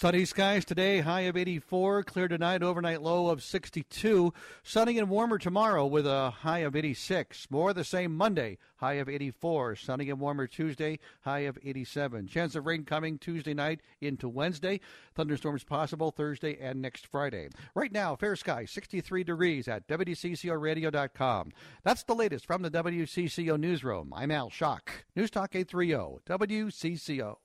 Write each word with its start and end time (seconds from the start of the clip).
Sunny 0.00 0.24
skies 0.24 0.64
today, 0.64 1.00
high 1.00 1.28
of 1.28 1.36
84. 1.36 2.04
Clear 2.04 2.26
tonight, 2.26 2.62
overnight 2.62 3.02
low 3.02 3.28
of 3.28 3.42
62. 3.42 4.32
Sunny 4.62 4.98
and 4.98 5.10
warmer 5.10 5.36
tomorrow 5.36 5.84
with 5.84 6.06
a 6.06 6.30
high 6.30 6.60
of 6.60 6.74
86. 6.74 7.50
More 7.50 7.74
the 7.74 7.84
same 7.84 8.16
Monday, 8.16 8.56
high 8.76 8.94
of 8.94 9.10
84. 9.10 9.76
Sunny 9.76 10.08
and 10.08 10.18
warmer 10.18 10.46
Tuesday, 10.46 10.98
high 11.20 11.40
of 11.40 11.58
87. 11.62 12.28
Chance 12.28 12.54
of 12.54 12.64
rain 12.64 12.86
coming 12.86 13.18
Tuesday 13.18 13.52
night 13.52 13.82
into 14.00 14.26
Wednesday. 14.26 14.80
Thunderstorms 15.14 15.64
possible 15.64 16.10
Thursday 16.10 16.56
and 16.58 16.80
next 16.80 17.06
Friday. 17.06 17.50
Right 17.74 17.92
now, 17.92 18.16
fair 18.16 18.36
sky, 18.36 18.64
63 18.64 19.22
degrees 19.22 19.68
at 19.68 19.86
WCCORadio.com. 19.86 21.52
That's 21.84 22.04
the 22.04 22.14
latest 22.14 22.46
from 22.46 22.62
the 22.62 22.70
WCCO 22.70 23.60
newsroom. 23.60 24.14
I'm 24.16 24.30
Al 24.30 24.48
Shock. 24.48 25.04
News 25.14 25.30
Talk 25.30 25.54
830, 25.54 26.22
WCCO. 26.26 27.36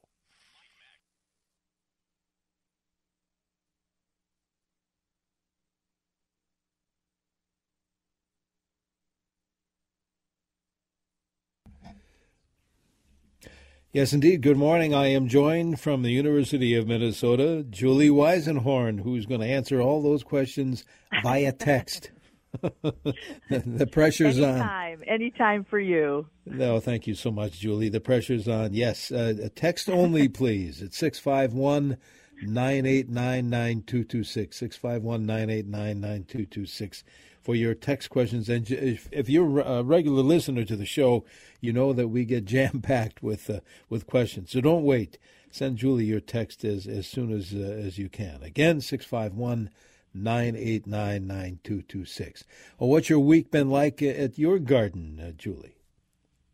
Yes, 13.95 14.11
indeed. 14.11 14.41
Good 14.41 14.57
morning. 14.57 14.93
I 14.93 15.07
am 15.07 15.29
joined 15.29 15.79
from 15.79 16.01
the 16.01 16.09
University 16.09 16.75
of 16.75 16.85
Minnesota, 16.85 17.65
Julie 17.69 18.09
Weisenhorn, 18.09 18.99
who's 18.99 19.25
going 19.25 19.39
to 19.39 19.47
answer 19.47 19.79
all 19.79 20.01
those 20.01 20.21
questions 20.21 20.83
via 21.23 21.53
text. 21.53 22.11
the 22.61 23.87
pressure's 23.89 24.37
anytime, 24.37 24.99
on. 24.99 25.07
Anytime 25.07 25.07
Anytime 25.07 25.63
for 25.63 25.79
you. 25.79 26.27
No, 26.45 26.81
thank 26.81 27.07
you 27.07 27.15
so 27.15 27.31
much, 27.31 27.61
Julie. 27.61 27.87
The 27.87 28.01
pressure's 28.01 28.49
on. 28.49 28.73
Yes, 28.73 29.13
uh, 29.13 29.47
text 29.55 29.89
only, 29.89 30.27
please. 30.41 30.81
It's 30.81 30.97
651 30.97 31.95
989 32.43 33.49
9226. 33.49 34.57
651 34.57 35.25
989 35.25 36.01
9226 36.01 37.03
for 37.45 37.53
your 37.53 37.75
text 37.75 38.09
questions. 38.09 38.49
And 38.49 38.69
if, 38.71 39.07
if 39.11 39.29
you're 39.29 39.59
a 39.59 39.83
regular 39.83 40.23
listener 40.23 40.65
to 40.65 40.75
the 40.75 40.85
show, 40.85 41.23
you 41.61 41.71
know 41.71 41.93
that 41.93 42.07
we 42.07 42.25
get 42.25 42.45
jam 42.55 42.81
packed 42.81 43.21
with 43.21 43.47
uh, 43.49 43.59
with 43.87 44.07
questions. 44.07 44.49
So 44.51 44.61
don't 44.61 44.83
wait. 44.83 45.19
Send 45.51 45.77
Julie 45.77 46.05
your 46.05 46.19
text 46.19 46.65
as 46.65 46.87
as 46.87 47.05
soon 47.05 47.31
as 47.31 47.53
uh, 47.53 47.59
as 47.59 47.99
you 47.99 48.09
can. 48.09 48.41
Again, 48.41 48.81
six 48.81 49.05
five 49.05 49.33
one. 49.33 49.69
989 50.17 51.27
9226. 51.27 52.45
Well, 52.79 52.89
what's 52.89 53.09
your 53.09 53.19
week 53.19 53.51
been 53.51 53.69
like 53.69 54.01
at 54.01 54.39
your 54.39 54.59
garden, 54.59 55.19
uh, 55.21 55.31
Julie? 55.31 55.75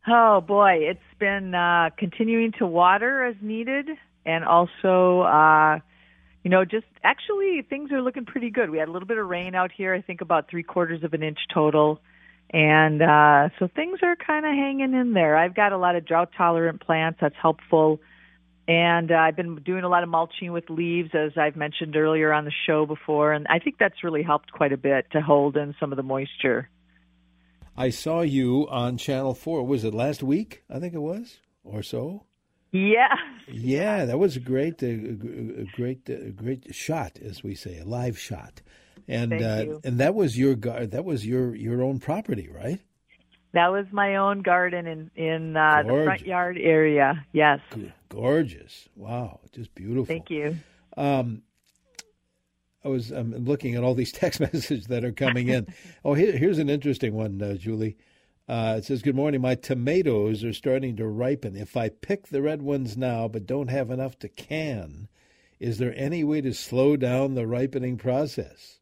Oh, 0.07 0.41
boy. 0.41 0.79
It's 0.81 0.99
been 1.19 1.53
uh, 1.53 1.91
continuing 1.95 2.53
to 2.53 2.65
water 2.65 3.23
as 3.23 3.35
needed 3.39 3.87
and 4.25 4.43
also 4.43 5.21
uh, 5.21 5.77
you 6.43 6.49
know, 6.49 6.65
just 6.65 6.87
actually 7.03 7.61
things 7.69 7.91
are 7.91 8.01
looking 8.01 8.25
pretty 8.25 8.49
good. 8.49 8.69
We 8.69 8.79
had 8.79 8.87
a 8.87 8.91
little 8.91 9.07
bit 9.07 9.17
of 9.17 9.27
rain 9.27 9.55
out 9.55 9.71
here, 9.71 9.93
I 9.93 10.01
think 10.01 10.21
about 10.21 10.49
three 10.49 10.63
quarters 10.63 11.03
of 11.03 11.13
an 11.13 11.23
inch 11.23 11.39
total. 11.53 12.01
And 12.53 13.01
uh, 13.01 13.49
so 13.59 13.69
things 13.73 13.99
are 14.03 14.15
kind 14.15 14.45
of 14.45 14.51
hanging 14.51 14.93
in 14.93 15.13
there. 15.13 15.37
I've 15.37 15.55
got 15.55 15.71
a 15.71 15.77
lot 15.77 15.95
of 15.95 16.05
drought 16.05 16.31
tolerant 16.35 16.81
plants. 16.81 17.19
That's 17.21 17.35
helpful. 17.41 18.01
And 18.67 19.11
uh, 19.11 19.15
I've 19.15 19.35
been 19.35 19.55
doing 19.57 19.83
a 19.83 19.89
lot 19.89 20.03
of 20.03 20.09
mulching 20.09 20.51
with 20.51 20.69
leaves, 20.69 21.11
as 21.13 21.31
I've 21.37 21.55
mentioned 21.55 21.95
earlier 21.95 22.33
on 22.33 22.45
the 22.45 22.51
show 22.67 22.85
before. 22.85 23.31
And 23.31 23.47
I 23.49 23.59
think 23.59 23.77
that's 23.79 24.03
really 24.03 24.23
helped 24.23 24.51
quite 24.51 24.73
a 24.73 24.77
bit 24.77 25.07
to 25.11 25.21
hold 25.21 25.57
in 25.57 25.75
some 25.79 25.93
of 25.93 25.97
the 25.97 26.03
moisture. 26.03 26.69
I 27.75 27.89
saw 27.89 28.21
you 28.21 28.67
on 28.69 28.97
Channel 28.97 29.33
4. 29.33 29.65
Was 29.65 29.83
it 29.83 29.93
last 29.93 30.21
week? 30.21 30.63
I 30.69 30.79
think 30.79 30.93
it 30.93 31.01
was, 31.01 31.39
or 31.63 31.81
so? 31.83 32.25
Yeah. 32.71 33.15
Yeah, 33.47 34.05
that 34.05 34.17
was 34.17 34.37
a 34.37 34.39
great, 34.39 34.81
a, 34.81 34.91
a 34.91 35.65
great, 35.75 36.09
a 36.09 36.31
great 36.31 36.73
shot, 36.73 37.19
as 37.21 37.43
we 37.43 37.53
say, 37.53 37.79
a 37.79 37.85
live 37.85 38.17
shot, 38.17 38.61
and 39.07 39.33
uh, 39.33 39.79
and 39.83 39.99
that 39.99 40.15
was 40.15 40.37
your 40.37 40.55
that 40.55 41.03
was 41.03 41.25
your 41.25 41.53
your 41.53 41.83
own 41.83 41.99
property, 41.99 42.49
right? 42.49 42.79
That 43.53 43.71
was 43.73 43.85
my 43.91 44.15
own 44.15 44.41
garden 44.41 44.87
in 44.87 45.11
in 45.15 45.57
uh, 45.57 45.83
the 45.83 46.03
front 46.05 46.21
yard 46.25 46.57
area. 46.57 47.25
Yes. 47.33 47.59
Gorgeous! 48.07 48.87
Wow, 48.95 49.41
just 49.51 49.75
beautiful. 49.75 50.05
Thank 50.05 50.29
you. 50.29 50.57
Um, 50.95 51.41
I 52.85 52.87
was 52.87 53.11
I'm 53.11 53.33
looking 53.45 53.75
at 53.75 53.83
all 53.83 53.95
these 53.95 54.11
text 54.13 54.39
messages 54.39 54.87
that 54.87 55.03
are 55.03 55.11
coming 55.11 55.49
in. 55.49 55.67
oh, 56.05 56.13
here, 56.13 56.31
here's 56.37 56.57
an 56.59 56.69
interesting 56.69 57.13
one, 57.13 57.41
uh, 57.41 57.55
Julie. 57.55 57.97
Uh, 58.47 58.75
it 58.77 58.85
says, 58.85 59.01
Good 59.01 59.15
morning. 59.15 59.41
My 59.41 59.55
tomatoes 59.55 60.43
are 60.43 60.53
starting 60.53 60.95
to 60.97 61.07
ripen. 61.07 61.55
If 61.55 61.77
I 61.77 61.89
pick 61.89 62.27
the 62.27 62.41
red 62.41 62.61
ones 62.61 62.97
now 62.97 63.27
but 63.27 63.45
don't 63.45 63.69
have 63.69 63.91
enough 63.91 64.19
to 64.19 64.29
can, 64.29 65.07
is 65.59 65.77
there 65.77 65.93
any 65.95 66.23
way 66.23 66.41
to 66.41 66.53
slow 66.53 66.97
down 66.97 67.35
the 67.35 67.47
ripening 67.47 67.97
process? 67.97 68.79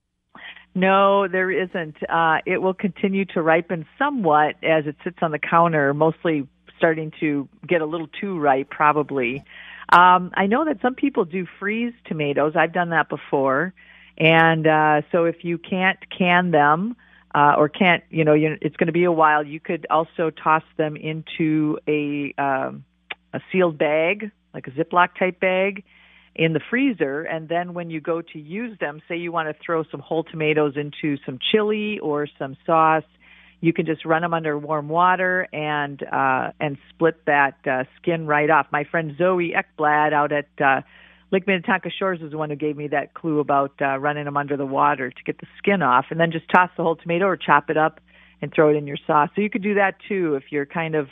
No, 0.75 1.27
there 1.27 1.51
isn't. 1.51 1.97
Uh, 2.09 2.37
it 2.45 2.61
will 2.61 2.73
continue 2.73 3.25
to 3.25 3.41
ripen 3.41 3.85
somewhat 3.97 4.55
as 4.63 4.85
it 4.85 4.95
sits 5.03 5.17
on 5.21 5.31
the 5.31 5.39
counter, 5.39 5.93
mostly 5.93 6.47
starting 6.77 7.11
to 7.19 7.49
get 7.67 7.81
a 7.81 7.85
little 7.85 8.07
too 8.07 8.39
ripe, 8.39 8.69
probably. 8.69 9.43
Um, 9.91 10.31
I 10.35 10.45
know 10.45 10.65
that 10.65 10.81
some 10.81 10.95
people 10.95 11.25
do 11.25 11.45
freeze 11.59 11.93
tomatoes. 12.05 12.53
I've 12.55 12.73
done 12.73 12.89
that 12.89 13.09
before. 13.09 13.73
And 14.17 14.67
uh, 14.67 15.01
so 15.11 15.25
if 15.25 15.43
you 15.43 15.57
can't 15.57 15.97
can 16.15 16.51
them, 16.51 16.95
uh, 17.33 17.55
or 17.57 17.69
can't, 17.69 18.03
you 18.09 18.23
know, 18.25 18.33
it's 18.35 18.75
going 18.75 18.87
to 18.87 18.93
be 18.93 19.03
a 19.03 19.11
while. 19.11 19.43
You 19.43 19.59
could 19.59 19.85
also 19.89 20.29
toss 20.29 20.63
them 20.77 20.95
into 20.95 21.77
a 21.87 22.33
um, 22.37 22.83
a 23.33 23.39
sealed 23.51 23.77
bag, 23.77 24.31
like 24.53 24.67
a 24.67 24.71
Ziploc 24.71 25.09
type 25.17 25.39
bag, 25.39 25.83
in 26.35 26.53
the 26.53 26.61
freezer, 26.69 27.23
and 27.23 27.49
then 27.49 27.73
when 27.73 27.89
you 27.89 27.99
go 27.99 28.21
to 28.21 28.39
use 28.39 28.77
them, 28.79 29.01
say 29.07 29.17
you 29.17 29.31
want 29.31 29.49
to 29.49 29.63
throw 29.63 29.83
some 29.83 29.99
whole 29.99 30.23
tomatoes 30.23 30.73
into 30.77 31.17
some 31.25 31.37
chili 31.51 31.99
or 31.99 32.27
some 32.37 32.55
sauce, 32.65 33.03
you 33.61 33.73
can 33.73 33.85
just 33.85 34.05
run 34.05 34.21
them 34.21 34.33
under 34.33 34.57
warm 34.57 34.87
water 34.87 35.47
and 35.51 36.01
uh, 36.03 36.51
and 36.59 36.77
split 36.89 37.25
that 37.25 37.57
uh, 37.69 37.83
skin 38.01 38.25
right 38.25 38.49
off. 38.49 38.67
My 38.71 38.85
friend 38.85 39.15
Zoe 39.17 39.53
Ekblad 39.53 40.13
out 40.13 40.31
at 40.31 40.47
uh, 40.61 40.81
Lake 41.31 41.45
Minnetonka 41.45 41.89
Shores 41.91 42.21
is 42.21 42.31
the 42.31 42.37
one 42.37 42.49
who 42.49 42.55
gave 42.55 42.75
me 42.75 42.87
that 42.87 43.13
clue 43.13 43.39
about 43.39 43.73
uh, 43.81 43.97
running 43.99 44.25
them 44.25 44.37
under 44.37 44.57
the 44.57 44.65
water 44.65 45.11
to 45.11 45.23
get 45.23 45.39
the 45.39 45.47
skin 45.57 45.81
off, 45.81 46.05
and 46.09 46.19
then 46.19 46.31
just 46.31 46.49
toss 46.49 46.69
the 46.75 46.83
whole 46.83 46.95
tomato 46.95 47.25
or 47.25 47.37
chop 47.37 47.69
it 47.69 47.77
up 47.77 47.99
and 48.41 48.53
throw 48.53 48.69
it 48.69 48.75
in 48.75 48.87
your 48.87 48.97
sauce. 49.05 49.29
So 49.35 49.41
you 49.41 49.49
could 49.49 49.61
do 49.61 49.75
that 49.75 49.95
too 50.07 50.35
if 50.35 50.51
you're 50.51 50.65
kind 50.65 50.95
of 50.95 51.07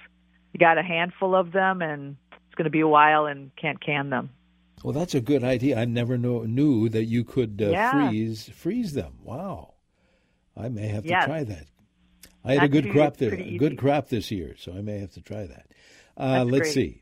you 0.54 0.60
got 0.60 0.78
a 0.78 0.84
handful 0.84 1.36
of 1.36 1.52
them 1.52 1.82
and 1.82 2.16
it's 2.32 2.56
going 2.56 2.66
to 2.66 2.72
be 2.72 2.80
a 2.80 2.88
while 2.88 3.26
and 3.26 3.52
can't 3.56 3.80
can 3.80 4.10
them. 4.10 4.32
Well, 4.84 4.94
that's 4.94 5.16
a 5.16 5.22
good 5.22 5.44
idea. 5.44 5.80
I 5.80 5.86
never 5.86 6.18
know, 6.18 6.44
knew 6.44 6.88
that 6.90 7.06
you 7.06 7.24
could 7.24 7.62
uh, 7.62 7.70
yeah. 7.70 8.10
freeze 8.10 8.50
freeze 8.50 8.94
them. 8.94 9.14
Wow, 9.24 9.74
I 10.56 10.70
may 10.70 10.88
have 10.88 11.04
to 11.04 11.10
try 11.26 11.44
that. 11.44 11.68
I 12.44 12.54
had 12.54 12.58
Not 12.58 12.66
a 12.66 12.70
good 12.70 12.92
crop 12.92 13.18
there, 13.18 13.34
a 13.34 13.58
good 13.58 13.78
crop 13.78 14.08
this 14.08 14.32
year, 14.32 14.56
so 14.58 14.72
I 14.74 14.82
may 14.82 15.00
have 15.00 15.12
to 15.14 15.22
try 15.22 15.48
that. 15.48 15.68
Uh, 16.16 16.46
let's 16.46 16.74
great. 16.74 16.74
see. 16.74 17.02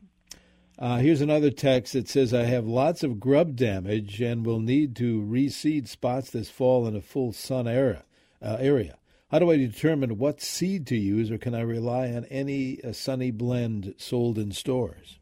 Uh, 0.78 0.98
here's 0.98 1.22
another 1.22 1.50
text 1.50 1.94
that 1.94 2.06
says, 2.06 2.34
I 2.34 2.42
have 2.42 2.66
lots 2.66 3.02
of 3.02 3.18
grub 3.18 3.56
damage 3.56 4.20
and 4.20 4.44
will 4.44 4.60
need 4.60 4.94
to 4.96 5.22
reseed 5.22 5.88
spots 5.88 6.30
this 6.30 6.50
fall 6.50 6.86
in 6.86 6.94
a 6.94 7.00
full 7.00 7.32
sun 7.32 7.66
era, 7.66 8.04
uh, 8.42 8.58
area. 8.60 8.98
How 9.30 9.38
do 9.38 9.50
I 9.50 9.56
determine 9.56 10.18
what 10.18 10.42
seed 10.42 10.86
to 10.88 10.96
use, 10.96 11.30
or 11.30 11.38
can 11.38 11.54
I 11.54 11.62
rely 11.62 12.10
on 12.12 12.26
any 12.26 12.78
uh, 12.84 12.92
sunny 12.92 13.30
blend 13.30 13.94
sold 13.96 14.38
in 14.38 14.52
stores? 14.52 15.18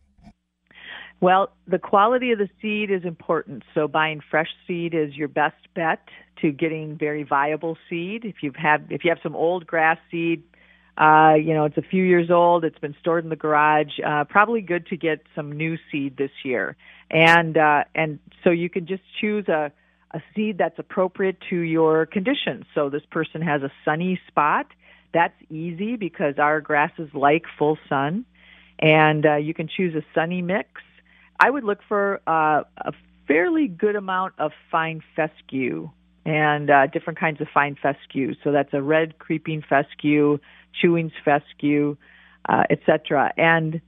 Well, 1.21 1.53
the 1.69 1.79
quality 1.79 2.33
of 2.33 2.39
the 2.39 2.51
seed 2.61 2.91
is 2.91 3.05
important. 3.05 3.63
So 3.75 3.87
buying 3.87 4.21
fresh 4.29 4.51
seed 4.67 4.93
is 4.93 5.17
your 5.17 5.29
best 5.29 5.73
bet 5.75 6.01
to 6.43 6.51
getting 6.51 6.99
very 6.99 7.23
viable 7.23 7.79
seed. 7.89 8.25
If 8.25 8.43
you've 8.43 8.57
had 8.57 8.89
if 8.91 9.05
you 9.05 9.11
have 9.11 9.21
some 9.23 9.37
old 9.37 9.67
grass 9.67 9.99
seed, 10.11 10.43
uh, 10.97 11.35
you 11.35 11.55
know, 11.55 11.65
it's 11.65 11.77
a 11.77 11.83
few 11.83 12.05
years 12.05 12.31
old. 12.31 12.65
It's 12.65 12.79
been 12.79 12.95
stored 13.01 13.25
in 13.25 13.31
the 13.31 13.37
garage. 13.37 13.99
Uh, 14.05 14.25
probably 14.25 14.61
good 14.61 14.87
to 14.89 14.97
get 14.97 15.23
some 15.35 15.53
new 15.53 15.77
seed 15.91 16.17
this 16.17 16.31
year. 16.45 16.77
And 17.11 17.57
uh, 17.57 17.85
and 17.95 18.19
so 18.43 18.51
you 18.51 18.71
can 18.71 18.87
just 18.87 19.03
choose 19.21 19.49
a 19.49 19.73
a 20.13 20.23
seed 20.35 20.59
that's 20.59 20.79
appropriate 20.79 21.37
to 21.51 21.57
your 21.57 22.07
conditions. 22.07 22.65
So 22.75 22.89
this 22.89 23.03
person 23.11 23.43
has 23.43 23.63
a 23.63 23.73
sunny 23.85 24.21
spot. 24.29 24.67
That's 25.13 25.35
easy 25.51 25.97
because 25.97 26.39
our 26.39 26.61
grasses 26.61 27.09
like 27.13 27.45
full 27.59 27.77
sun, 27.89 28.25
and 28.79 29.27
uh, 29.27 29.37
you 29.37 29.55
can 29.55 29.69
choose 29.69 29.95
a 29.97 30.05
sunny 30.15 30.43
mix. 30.43 30.69
I 31.39 31.51
would 31.51 31.65
look 31.65 31.81
for 31.89 32.21
uh, 32.27 32.63
a 32.79 32.93
fairly 33.27 33.67
good 33.67 33.97
amount 33.97 34.35
of 34.39 34.53
fine 34.71 35.03
fescue 35.17 35.91
and 36.25 36.71
uh, 36.71 36.87
different 36.87 37.19
kinds 37.19 37.41
of 37.41 37.49
fine 37.53 37.77
fescue. 37.81 38.35
So 38.43 38.53
that's 38.53 38.73
a 38.73 38.83
red 38.83 39.19
creeping 39.19 39.63
fescue, 39.69 40.39
chewing 40.81 41.13
fescue, 41.25 41.97
uh, 42.49 42.65
etc. 42.71 43.33
And 43.37 43.81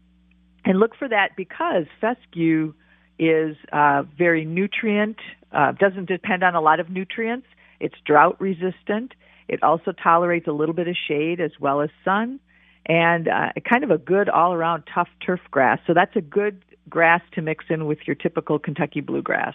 and 0.64 0.80
look 0.80 0.96
for 0.96 1.08
that 1.08 1.36
because 1.36 1.84
fescue 2.00 2.74
is 3.18 3.56
uh, 3.72 4.02
very 4.18 4.44
nutrient, 4.44 5.16
uh, 5.52 5.72
doesn't 5.72 6.06
depend 6.06 6.42
on 6.42 6.54
a 6.54 6.60
lot 6.60 6.80
of 6.80 6.90
nutrients. 6.90 7.46
It's 7.80 7.94
drought 8.04 8.40
resistant. 8.40 9.14
It 9.48 9.62
also 9.62 9.92
tolerates 9.92 10.48
a 10.48 10.52
little 10.52 10.74
bit 10.74 10.88
of 10.88 10.96
shade 11.08 11.40
as 11.40 11.52
well 11.60 11.80
as 11.80 11.90
sun, 12.04 12.40
and 12.84 13.28
uh, 13.28 13.52
kind 13.68 13.84
of 13.84 13.90
a 13.90 13.98
good 13.98 14.28
all 14.28 14.52
around 14.52 14.84
tough 14.92 15.08
turf 15.24 15.40
grass. 15.50 15.78
So 15.86 15.94
that's 15.94 16.16
a 16.16 16.20
good 16.20 16.62
grass 16.88 17.22
to 17.34 17.42
mix 17.42 17.64
in 17.68 17.86
with 17.86 17.98
your 18.06 18.16
typical 18.16 18.58
Kentucky 18.58 19.00
bluegrass. 19.00 19.54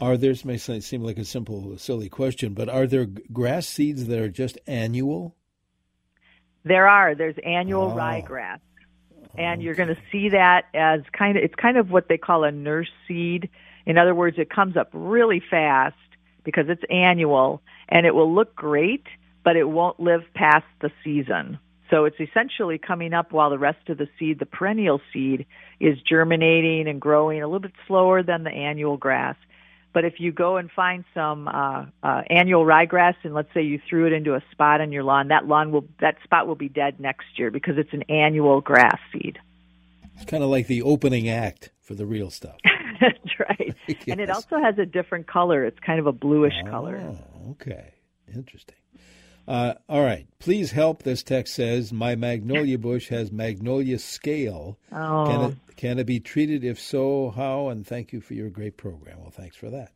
Are 0.00 0.16
there, 0.16 0.34
may 0.44 0.58
seem 0.58 1.02
like 1.02 1.18
a 1.18 1.24
simple, 1.24 1.78
silly 1.78 2.08
question, 2.08 2.52
but 2.52 2.68
are 2.68 2.86
there 2.86 3.06
grass 3.32 3.66
seeds 3.66 4.06
that 4.06 4.18
are 4.18 4.28
just 4.28 4.58
annual? 4.66 5.34
There 6.64 6.88
are. 6.88 7.14
There's 7.14 7.36
annual 7.44 7.92
oh. 7.92 7.96
ryegrass. 7.96 8.60
And 9.38 9.62
you're 9.62 9.74
going 9.74 9.88
to 9.88 9.98
see 10.10 10.30
that 10.30 10.64
as 10.74 11.00
kind 11.12 11.36
of, 11.36 11.44
it's 11.44 11.54
kind 11.54 11.76
of 11.76 11.90
what 11.90 12.08
they 12.08 12.18
call 12.18 12.44
a 12.44 12.50
nurse 12.50 12.90
seed. 13.06 13.50
In 13.84 13.98
other 13.98 14.14
words, 14.14 14.38
it 14.38 14.50
comes 14.50 14.76
up 14.76 14.88
really 14.92 15.42
fast 15.50 15.96
because 16.42 16.68
it's 16.68 16.82
annual 16.90 17.62
and 17.88 18.06
it 18.06 18.14
will 18.14 18.34
look 18.34 18.54
great, 18.56 19.04
but 19.44 19.56
it 19.56 19.68
won't 19.68 20.00
live 20.00 20.22
past 20.34 20.64
the 20.80 20.90
season. 21.04 21.58
So 21.90 22.04
it's 22.04 22.18
essentially 22.18 22.78
coming 22.78 23.12
up 23.12 23.32
while 23.32 23.50
the 23.50 23.58
rest 23.58 23.88
of 23.88 23.98
the 23.98 24.08
seed, 24.18 24.38
the 24.38 24.46
perennial 24.46 25.00
seed, 25.12 25.46
is 25.78 25.98
germinating 26.00 26.88
and 26.88 27.00
growing 27.00 27.42
a 27.42 27.46
little 27.46 27.60
bit 27.60 27.72
slower 27.86 28.22
than 28.22 28.42
the 28.42 28.50
annual 28.50 28.96
grass. 28.96 29.36
But 29.92 30.04
if 30.04 30.14
you 30.18 30.30
go 30.30 30.58
and 30.58 30.70
find 30.70 31.04
some 31.14 31.48
uh, 31.48 31.86
uh, 32.02 32.22
annual 32.28 32.64
ryegrass, 32.64 33.14
and 33.22 33.32
let's 33.32 33.48
say 33.54 33.62
you 33.62 33.80
threw 33.88 34.06
it 34.06 34.12
into 34.12 34.34
a 34.34 34.42
spot 34.52 34.80
on 34.80 34.92
your 34.92 35.04
lawn, 35.04 35.28
that 35.28 35.46
lawn 35.46 35.72
will 35.72 35.86
that 36.00 36.16
spot 36.22 36.46
will 36.46 36.54
be 36.54 36.68
dead 36.68 37.00
next 37.00 37.26
year 37.36 37.50
because 37.50 37.78
it's 37.78 37.92
an 37.92 38.02
annual 38.10 38.60
grass 38.60 38.98
seed. 39.12 39.38
It's 40.14 40.24
kind 40.24 40.42
of 40.42 40.50
like 40.50 40.66
the 40.66 40.82
opening 40.82 41.28
act 41.28 41.70
for 41.80 41.94
the 41.94 42.06
real 42.06 42.30
stuff. 42.30 42.56
That's 43.00 43.40
right. 43.40 43.74
yes. 43.86 43.96
And 44.08 44.20
it 44.20 44.30
also 44.30 44.58
has 44.58 44.78
a 44.78 44.86
different 44.86 45.26
color. 45.26 45.64
It's 45.64 45.78
kind 45.80 46.00
of 46.00 46.06
a 46.06 46.12
bluish 46.12 46.54
oh, 46.66 46.70
color. 46.70 47.16
Okay, 47.50 47.92
interesting. 48.34 48.76
Uh, 49.46 49.74
all 49.88 50.02
right. 50.02 50.26
Please 50.38 50.72
help, 50.72 51.02
this 51.02 51.22
text 51.22 51.54
says. 51.54 51.92
My 51.92 52.16
magnolia 52.16 52.78
bush 52.78 53.08
has 53.10 53.30
magnolia 53.30 53.98
scale. 53.98 54.78
Oh. 54.92 55.26
Can 55.26 55.40
it, 55.42 55.76
can 55.76 55.98
it 55.98 56.04
be 56.04 56.20
treated? 56.20 56.64
If 56.64 56.80
so, 56.80 57.30
how? 57.30 57.68
And 57.68 57.86
thank 57.86 58.12
you 58.12 58.20
for 58.20 58.34
your 58.34 58.50
great 58.50 58.76
program. 58.76 59.20
Well, 59.20 59.30
thanks 59.30 59.56
for 59.56 59.70
that. 59.70 59.92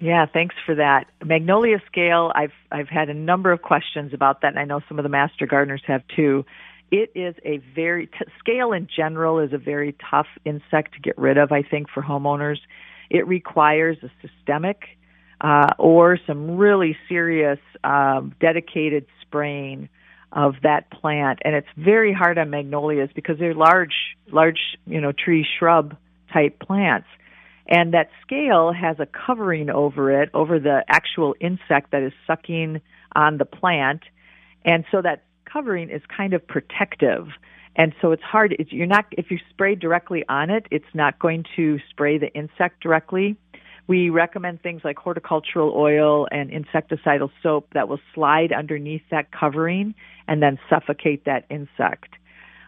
Yeah, 0.00 0.26
thanks 0.32 0.54
for 0.64 0.76
that. 0.76 1.06
Magnolia 1.24 1.82
scale, 1.90 2.30
I've 2.34 2.52
I've 2.70 2.88
had 2.88 3.08
a 3.08 3.14
number 3.14 3.50
of 3.50 3.62
questions 3.62 4.14
about 4.14 4.42
that, 4.42 4.48
and 4.48 4.58
I 4.58 4.64
know 4.64 4.80
some 4.88 4.98
of 4.98 5.02
the 5.02 5.08
master 5.08 5.44
gardeners 5.44 5.82
have 5.88 6.02
too. 6.14 6.44
It 6.92 7.10
is 7.16 7.34
a 7.44 7.58
very 7.74 8.06
t- 8.06 8.12
scale 8.38 8.72
in 8.72 8.86
general 8.94 9.40
is 9.40 9.52
a 9.52 9.58
very 9.58 9.96
tough 10.10 10.28
insect 10.44 10.94
to 10.94 11.00
get 11.00 11.18
rid 11.18 11.36
of. 11.36 11.50
I 11.50 11.62
think 11.62 11.88
for 11.92 12.02
homeowners, 12.02 12.58
it 13.10 13.26
requires 13.26 13.98
a 14.02 14.10
systemic 14.22 14.97
uh, 15.40 15.72
or 15.78 16.18
some 16.26 16.56
really 16.56 16.96
serious 17.08 17.58
um, 17.84 18.34
dedicated 18.40 19.06
spraying 19.22 19.88
of 20.32 20.54
that 20.62 20.90
plant. 20.90 21.38
And 21.44 21.54
it's 21.54 21.68
very 21.76 22.12
hard 22.12 22.38
on 22.38 22.50
magnolias 22.50 23.10
because 23.14 23.38
they're 23.38 23.54
large, 23.54 23.94
large, 24.30 24.58
you 24.86 25.00
know, 25.00 25.12
tree 25.12 25.46
shrub 25.58 25.96
type 26.32 26.58
plants. 26.58 27.06
And 27.66 27.92
that 27.94 28.10
scale 28.22 28.72
has 28.72 28.98
a 28.98 29.06
covering 29.06 29.70
over 29.70 30.22
it, 30.22 30.30
over 30.32 30.58
the 30.58 30.84
actual 30.88 31.34
insect 31.40 31.90
that 31.92 32.02
is 32.02 32.12
sucking 32.26 32.80
on 33.14 33.38
the 33.38 33.44
plant. 33.44 34.02
And 34.64 34.84
so 34.90 35.02
that 35.02 35.24
covering 35.44 35.90
is 35.90 36.02
kind 36.14 36.32
of 36.32 36.46
protective. 36.46 37.28
And 37.76 37.94
so 38.00 38.12
it's 38.12 38.22
hard. 38.22 38.56
It's, 38.58 38.72
you're 38.72 38.86
not, 38.86 39.06
if 39.12 39.30
you 39.30 39.38
spray 39.50 39.74
directly 39.74 40.24
on 40.28 40.50
it, 40.50 40.66
it's 40.70 40.92
not 40.94 41.18
going 41.18 41.44
to 41.56 41.78
spray 41.90 42.18
the 42.18 42.32
insect 42.34 42.80
directly. 42.82 43.36
We 43.88 44.10
recommend 44.10 44.62
things 44.62 44.82
like 44.84 44.98
horticultural 44.98 45.72
oil 45.74 46.28
and 46.30 46.50
insecticidal 46.50 47.30
soap 47.42 47.68
that 47.72 47.88
will 47.88 48.00
slide 48.14 48.52
underneath 48.52 49.02
that 49.10 49.32
covering 49.32 49.94
and 50.28 50.42
then 50.42 50.58
suffocate 50.68 51.24
that 51.24 51.46
insect. 51.48 52.10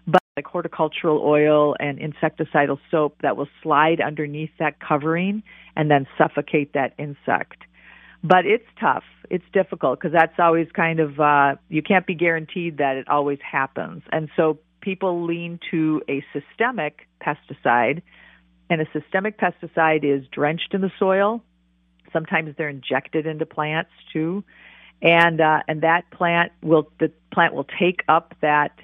But 0.07 0.23
like 0.39 0.47
horticultural 0.47 1.21
oil 1.23 1.77
and 1.79 1.99
insecticidal 1.99 2.79
soap 2.91 3.19
that 3.21 3.37
will 3.37 3.49
slide 3.63 4.01
underneath 4.01 4.51
that 4.59 4.81
covering 4.81 5.43
and 5.77 5.91
then 5.91 6.07
suffocate 6.17 6.73
that 6.73 6.95
insect. 6.99 7.65
But 8.25 8.47
it's 8.47 8.67
tough. 8.81 9.05
It's 9.29 9.45
difficult 9.53 10.01
because 10.01 10.15
that's 10.15 10.39
always 10.39 10.69
kind 10.75 11.01
of, 11.01 11.21
uh, 11.21 11.57
you 11.69 11.83
can't 11.83 12.07
be 12.07 12.15
guaranteed 12.15 12.79
that 12.79 12.97
it 12.97 13.09
always 13.09 13.39
happens. 13.41 14.03
And 14.11 14.31
so 14.37 14.59
people 14.81 15.27
lean 15.27 15.61
to 15.71 16.03
a 16.09 16.25
systemic 16.33 17.07
pesticide 17.23 18.01
and 18.71 18.81
a 18.81 18.87
systemic 18.93 19.37
pesticide 19.39 20.05
is 20.05 20.27
drenched 20.29 20.73
in 20.73 20.81
the 20.81 20.93
soil. 20.99 21.43
Sometimes 22.13 22.55
they're 22.57 22.69
injected 22.69 23.27
into 23.27 23.45
plants 23.45 23.91
too, 24.13 24.45
and 25.03 25.41
uh, 25.41 25.61
and 25.69 25.83
that 25.83 26.11
plant 26.11 26.53
will 26.63 26.91
the 26.99 27.13
plant 27.33 27.53
will 27.55 27.67
take 27.79 28.03
up 28.09 28.35
that 28.41 28.79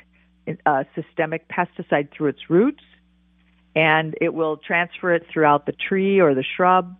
uh, 0.66 0.84
systemic 0.94 1.48
pesticide 1.48 2.10
through 2.10 2.28
its 2.28 2.50
roots, 2.50 2.82
and 3.74 4.14
it 4.20 4.34
will 4.34 4.56
transfer 4.58 5.14
it 5.14 5.26
throughout 5.32 5.66
the 5.66 5.72
tree 5.72 6.20
or 6.20 6.34
the 6.34 6.44
shrub, 6.44 6.96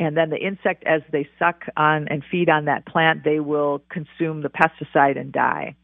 and 0.00 0.16
then 0.16 0.30
the 0.30 0.38
insect, 0.38 0.84
as 0.84 1.02
they 1.10 1.28
suck 1.38 1.64
on 1.76 2.08
and 2.08 2.24
feed 2.30 2.48
on 2.48 2.66
that 2.66 2.86
plant, 2.86 3.24
they 3.24 3.40
will 3.40 3.82
consume 3.88 4.42
the 4.42 4.50
pesticide 4.50 5.18
and 5.18 5.32
die. 5.32 5.74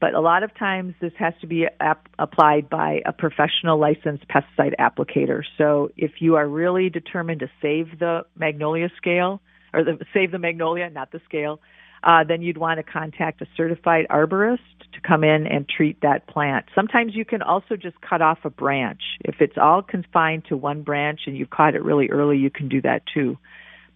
But 0.00 0.14
a 0.14 0.20
lot 0.20 0.42
of 0.42 0.54
times 0.54 0.94
this 1.00 1.12
has 1.18 1.34
to 1.42 1.46
be 1.46 1.66
ap- 1.78 2.08
applied 2.18 2.70
by 2.70 3.02
a 3.04 3.12
professional 3.12 3.78
licensed 3.78 4.24
pesticide 4.28 4.74
applicator. 4.78 5.42
So 5.58 5.90
if 5.96 6.12
you 6.20 6.36
are 6.36 6.48
really 6.48 6.88
determined 6.88 7.40
to 7.40 7.50
save 7.60 7.98
the 7.98 8.24
magnolia 8.34 8.88
scale, 8.96 9.42
or 9.74 9.84
the, 9.84 9.98
save 10.14 10.32
the 10.32 10.38
magnolia, 10.38 10.88
not 10.88 11.12
the 11.12 11.20
scale, 11.26 11.60
uh, 12.02 12.24
then 12.24 12.40
you'd 12.40 12.56
want 12.56 12.78
to 12.78 12.82
contact 12.82 13.42
a 13.42 13.46
certified 13.56 14.06
arborist 14.10 14.58
to 14.94 15.00
come 15.06 15.22
in 15.22 15.46
and 15.46 15.68
treat 15.68 16.00
that 16.00 16.26
plant. 16.26 16.64
Sometimes 16.74 17.14
you 17.14 17.26
can 17.26 17.42
also 17.42 17.76
just 17.76 18.00
cut 18.00 18.22
off 18.22 18.38
a 18.44 18.50
branch. 18.50 19.02
If 19.20 19.36
it's 19.40 19.58
all 19.60 19.82
confined 19.82 20.46
to 20.48 20.56
one 20.56 20.82
branch 20.82 21.20
and 21.26 21.36
you've 21.36 21.50
caught 21.50 21.74
it 21.74 21.84
really 21.84 22.08
early, 22.08 22.38
you 22.38 22.50
can 22.50 22.68
do 22.68 22.80
that 22.82 23.02
too. 23.12 23.36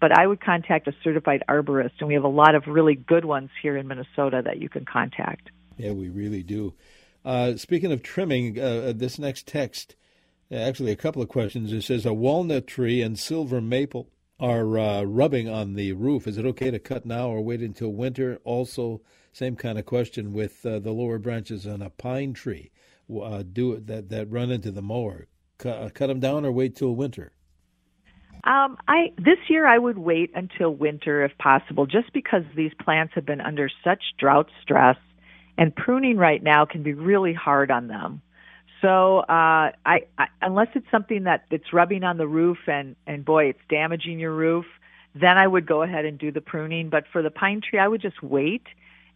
But 0.01 0.17
I 0.17 0.27
would 0.27 0.41
contact 0.41 0.87
a 0.87 0.93
certified 1.03 1.45
arborist, 1.49 1.93
and 2.01 2.09
we 2.09 2.15
have 2.15 2.25
a 2.25 2.29
lot 2.29 2.55
of 2.55 2.65
really 2.67 2.95
good 2.95 3.25
ones 3.25 3.49
here 3.63 3.75
in 3.75 3.89
Minnesota 3.89 4.43
that 4.45 4.59
you 4.61 4.69
can 4.69 4.85
contact. 4.85 5.49
Yeah, 5.77 5.93
we 5.93 6.09
really 6.09 6.43
do. 6.43 6.75
Uh, 7.25 7.57
speaking 7.57 7.91
of 7.91 8.03
trimming, 8.03 8.59
uh, 8.59 8.63
uh, 8.89 8.93
this 8.95 9.19
next 9.19 9.47
text, 9.47 9.97
actually 10.53 10.93
a 10.93 10.97
couple 10.97 11.23
of 11.23 11.29
questions. 11.29 11.73
It 11.73 11.83
says 11.83 12.05
a 12.05 12.13
walnut 12.13 12.67
tree 12.67 13.01
and 13.01 13.19
silver 13.19 13.61
maple 13.61 14.11
are 14.39 14.79
uh, 14.79 15.03
rubbing 15.03 15.49
on 15.49 15.75
the 15.75 15.93
roof. 15.93 16.27
Is 16.27 16.39
it 16.39 16.47
okay 16.47 16.71
to 16.71 16.79
cut 16.79 17.07
now 17.07 17.29
or 17.29 17.41
wait 17.41 17.61
until 17.61 17.93
winter? 17.93 18.41
Also, 18.45 19.01
same 19.33 19.57
kind 19.57 19.79
of 19.79 19.87
question 19.87 20.33
with 20.33 20.65
uh, 20.67 20.79
the 20.81 20.93
lower 20.93 21.19
branches 21.19 21.67
on 21.67 21.83
a 21.83 21.91
pine 21.91 22.35
tree. 22.35 22.71
Uh, 23.11 23.43
do 23.43 23.79
that 23.81 24.09
that 24.09 24.31
run 24.31 24.51
into 24.51 24.71
the 24.71 24.83
mower. 24.83 25.27
Cut, 25.59 25.95
cut 25.95 26.07
them 26.09 26.21
down 26.21 26.45
or 26.45 26.53
wait 26.53 26.77
till 26.77 26.95
winter. 26.95 27.33
Um, 28.45 28.77
I 28.89 29.13
this 29.17 29.39
year 29.49 29.67
I 29.67 29.79
would 29.79 29.99
wait 29.99 30.31
until 30.35 30.71
winter 30.75 31.25
if 31.25 31.37
possible, 31.39 31.87
just 31.87 32.13
because 32.13 32.43
these 32.55 32.73
plants 32.83 33.15
have 33.15 33.25
been 33.25 33.41
under 33.41 33.71
such 33.83 34.03
drought 34.19 34.51
stress 34.63 34.97
and 35.57 35.75
pruning 35.75 36.17
right 36.17 36.43
now 36.43 36.65
can 36.65 36.83
be 36.83 36.93
really 36.93 37.33
hard 37.33 37.71
on 37.71 37.89
them. 37.89 38.23
So 38.81 39.21
uh, 39.21 39.73
I, 39.87 40.01
I 40.19 40.27
unless 40.43 40.69
it's 40.75 40.91
something 40.91 41.25
that 41.25 41.47
it's 41.51 41.73
rubbing 41.73 42.05
on 42.05 42.19
the 42.19 42.27
roof 42.27 42.59
and 42.67 42.97
and 43.07 43.25
boy, 43.25 43.47
it's 43.47 43.61
damaging 43.71 44.19
your 44.19 44.33
roof, 44.33 44.67
then 45.15 45.39
I 45.39 45.47
would 45.47 45.67
go 45.67 45.83
ahead 45.83 46.05
and 46.05 46.19
do 46.19 46.31
the 46.31 46.43
pruning. 46.43 46.91
But 46.91 47.05
for 47.13 47.23
the 47.23 47.31
pine 47.31 47.63
tree, 47.63 47.79
I 47.79 47.89
would 47.89 48.03
just 48.03 48.23
wait 48.23 48.67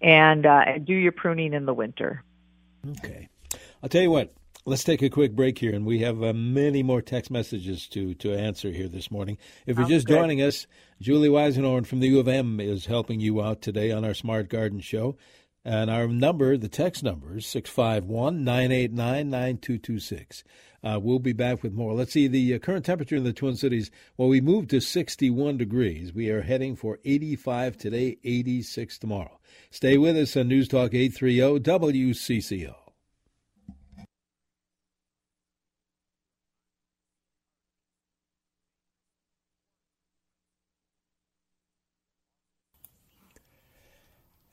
and 0.01 0.47
uh, 0.47 0.79
do 0.83 0.95
your 0.95 1.13
pruning 1.13 1.53
in 1.53 1.67
the 1.67 1.75
winter. 1.75 2.23
Okay, 2.99 3.29
I'll 3.83 3.89
tell 3.89 4.03
you 4.03 4.11
what. 4.11 4.33
Let's 4.65 4.85
take 4.85 5.01
a 5.01 5.09
quick 5.09 5.35
break 5.35 5.59
here, 5.59 5.75
and 5.75 5.87
we 5.87 6.01
have 6.01 6.23
uh, 6.23 6.35
many 6.35 6.83
more 6.83 7.01
text 7.01 7.31
messages 7.31 7.87
to, 7.89 8.13
to 8.17 8.35
answer 8.35 8.71
here 8.71 8.89
this 8.89 9.11
morning. 9.11 9.39
If 9.67 9.79
you're 9.79 9.89
just 9.89 10.07
good. 10.07 10.19
joining 10.19 10.43
us, 10.43 10.67
Julie 11.01 11.31
Weisenhorn 11.31 11.87
from 11.87 12.01
the 12.01 12.09
U 12.09 12.21
of 12.21 12.29
M 12.29 12.61
is 12.61 12.85
helping 12.85 13.19
you 13.19 13.41
out 13.41 13.63
today 13.63 13.93
on 13.93 14.05
our 14.05 14.13
Smart 14.13 14.51
Garden 14.51 14.81
Show. 14.81 15.17
And 15.69 15.91
our 15.91 16.09
number, 16.09 16.57
the 16.57 16.71
text 16.71 17.03
number 17.03 17.37
is 17.37 17.47
651 17.47 18.43
989 18.43 19.29
9226. 19.29 20.43
Uh, 20.83 20.99
we'll 20.99 21.19
be 21.19 21.35
back 21.35 21.63
with 21.63 21.75
more. 21.75 21.93
Let's 21.93 22.13
see 22.13 22.27
the 22.27 22.55
uh, 22.55 22.59
current 22.59 22.87
temperature 22.87 23.17
in 23.17 23.25
the 23.25 23.35
Twin 23.35 23.55
Cities. 23.55 23.91
Well, 24.17 24.29
we 24.29 24.41
moved 24.41 24.71
to 24.71 24.81
61 24.81 25.59
degrees. 25.59 26.15
We 26.15 26.31
are 26.31 26.41
heading 26.41 26.75
for 26.75 27.01
85 27.05 27.77
today, 27.77 28.17
86 28.25 28.97
tomorrow. 28.99 29.41
Stay 29.71 29.99
with 29.99 30.17
us 30.17 30.39
on 30.39 30.49
News 30.49 30.69
Talk 30.69 30.95
830 30.95 31.61
WCCO. 31.61 32.88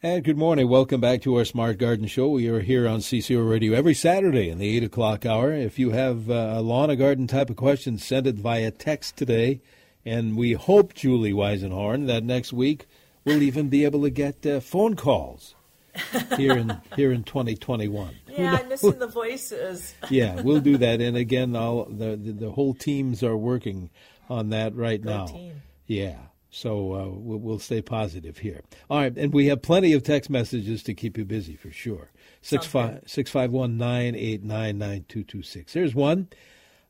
And 0.04 0.24
good 0.24 0.38
morning. 0.38 0.68
Welcome 0.68 1.00
back 1.00 1.22
to 1.22 1.36
our 1.38 1.46
Smart 1.46 1.78
Garden 1.78 2.06
Show. 2.08 2.28
We 2.28 2.48
are 2.50 2.60
here 2.60 2.88
on 2.88 3.00
CCO 3.00 3.50
Radio 3.50 3.74
every 3.74 3.94
Saturday 3.94 4.50
in 4.50 4.58
the 4.60 4.76
8 4.78 4.84
o'clock 4.84 5.26
hour. 5.26 5.54
If 5.54 5.80
you 5.80 5.92
have 5.92 6.30
uh, 6.30 6.54
a 6.58 6.62
lawn 6.62 6.92
or 6.92 6.96
garden 6.96 7.28
type 7.28 7.50
of 7.50 7.56
question, 7.56 7.98
send 7.98 8.28
it 8.28 8.36
via 8.36 8.72
text 8.72 9.16
today. 9.16 9.62
And 10.06 10.36
we 10.36 10.52
hope, 10.52 10.94
Julie 10.94 11.32
Weisenhorn, 11.32 12.08
that 12.08 12.24
next 12.24 12.52
week 12.54 12.88
we'll 13.24 13.42
even 13.42 13.70
be 13.70 13.86
able 13.86 14.02
to 14.04 14.10
get 14.10 14.46
uh, 14.46 14.60
phone 14.60 14.96
calls 14.96 15.56
here 16.38 16.58
in 16.58 16.80
here 16.98 17.12
in 17.14 17.24
2021. 17.24 18.16
Yeah, 18.28 18.58
I'm 18.62 18.68
missing 18.68 19.00
the 19.00 19.08
voices. 19.08 19.96
yeah, 20.10 20.42
we'll 20.42 20.60
do 20.60 20.78
that. 20.78 21.00
And 21.06 21.16
again, 21.16 21.56
all 21.56 21.86
the, 21.86 22.18
the, 22.18 22.32
the 22.34 22.52
whole 22.52 22.74
teams 22.74 23.24
are 23.24 23.38
working 23.38 23.90
on 24.30 24.50
that 24.50 24.76
right 24.76 25.02
Good 25.02 25.10
now. 25.10 25.26
team. 25.26 25.62
Yeah. 25.88 26.18
So 26.56 26.94
uh, 26.94 27.10
we'll, 27.10 27.40
we'll 27.40 27.60
stay 27.60 27.82
positive 27.82 28.38
here. 28.38 28.62
All 28.90 29.00
right, 29.00 29.16
and 29.18 29.34
we 29.34 29.48
have 29.48 29.62
plenty 29.62 29.92
of 29.92 30.04
text 30.04 30.30
messages 30.30 30.84
to 30.84 30.94
keep 30.94 31.18
you 31.18 31.26
busy 31.26 31.58
for 31.58 31.70
sure. 31.70 32.12
Six 32.42 32.66
five 32.66 33.04
six 33.06 33.30
five 33.30 33.52
one 33.52 33.78
nine 33.78 34.16
eight 34.16 34.42
nine 34.42 34.78
nine 34.78 35.04
two 35.10 35.26
two 35.26 35.42
six. 35.42 35.74
Here's 35.74 35.94
one. 35.94 36.30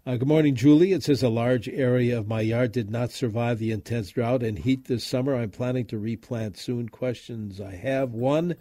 Uh, 0.05 0.17
good 0.17 0.27
morning, 0.27 0.53
Julie. 0.53 0.91
It 0.91 1.01
says 1.01 1.23
a 1.23 1.29
large 1.29 1.67
area 1.67 2.19
of 2.19 2.27
my 2.27 2.41
yard 2.41 2.73
did 2.73 2.91
not 2.91 3.09
survive 3.09 3.57
the 3.57 3.71
intense 3.71 4.11
drought 4.11 4.43
and 4.43 4.59
heat 4.59 4.85
this 4.85 5.03
summer. 5.03 5.33
I'm 5.33 5.49
planning 5.49 5.87
to 5.87 5.97
replant 5.97 6.59
soon. 6.59 6.89
Questions 6.89 7.59
I 7.59 7.73
have 7.73 8.11
one. 8.13 8.57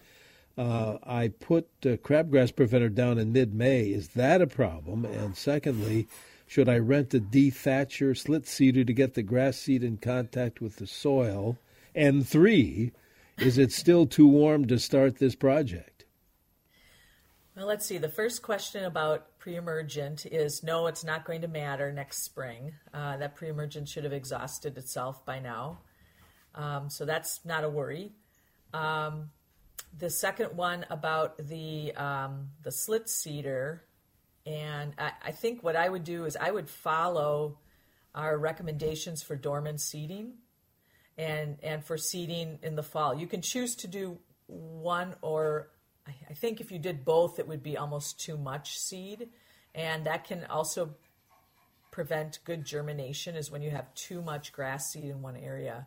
Uh, 0.57 0.97
I 1.05 1.29
put 1.29 1.69
uh, 1.85 1.97
crabgrass 1.97 2.57
preventer 2.57 2.89
down 2.89 3.19
in 3.19 3.31
mid-May. 3.31 3.89
Is 3.89 4.09
that 4.11 4.41
a 4.41 4.47
problem? 4.47 5.05
And 5.05 5.37
secondly, 5.37 6.09
should 6.47 6.69
I 6.69 6.79
rent 6.79 7.15
a 7.15 7.21
dethatcher 7.21 8.17
slit 8.17 8.47
seeder 8.47 8.85
to 8.85 8.93
get 8.93 9.15
the 9.15 9.23
grass 9.23 9.57
seed 9.57 9.83
in 9.83 9.97
contact 9.97 10.61
with 10.61 10.77
the 10.77 10.87
soil? 10.87 11.59
And 11.95 12.27
three, 12.27 12.93
is 13.39 13.59
it 13.59 13.73
still 13.73 14.07
too 14.07 14.29
warm 14.29 14.67
to 14.67 14.79
start 14.79 15.19
this 15.19 15.35
project? 15.35 16.05
Well, 17.57 17.67
let's 17.67 17.87
see. 17.87 17.99
The 17.99 18.09
first 18.09 18.43
question 18.43 18.85
about 18.85 19.39
pre-emergent 19.39 20.27
is 20.27 20.65
no, 20.65 20.89
it's 20.89 21.05
not 21.05 21.25
going 21.25 21.43
to 21.43 21.49
matter 21.49 21.93
next 21.93 22.25
spring. 22.25 22.73
Uh, 22.93 23.17
that 23.19 23.37
pre-emergent 23.37 23.89
should 23.89 24.03
have 24.03 24.13
exhausted 24.13 24.77
itself 24.77 25.25
by 25.25 25.39
now, 25.39 25.79
um, 26.57 26.91
so 26.91 27.05
that's 27.05 27.45
not 27.45 27.63
a 27.63 27.69
worry. 27.69 28.13
Um, 28.73 29.31
the 29.97 30.11
second 30.11 30.57
one 30.57 30.85
about 30.91 31.39
the 31.39 31.95
um, 31.95 32.51
the 32.63 32.73
slit 32.73 33.09
seeder, 33.09 33.85
and 34.47 34.93
I, 34.99 35.13
I 35.27 35.31
think 35.31 35.63
what 35.63 35.77
I 35.77 35.89
would 35.89 36.05
do 36.05 36.25
is 36.25 36.37
I 36.37 36.51
would 36.51 36.69
follow 36.69 37.59
our 38.15 38.39
recommendations 38.39 39.23
for 39.23 39.37
dormant 39.37 39.81
seeding, 39.81 40.35
and 41.17 41.59
and 41.63 41.85
for 41.85 41.97
seeding 41.97 42.59
in 42.63 42.77
the 42.77 42.83
fall. 42.83 43.15
You 43.15 43.27
can 43.27 43.43
choose 43.43 43.75
to 43.77 43.87
do 43.87 44.19
one 44.47 45.15
or 45.23 45.71
I- 46.07 46.15
I 46.31 46.35
think 46.35 46.61
if 46.61 46.71
you 46.71 46.79
did 46.79 47.05
both, 47.05 47.39
it 47.39 47.49
would 47.49 47.63
be 47.63 47.77
almost 47.77 48.21
too 48.21 48.37
much 48.37 48.79
seed, 48.79 49.31
and 49.75 50.05
that 50.07 50.25
can 50.25 50.45
also 50.45 50.95
prevent 51.91 52.41
good 52.45 52.65
germination. 52.65 53.37
Is 53.37 53.51
when 53.51 53.63
you 53.63 53.71
have 53.71 53.93
too 53.95 54.21
much 54.21 54.53
grass 54.53 54.93
seed 54.93 55.05
in 55.05 55.23
one 55.23 55.37
area. 55.37 55.87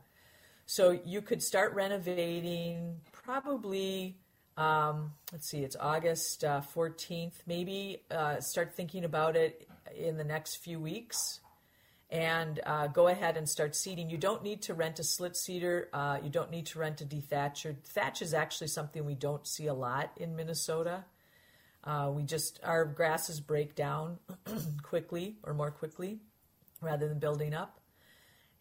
So 0.65 0.91
you 0.91 1.21
could 1.21 1.41
start 1.43 1.73
renovating 1.73 3.01
probably. 3.11 4.17
Um, 4.57 5.13
let's 5.31 5.47
see, 5.47 5.59
it's 5.59 5.75
August 5.79 6.43
uh, 6.43 6.61
14th. 6.75 7.35
Maybe 7.45 8.01
uh, 8.09 8.41
start 8.41 8.73
thinking 8.73 9.05
about 9.05 9.35
it 9.35 9.67
in 9.95 10.17
the 10.17 10.23
next 10.23 10.57
few 10.57 10.79
weeks 10.79 11.39
and 12.09 12.59
uh, 12.65 12.87
go 12.87 13.07
ahead 13.07 13.37
and 13.37 13.47
start 13.47 13.75
seeding. 13.75 14.09
You 14.09 14.17
don't 14.17 14.41
need 14.41 14.63
to 14.63 14.73
rent 14.73 14.99
a 14.99 15.03
slit 15.03 15.35
seeder. 15.35 15.89
Uh, 15.93 16.17
you 16.23 16.29
don't 16.29 16.49
need 16.49 16.65
to 16.67 16.79
rent 16.79 17.01
a 17.01 17.05
dethatcher. 17.05 17.75
Thatch 17.85 18.21
is 18.21 18.33
actually 18.33 18.67
something 18.67 19.05
we 19.05 19.15
don't 19.15 19.45
see 19.45 19.67
a 19.67 19.73
lot 19.73 20.11
in 20.17 20.35
Minnesota. 20.35 21.05
Uh, 21.83 22.11
we 22.13 22.23
just 22.23 22.59
our 22.63 22.85
grasses 22.85 23.39
break 23.39 23.75
down 23.75 24.17
quickly 24.83 25.37
or 25.43 25.53
more 25.53 25.71
quickly 25.71 26.19
rather 26.81 27.07
than 27.07 27.19
building 27.19 27.53
up. 27.53 27.79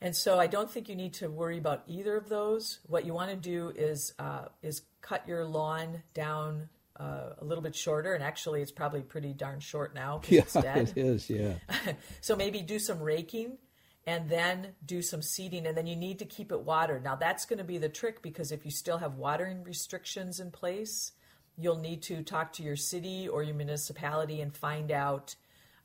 And 0.01 0.15
so 0.15 0.39
I 0.39 0.47
don't 0.47 0.71
think 0.71 0.89
you 0.89 0.95
need 0.95 1.15
to 1.15 1.29
worry 1.29 1.59
about 1.59 1.83
either 1.87 2.17
of 2.17 2.29
those. 2.29 2.81
What 2.87 3.07
you 3.07 3.15
want 3.15 3.31
to 3.31 3.37
do 3.37 3.73
is 3.75 4.13
uh, 4.19 4.47
is 4.63 4.83
cut 5.01 5.27
your 5.27 5.45
lawn 5.45 6.03
down 6.13 6.69
uh, 6.99 7.31
a 7.39 7.45
little 7.45 7.63
bit 7.63 7.75
shorter, 7.75 8.15
and 8.15 8.23
actually 8.23 8.63
it's 8.63 8.73
probably 8.73 9.03
pretty 9.03 9.33
darn 9.33 9.61
short 9.61 9.95
now 9.95 10.21
Yeah, 10.29 10.41
it's 10.43 10.55
dead. 10.55 10.93
it 10.97 10.99
is. 10.99 11.31
Yeah. 11.31 11.55
so 12.21 12.37
maybe 12.37 12.63
do 12.63 12.79
some 12.79 13.01
raking 13.01 13.59
and 14.07 14.29
then 14.29 14.69
do 14.85 15.03
some 15.03 15.23
seeding, 15.23 15.67
and 15.67 15.77
then 15.77 15.87
you 15.87 15.97
need 15.97 16.19
to 16.21 16.25
keep 16.25 16.53
it 16.53 16.61
watered. 16.61 17.03
Now 17.03 17.17
that's 17.17 17.45
going 17.45 17.59
to 17.59 17.65
be 17.65 17.79
the 17.79 17.89
trick 17.89 18.23
because 18.23 18.53
if 18.53 18.65
you 18.65 18.71
still 18.71 18.99
have 18.99 19.15
watering 19.15 19.65
restrictions 19.65 20.41
in 20.41 20.51
place, 20.51 21.13
you'll 21.57 21.79
need 21.79 22.03
to 22.03 22.23
talk 22.23 22.53
to 22.55 22.63
your 22.63 22.77
city 22.77 23.29
or 23.29 23.43
your 23.43 23.55
municipality 23.55 24.41
and 24.41 24.55
find 24.55 24.93
out. 24.93 25.35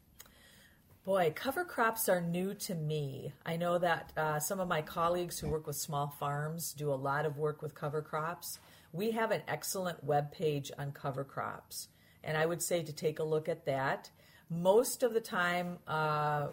Boy, 1.05 1.31
cover 1.33 1.63
crops 1.63 2.09
are 2.09 2.19
new 2.19 2.53
to 2.55 2.75
me. 2.75 3.31
I 3.45 3.55
know 3.55 3.77
that 3.77 4.11
uh, 4.17 4.39
some 4.41 4.59
of 4.59 4.67
my 4.67 4.81
colleagues 4.81 5.39
who 5.39 5.47
work 5.47 5.65
with 5.65 5.77
small 5.77 6.13
farms 6.19 6.73
do 6.73 6.91
a 6.91 6.95
lot 6.95 7.25
of 7.25 7.37
work 7.37 7.61
with 7.61 7.73
cover 7.73 8.01
crops. 8.01 8.59
We 8.91 9.11
have 9.11 9.31
an 9.31 9.43
excellent 9.47 10.03
web 10.03 10.33
page 10.33 10.73
on 10.77 10.91
cover 10.91 11.23
crops, 11.23 11.87
and 12.21 12.35
I 12.35 12.45
would 12.45 12.61
say 12.61 12.83
to 12.83 12.91
take 12.91 13.19
a 13.19 13.23
look 13.23 13.47
at 13.47 13.65
that. 13.65 14.11
Most 14.49 15.03
of 15.03 15.13
the 15.13 15.19
time, 15.19 15.79
uh, 15.87 16.47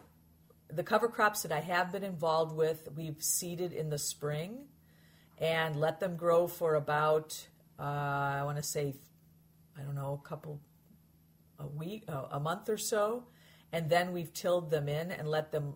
the 0.69 0.83
cover 0.83 1.09
crops 1.09 1.43
that 1.43 1.53
I 1.53 1.61
have 1.61 1.93
been 1.93 2.03
involved 2.03 2.57
with, 2.57 2.89
we've 2.97 3.23
seeded 3.23 3.73
in 3.73 3.91
the 3.91 3.99
spring 3.99 4.65
and 5.39 5.77
let 5.77 6.01
them 6.01 6.17
grow 6.17 6.49
for 6.49 6.75
about, 6.75 7.47
uh, 7.79 7.83
I 7.83 8.43
want 8.45 8.57
to 8.57 8.63
say, 8.63 8.95
I 9.79 9.83
don't 9.83 9.95
know, 9.95 10.21
a 10.25 10.29
couple, 10.29 10.61
a 11.59 11.67
week, 11.67 12.05
uh, 12.09 12.25
a 12.33 12.41
month 12.41 12.69
or 12.69 12.79
so. 12.79 13.25
And 13.73 13.89
then 13.89 14.13
we've 14.13 14.33
tilled 14.33 14.71
them 14.71 14.89
in 14.89 15.13
and 15.13 15.29
let 15.29 15.53
them 15.53 15.75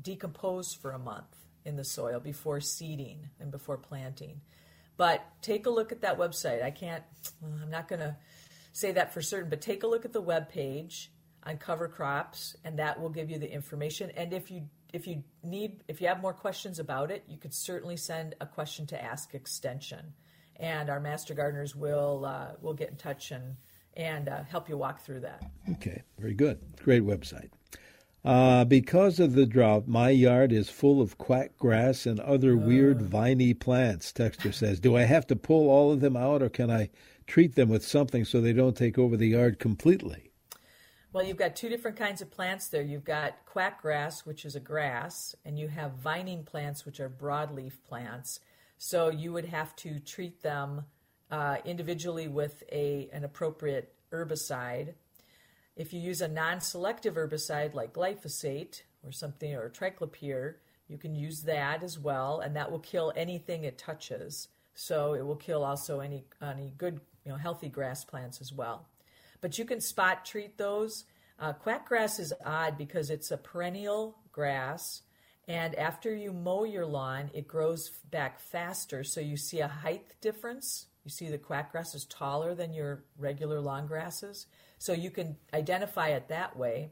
decompose 0.00 0.72
for 0.72 0.92
a 0.92 0.98
month 0.98 1.46
in 1.64 1.76
the 1.76 1.84
soil 1.84 2.20
before 2.20 2.60
seeding 2.60 3.30
and 3.40 3.50
before 3.50 3.76
planting. 3.76 4.40
But 4.96 5.24
take 5.42 5.66
a 5.66 5.70
look 5.70 5.90
at 5.90 6.02
that 6.02 6.18
website. 6.18 6.62
I 6.62 6.70
can't, 6.70 7.02
I'm 7.42 7.70
not 7.70 7.88
going 7.88 8.00
to 8.00 8.16
say 8.72 8.92
that 8.92 9.12
for 9.12 9.20
certain, 9.20 9.50
but 9.50 9.60
take 9.60 9.82
a 9.82 9.86
look 9.86 10.04
at 10.04 10.12
the 10.12 10.20
web 10.20 10.48
page 10.48 11.10
on 11.46 11.56
cover 11.58 11.88
crops, 11.88 12.56
and 12.64 12.78
that 12.78 13.00
will 13.00 13.08
give 13.08 13.30
you 13.30 13.38
the 13.38 13.50
information. 13.50 14.10
And 14.16 14.32
if 14.32 14.50
you 14.50 14.68
if 14.92 15.06
you 15.06 15.22
need 15.42 15.82
if 15.88 16.00
you 16.00 16.08
have 16.08 16.20
more 16.20 16.34
questions 16.34 16.78
about 16.78 17.10
it, 17.10 17.24
you 17.28 17.38
could 17.38 17.54
certainly 17.54 17.96
send 17.96 18.34
a 18.40 18.46
question 18.46 18.86
to 18.88 19.02
Ask 19.02 19.34
Extension, 19.34 20.12
and 20.56 20.90
our 20.90 21.00
master 21.00 21.34
gardeners 21.34 21.76
will 21.76 22.24
uh, 22.24 22.48
will 22.60 22.74
get 22.74 22.90
in 22.90 22.96
touch 22.96 23.30
and 23.30 23.56
and 23.96 24.28
uh, 24.28 24.42
help 24.44 24.68
you 24.68 24.76
walk 24.76 25.00
through 25.00 25.20
that. 25.20 25.42
Okay, 25.72 26.02
very 26.18 26.34
good. 26.34 26.58
Great 26.82 27.02
website. 27.02 27.50
Uh, 28.24 28.64
because 28.64 29.20
of 29.20 29.34
the 29.34 29.46
drought, 29.46 29.86
my 29.86 30.10
yard 30.10 30.50
is 30.50 30.68
full 30.68 31.00
of 31.00 31.16
quack 31.16 31.56
grass 31.56 32.06
and 32.06 32.18
other 32.18 32.56
weird 32.56 33.00
viney 33.00 33.54
plants. 33.54 34.12
Texter 34.12 34.52
says, 34.52 34.80
"Do 34.80 34.96
I 34.96 35.02
have 35.02 35.28
to 35.28 35.36
pull 35.36 35.70
all 35.70 35.92
of 35.92 36.00
them 36.00 36.16
out, 36.16 36.42
or 36.42 36.48
can 36.48 36.70
I 36.70 36.90
treat 37.28 37.54
them 37.54 37.68
with 37.68 37.86
something 37.86 38.24
so 38.24 38.40
they 38.40 38.52
don't 38.52 38.76
take 38.76 38.98
over 38.98 39.16
the 39.16 39.28
yard 39.28 39.60
completely?" 39.60 40.32
Well, 41.16 41.24
you've 41.24 41.38
got 41.38 41.56
two 41.56 41.70
different 41.70 41.96
kinds 41.96 42.20
of 42.20 42.30
plants 42.30 42.68
there. 42.68 42.82
You've 42.82 43.02
got 43.02 43.46
quackgrass, 43.46 44.26
which 44.26 44.44
is 44.44 44.54
a 44.54 44.60
grass, 44.60 45.34
and 45.46 45.58
you 45.58 45.68
have 45.68 45.92
vining 45.92 46.44
plants, 46.44 46.84
which 46.84 47.00
are 47.00 47.08
broadleaf 47.08 47.72
plants. 47.88 48.40
So 48.76 49.08
you 49.08 49.32
would 49.32 49.46
have 49.46 49.74
to 49.76 49.98
treat 49.98 50.42
them 50.42 50.84
uh, 51.30 51.56
individually 51.64 52.28
with 52.28 52.64
a 52.70 53.08
an 53.14 53.24
appropriate 53.24 53.94
herbicide. 54.12 54.92
If 55.74 55.94
you 55.94 56.00
use 56.00 56.20
a 56.20 56.28
non-selective 56.28 57.14
herbicide 57.14 57.72
like 57.72 57.94
glyphosate 57.94 58.82
or 59.02 59.10
something 59.10 59.54
or 59.54 59.70
triclopyr, 59.70 60.56
you 60.86 60.98
can 60.98 61.14
use 61.14 61.44
that 61.44 61.82
as 61.82 61.98
well, 61.98 62.40
and 62.40 62.54
that 62.56 62.70
will 62.70 62.80
kill 62.80 63.14
anything 63.16 63.64
it 63.64 63.78
touches. 63.78 64.48
So 64.74 65.14
it 65.14 65.24
will 65.24 65.36
kill 65.36 65.64
also 65.64 66.00
any 66.00 66.26
any 66.42 66.74
good 66.76 67.00
you 67.24 67.32
know 67.32 67.38
healthy 67.38 67.70
grass 67.70 68.04
plants 68.04 68.42
as 68.42 68.52
well 68.52 68.86
but 69.40 69.58
you 69.58 69.64
can 69.64 69.80
spot 69.80 70.24
treat 70.24 70.58
those. 70.58 71.04
Uh, 71.38 71.52
quackgrass 71.52 72.18
is 72.18 72.32
odd 72.44 72.78
because 72.78 73.10
it's 73.10 73.30
a 73.30 73.36
perennial 73.36 74.16
grass, 74.32 75.02
and 75.48 75.74
after 75.74 76.14
you 76.14 76.32
mow 76.32 76.64
your 76.64 76.86
lawn, 76.86 77.30
it 77.34 77.46
grows 77.46 77.90
back 78.10 78.40
faster, 78.40 79.04
so 79.04 79.20
you 79.20 79.36
see 79.36 79.60
a 79.60 79.68
height 79.68 80.14
difference. 80.20 80.86
You 81.04 81.10
see 81.10 81.28
the 81.28 81.38
quackgrass 81.38 81.94
is 81.94 82.04
taller 82.04 82.54
than 82.54 82.72
your 82.72 83.04
regular 83.16 83.60
lawn 83.60 83.86
grasses, 83.86 84.46
so 84.78 84.92
you 84.92 85.10
can 85.10 85.36
identify 85.54 86.08
it 86.08 86.28
that 86.28 86.56
way. 86.56 86.90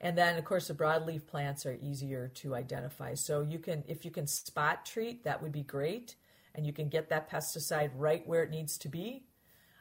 And 0.00 0.16
then, 0.16 0.38
of 0.38 0.44
course, 0.44 0.68
the 0.68 0.74
broadleaf 0.74 1.26
plants 1.26 1.66
are 1.66 1.76
easier 1.82 2.28
to 2.36 2.54
identify. 2.54 3.14
So 3.14 3.42
you 3.42 3.58
can, 3.58 3.84
if 3.86 4.04
you 4.04 4.10
can 4.10 4.26
spot 4.26 4.86
treat, 4.86 5.24
that 5.24 5.42
would 5.42 5.52
be 5.52 5.62
great, 5.62 6.14
and 6.54 6.66
you 6.66 6.72
can 6.72 6.88
get 6.88 7.08
that 7.10 7.30
pesticide 7.30 7.90
right 7.96 8.26
where 8.26 8.42
it 8.42 8.50
needs 8.50 8.78
to 8.78 8.88
be 8.88 9.24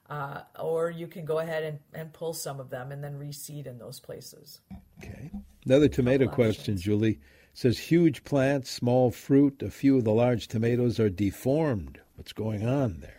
uh, 0.10 0.42
or 0.60 0.90
you 0.90 1.08
can 1.08 1.24
go 1.24 1.40
ahead 1.40 1.64
and, 1.64 1.80
and 1.94 2.12
pull 2.12 2.34
some 2.34 2.60
of 2.60 2.70
them 2.70 2.92
and 2.92 3.04
then 3.04 3.20
reseed 3.20 3.68
in 3.68 3.78
those 3.78 4.00
places. 4.00 4.62
Okay. 5.02 5.30
Another 5.66 5.88
tomato 5.88 6.28
question, 6.28 6.78
Julie 6.78 7.20
says 7.54 7.78
huge 7.78 8.24
plants, 8.24 8.72
small 8.72 9.12
fruit. 9.12 9.62
A 9.62 9.70
few 9.70 9.98
of 9.98 10.06
the 10.06 10.14
large 10.14 10.48
tomatoes 10.48 11.00
are 11.00 11.10
deformed. 11.10 12.00
What's 12.16 12.34
going 12.34 12.66
on 12.66 13.02
there? 13.02 13.14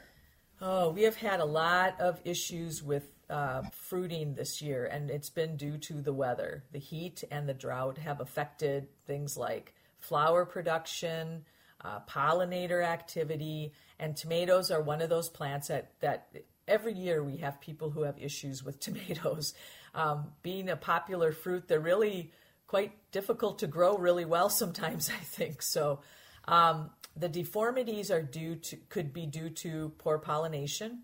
Oh, 0.60 0.90
we 0.90 1.02
have 1.02 1.16
had 1.16 1.40
a 1.40 1.44
lot 1.44 2.00
of 2.00 2.20
issues 2.24 2.82
with 2.82 3.08
uh, 3.30 3.62
fruiting 3.72 4.34
this 4.34 4.60
year, 4.60 4.86
and 4.86 5.10
it's 5.10 5.30
been 5.30 5.56
due 5.56 5.78
to 5.78 6.02
the 6.02 6.12
weather. 6.12 6.64
The 6.72 6.78
heat 6.78 7.22
and 7.30 7.48
the 7.48 7.54
drought 7.54 7.98
have 7.98 8.20
affected 8.20 8.88
things 9.06 9.36
like 9.36 9.74
flower 9.98 10.44
production, 10.44 11.44
uh, 11.82 12.00
pollinator 12.08 12.84
activity, 12.84 13.72
and 13.98 14.16
tomatoes 14.16 14.70
are 14.70 14.82
one 14.82 15.00
of 15.00 15.08
those 15.08 15.28
plants 15.28 15.68
that, 15.68 15.92
that 16.00 16.26
every 16.70 16.94
year 16.94 17.22
we 17.22 17.38
have 17.38 17.60
people 17.60 17.90
who 17.90 18.02
have 18.02 18.16
issues 18.18 18.64
with 18.64 18.80
tomatoes. 18.86 19.54
Um, 19.94 20.28
being 20.42 20.68
a 20.68 20.76
popular 20.76 21.32
fruit, 21.32 21.66
they're 21.66 21.80
really 21.80 22.32
quite 22.66 22.92
difficult 23.10 23.58
to 23.58 23.66
grow 23.66 23.98
really 23.98 24.24
well 24.24 24.48
sometimes, 24.62 25.10
I 25.10 25.22
think. 25.24 25.60
So 25.60 26.00
um, 26.46 26.90
the 27.16 27.28
deformities 27.28 28.10
are 28.10 28.22
due 28.22 28.54
to 28.56 28.76
could 28.88 29.12
be 29.12 29.26
due 29.26 29.50
to 29.50 29.92
poor 29.98 30.18
pollination. 30.18 31.02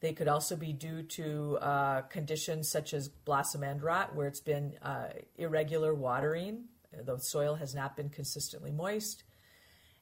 They 0.00 0.12
could 0.12 0.28
also 0.28 0.54
be 0.54 0.72
due 0.72 1.02
to 1.02 1.58
uh, 1.60 2.00
conditions 2.02 2.70
such 2.70 2.94
as 2.94 3.08
blossom 3.08 3.64
end 3.64 3.82
rot, 3.82 4.14
where 4.14 4.28
it's 4.28 4.40
been 4.40 4.74
uh, 4.80 5.08
irregular 5.36 5.92
watering. 5.92 6.66
The 6.92 7.18
soil 7.18 7.56
has 7.56 7.74
not 7.74 7.96
been 7.96 8.08
consistently 8.08 8.70
moist 8.70 9.24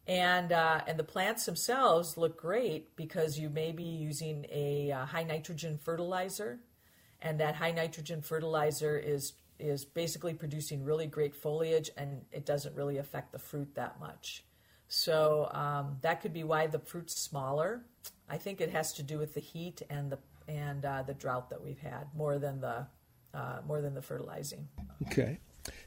and 0.07 0.53
uh, 0.53 0.81
and 0.87 0.99
the 0.99 1.05
plants 1.05 1.47
themselves 1.47 2.17
look 2.17 2.41
great 2.41 2.95
because 2.97 3.39
you 3.39 3.51
may 3.51 3.73
be 3.73 3.83
using 3.83 4.47
a 4.51 4.93
uh, 4.93 5.05
high 5.05 5.25
nitrogen 5.25 5.79
fertilizer, 5.79 6.61
and 7.21 7.41
that 7.41 7.57
high 7.57 7.73
nitrogen 7.73 8.23
fertilizer 8.23 8.97
is 8.97 9.33
is 9.59 9.85
basically 9.85 10.35
producing 10.35 10.85
really 10.85 11.07
great 11.07 11.35
foliage, 11.35 11.91
and 11.97 12.23
it 12.31 12.45
doesn't 12.47 12.77
really 12.77 12.99
affect 12.99 13.33
the 13.33 13.39
fruit 13.39 13.75
that 13.75 13.99
much. 13.99 14.45
So 14.89 15.51
um, 15.53 15.97
that 16.03 16.21
could 16.21 16.33
be 16.33 16.45
why 16.45 16.69
the 16.69 16.79
fruit's 16.79 17.21
smaller. 17.21 17.83
I 18.29 18.39
think 18.39 18.61
it 18.61 18.71
has 18.71 18.93
to 18.95 19.03
do 19.03 19.19
with 19.19 19.35
the 19.35 19.41
heat 19.41 19.83
and 19.91 20.13
the 20.13 20.19
and 20.49 20.85
uh, 20.85 21.03
the 21.03 21.15
drought 21.15 21.51
that 21.51 21.63
we've 21.63 21.81
had 21.81 22.07
more 22.15 22.39
than 22.39 22.61
the 22.61 22.87
uh, 23.35 23.59
more 23.67 23.81
than 23.81 23.95
the 23.95 24.03
fertilizing. 24.03 24.69
Okay. 25.09 25.39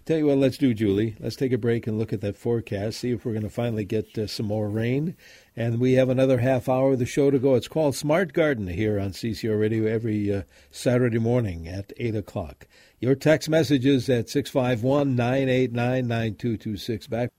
Tell 0.05 0.17
you 0.17 0.25
what, 0.25 0.37
let's 0.37 0.57
do, 0.57 0.73
Julie. 0.73 1.15
Let's 1.19 1.35
take 1.35 1.51
a 1.51 1.57
break 1.57 1.85
and 1.85 1.99
look 1.99 2.11
at 2.11 2.21
that 2.21 2.35
forecast, 2.35 2.99
see 2.99 3.11
if 3.11 3.25
we're 3.25 3.33
going 3.33 3.43
to 3.43 3.49
finally 3.49 3.85
get 3.85 4.17
uh, 4.17 4.27
some 4.27 4.47
more 4.47 4.67
rain. 4.67 5.15
And 5.55 5.79
we 5.79 5.93
have 5.93 6.09
another 6.09 6.39
half 6.39 6.67
hour 6.67 6.93
of 6.93 6.99
the 6.99 7.05
show 7.05 7.29
to 7.29 7.37
go. 7.37 7.55
It's 7.55 7.67
called 7.67 7.95
Smart 7.95 8.33
Garden 8.33 8.67
here 8.67 8.99
on 8.99 9.11
CCO 9.11 9.59
Radio 9.59 9.85
every 9.85 10.33
uh, 10.33 10.43
Saturday 10.71 11.19
morning 11.19 11.67
at 11.67 11.93
8 11.97 12.15
o'clock. 12.15 12.67
Your 12.99 13.15
text 13.15 13.49
messages 13.49 14.09
at 14.09 14.29
651 14.29 15.15
989 15.15 16.07
9226. 16.07 17.07
Back. 17.07 17.31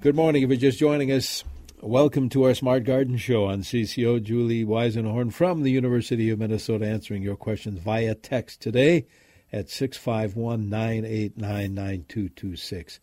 Good 0.00 0.16
morning. 0.16 0.42
If 0.42 0.48
you're 0.48 0.56
just 0.56 0.78
joining 0.78 1.12
us, 1.12 1.44
Welcome 1.84 2.28
to 2.28 2.44
our 2.44 2.54
Smart 2.54 2.84
Garden 2.84 3.16
Show 3.16 3.46
on 3.46 3.62
CCO. 3.62 4.22
Julie 4.22 4.64
Weisenhorn 4.64 5.32
from 5.32 5.64
the 5.64 5.72
University 5.72 6.30
of 6.30 6.38
Minnesota 6.38 6.86
answering 6.86 7.24
your 7.24 7.34
questions 7.34 7.80
via 7.80 8.14
text 8.14 8.62
today 8.62 9.06
at 9.52 9.68
651 9.68 10.68
989 10.68 11.74
9226. 11.74 13.00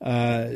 Uh, 0.00 0.48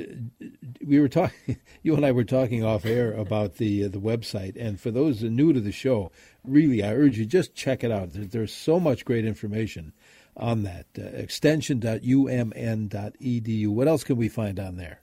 we 0.87 0.99
were 0.99 1.11
talking, 1.11 1.59
you 1.83 1.95
and 1.95 2.07
I 2.07 2.13
were 2.13 2.25
talking 2.25 2.65
off 2.65 2.87
air 2.87 3.13
about 3.13 3.57
the 3.57 3.85
uh, 3.85 3.89
the 3.89 4.01
website, 4.01 4.57
and 4.59 4.81
for 4.81 4.91
those 4.91 5.23
new 5.23 5.53
to 5.53 5.61
the 5.61 5.71
show, 5.71 6.11
really, 6.45 6.83
I 6.83 6.95
urge 6.95 7.19
you 7.19 7.27
just 7.27 7.55
check 7.55 7.85
it 7.85 7.93
out. 7.93 8.09
There's 8.15 8.55
so 8.55 8.81
much 8.81 9.05
great 9.05 9.27
information 9.27 9.93
on 10.35 10.63
that. 10.63 10.87
Uh, 10.99 11.03
extension.umn.edu. 11.03 13.69
What 13.69 13.87
else 13.87 14.03
can 14.03 14.17
we 14.17 14.31
find 14.31 14.59
on 14.59 14.77
there? 14.77 15.03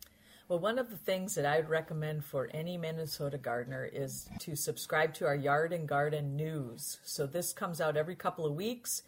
Well, 0.50 0.60
one 0.60 0.78
of 0.78 0.90
the 0.90 0.98
things 0.98 1.36
that 1.36 1.46
I 1.46 1.58
would 1.58 1.70
recommend 1.70 2.26
for 2.26 2.50
any 2.54 2.78
Minnesota 2.78 3.38
gardener 3.38 3.90
is 3.92 4.28
to 4.40 4.58
subscribe 4.58 5.14
to 5.16 5.26
our 5.26 5.36
Yard 5.36 5.72
and 5.72 5.88
Garden 5.88 6.36
News. 6.36 7.00
So 7.06 7.26
this 7.26 7.54
comes 7.54 7.80
out 7.80 7.96
every 7.96 8.16
couple 8.16 8.46
of 8.46 8.54
weeks, 8.54 9.04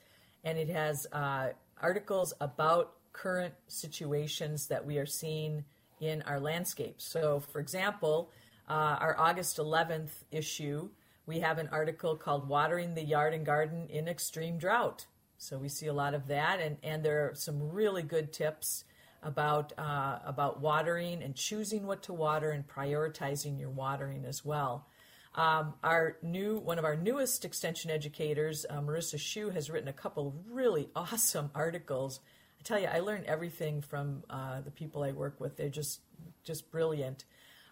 and 0.46 0.58
it 0.58 0.70
has 0.70 1.06
uh, 1.12 1.50
articles 1.82 2.34
about 2.40 2.94
current 3.12 3.54
situations 3.68 4.68
that 4.68 4.86
we 4.86 4.98
are 4.98 5.06
seeing 5.06 5.66
in 6.00 6.22
our 6.22 6.40
landscape. 6.40 7.02
So, 7.02 7.42
for 7.42 7.60
example, 7.60 8.32
uh, 8.70 8.98
our 9.02 9.20
August 9.20 9.58
11th 9.58 10.24
issue, 10.32 10.90
we 11.26 11.42
have 11.42 11.58
an 11.58 11.68
article 11.70 12.16
called 12.16 12.48
Watering 12.48 12.96
the 12.96 13.04
Yard 13.04 13.34
and 13.34 13.46
Garden 13.46 13.88
in 13.90 14.08
Extreme 14.08 14.60
Drought. 14.60 15.06
So 15.38 15.58
we 15.58 15.68
see 15.68 15.88
a 15.88 15.94
lot 15.94 16.14
of 16.14 16.28
that, 16.28 16.62
and, 16.62 16.78
and 16.82 17.04
there 17.04 17.28
are 17.28 17.36
some 17.36 17.72
really 17.72 18.04
good 18.04 18.32
tips 18.32 18.86
about 19.26 19.74
uh, 19.78 20.20
about 20.24 20.62
watering 20.62 21.24
and 21.24 21.36
choosing 21.36 21.86
what 21.86 22.04
to 22.04 22.14
water 22.14 22.52
and 22.52 22.66
prioritizing 22.66 23.60
your 23.60 23.72
watering 23.72 24.24
as 24.26 24.46
well. 24.46 24.88
Um, 25.34 25.74
our 25.84 26.18
new 26.22 26.60
one 26.60 26.80
of 26.80 26.86
our 26.86 26.96
newest 26.96 27.44
extension 27.44 27.92
educators, 27.92 28.66
uh, 28.70 28.80
Marissa 28.80 29.18
Schuh, 29.18 29.52
has 29.54 29.70
written 29.70 29.90
a 29.90 29.94
couple 29.94 30.34
really 30.50 30.90
awesome 30.96 31.52
articles. 31.54 32.22
I 32.60 32.64
tell 32.64 32.80
you, 32.80 32.88
I 32.88 33.00
learn 33.00 33.24
everything 33.26 33.82
from 33.82 34.24
uh, 34.30 34.62
the 34.62 34.72
people 34.72 35.04
I 35.04 35.12
work 35.12 35.42
with. 35.42 35.58
They're 35.58 35.70
just 35.70 36.02
just 36.44 36.72
brilliant. 36.72 37.26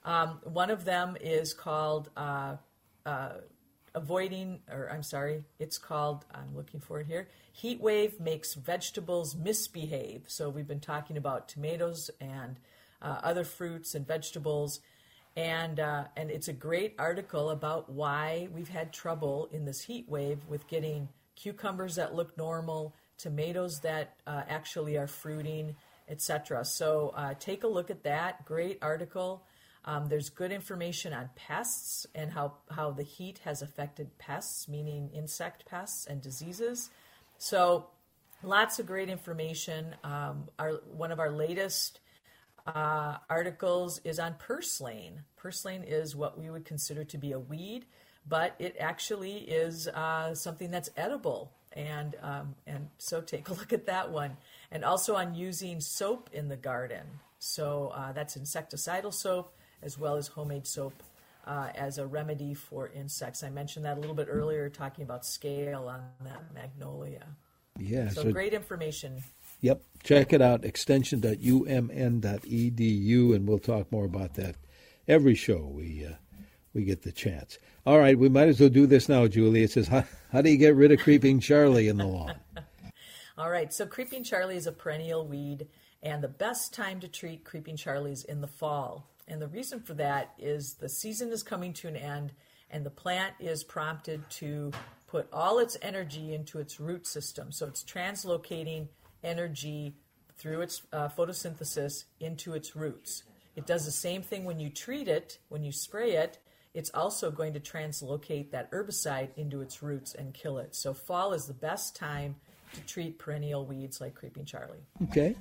Um, 0.04 0.40
one 0.44 0.70
of 0.72 0.84
them 0.84 1.16
is 1.22 1.54
called 1.54 2.10
uh, 2.18 2.58
uh 3.06 3.30
avoiding, 3.96 4.60
or 4.72 4.90
I'm 4.92 5.04
sorry, 5.04 5.44
it's 5.60 5.78
called. 5.78 6.26
I'm 6.34 6.56
looking 6.56 6.80
for 6.80 7.00
it 7.00 7.08
here. 7.08 7.28
Heat 7.52 7.82
wave 7.82 8.20
makes 8.20 8.54
vegetables 8.54 9.36
misbehave. 9.36 10.24
So 10.28 10.50
we've 10.50 10.68
been 10.68 10.80
talking 10.80 11.18
about 11.18 11.48
tomatoes 11.48 12.10
and 12.20 12.60
uh, 13.02 13.20
other 13.24 13.44
fruits 13.44 13.96
and 13.96 14.08
vegetables 14.08 14.80
and 15.36 15.80
uh, 15.80 16.06
and 16.16 16.30
it's 16.30 16.48
a 16.48 16.54
great 16.54 16.96
article 17.00 17.50
about 17.50 17.92
why 17.92 18.48
we've 18.54 18.70
had 18.70 18.94
trouble 18.94 19.50
in 19.52 19.66
this 19.66 19.82
heat 19.82 20.08
wave 20.08 20.40
with 20.48 20.68
getting 20.68 21.10
cucumbers 21.36 21.96
that 21.96 22.14
look 22.14 22.38
normal, 22.38 22.94
tomatoes 23.18 23.80
that 23.80 24.16
uh, 24.28 24.44
actually 24.48 24.96
are 24.98 25.08
fruiting, 25.08 25.76
etc. 26.08 26.64
So 26.66 27.14
uh, 27.16 27.34
take 27.40 27.64
a 27.64 27.68
look 27.68 27.90
at 27.90 28.04
that. 28.04 28.46
Great 28.46 28.78
article. 28.82 29.44
Um, 29.86 30.08
there's 30.08 30.30
good 30.30 30.52
information 30.52 31.14
on 31.14 31.30
pests 31.36 32.08
and 32.16 32.32
how 32.32 32.54
how 32.70 32.92
the 32.92 33.04
heat 33.04 33.40
has 33.44 33.62
affected 33.62 34.18
pests, 34.18 34.68
meaning 34.68 35.10
insect 35.14 35.66
pests 35.66 36.06
and 36.06 36.22
diseases. 36.22 36.90
So 37.38 37.88
lots 38.44 38.80
of 38.80 38.86
great 38.86 39.10
information. 39.10 39.96
Um, 40.04 40.50
our 40.58 40.72
one 40.92 41.12
of 41.12 41.20
our 41.20 41.32
latest 41.32 42.00
uh, 42.66 43.18
articles 43.30 44.00
is 44.06 44.20
on 44.20 44.36
purslane. 44.40 45.24
Purslane 45.36 45.84
is 45.84 46.16
what 46.16 46.40
we 46.40 46.50
would 46.50 46.66
consider 46.66 47.04
to 47.04 47.18
be 47.18 47.34
a 47.34 47.40
weed, 47.40 47.86
but 48.28 48.56
it 48.60 48.78
actually 48.80 49.36
is 49.40 49.90
uh, 49.90 50.34
something 50.34 50.72
that's 50.72 50.90
edible. 50.96 51.52
And 51.74 52.16
um, 52.22 52.56
and 52.66 52.88
so 53.00 53.20
take 53.20 53.50
a 53.50 53.54
look 53.60 53.74
at 53.74 53.88
that 53.88 54.12
one. 54.12 54.38
And 54.72 54.86
also 54.86 55.16
on 55.16 55.36
using 55.36 55.82
soap 55.82 56.30
in 56.32 56.48
the 56.48 56.56
garden. 56.56 57.06
So 57.40 57.92
uh, 57.94 58.14
that's 58.14 58.38
insecticidal 58.38 59.14
soap 59.14 59.54
as 59.84 59.98
well 59.98 60.16
as 60.16 60.28
homemade 60.28 60.68
soap 60.68 60.94
uh, 61.46 61.70
as 61.76 61.98
a 61.98 62.06
remedy 62.06 62.54
for 62.54 62.90
insects. 62.90 63.44
I 63.44 63.50
mentioned 63.50 63.86
that 63.86 63.98
a 63.98 64.00
little 64.00 64.16
bit 64.16 64.28
earlier, 64.30 64.70
talking 64.70 65.04
about 65.04 65.26
scale 65.26 65.88
on 65.88 66.02
that 66.26 66.54
magnolia. 66.54 67.26
Yeah. 67.80 68.10
So, 68.10 68.24
so 68.24 68.32
great 68.32 68.54
information 68.54 69.24
Yep. 69.64 69.82
Check 70.04 70.34
it 70.34 70.42
out, 70.42 70.66
extension.umn.edu, 70.66 73.34
and 73.34 73.48
we'll 73.48 73.60
talk 73.60 73.90
more 73.94 74.04
about 74.04 74.34
that 74.34 74.58
every 75.08 75.36
show 75.36 75.72
we 75.74 76.06
uh, 76.06 76.16
we 76.74 76.84
get 76.84 77.04
the 77.04 77.14
chance. 77.14 77.58
All 77.86 77.98
right, 77.98 78.20
we 78.20 78.28
might 78.28 78.50
as 78.50 78.60
well 78.60 78.68
do 78.68 78.86
this 78.86 79.08
now, 79.08 79.26
Julie. 79.28 79.64
It 79.64 79.72
says, 79.72 79.88
how, 79.88 80.04
how 80.34 80.42
do 80.42 80.50
you 80.50 80.58
get 80.58 80.76
rid 80.76 80.92
of 80.92 81.00
Creeping 81.00 81.40
Charlie 81.40 81.88
in 81.88 81.96
the 81.96 82.06
lawn? 82.06 82.36
All 83.38 83.50
right, 83.50 83.74
so 83.74 83.86
Creeping 83.86 84.26
Charlie 84.26 84.58
is 84.58 84.68
a 84.68 84.74
perennial 84.74 85.26
weed, 85.26 85.70
and 86.02 86.22
the 86.22 86.28
best 86.28 86.74
time 86.74 87.00
to 87.00 87.08
treat 87.08 87.46
Creeping 87.46 87.78
Charlie 87.78 88.12
is 88.12 88.26
in 88.26 88.42
the 88.42 88.48
fall. 88.48 89.13
And 89.28 89.42
the 89.42 89.48
reason 89.48 89.80
for 89.80 89.94
that 89.96 90.34
is 90.38 90.76
the 90.76 90.90
season 90.90 91.32
is 91.32 91.44
coming 91.44 91.74
to 91.74 91.88
an 91.88 91.96
end, 91.96 92.34
and 92.70 92.86
the 92.86 92.90
plant 92.90 93.36
is 93.40 93.64
prompted 93.64 94.30
to 94.32 94.72
put 95.08 95.28
all 95.32 95.60
its 95.60 95.78
energy 95.82 96.34
into 96.34 96.60
its 96.60 96.80
root 96.80 97.06
system. 97.08 97.52
So 97.52 97.68
it's 97.68 97.84
translocating 97.84 98.88
energy 99.24 99.96
through 100.38 100.62
its 100.62 100.82
uh, 100.92 101.08
photosynthesis 101.08 102.06
into 102.20 102.54
its 102.54 102.76
roots. 102.76 103.24
It 103.56 103.68
does 103.68 103.86
the 103.86 103.92
same 103.92 104.24
thing 104.24 104.44
when 104.44 104.60
you 104.60 104.70
treat 104.70 105.08
it, 105.08 105.38
when 105.50 105.64
you 105.64 105.72
spray 105.72 106.14
it, 106.14 106.40
it's 106.74 106.90
also 106.90 107.30
going 107.30 107.54
to 107.54 107.60
translocate 107.60 108.52
that 108.52 108.72
herbicide 108.72 109.30
into 109.38 109.62
its 109.62 109.84
roots 109.84 110.16
and 110.16 110.34
kill 110.34 110.58
it. 110.58 110.76
So, 110.76 110.94
fall 110.94 111.34
is 111.34 111.46
the 111.46 111.54
best 111.54 111.96
time 111.96 112.36
to 112.74 112.82
treat 112.82 113.20
perennial 113.20 113.66
weeds 113.66 114.02
like 114.02 114.16
Creeping 114.16 114.46
Charlie. 114.46 114.84
Okay. 115.04 115.36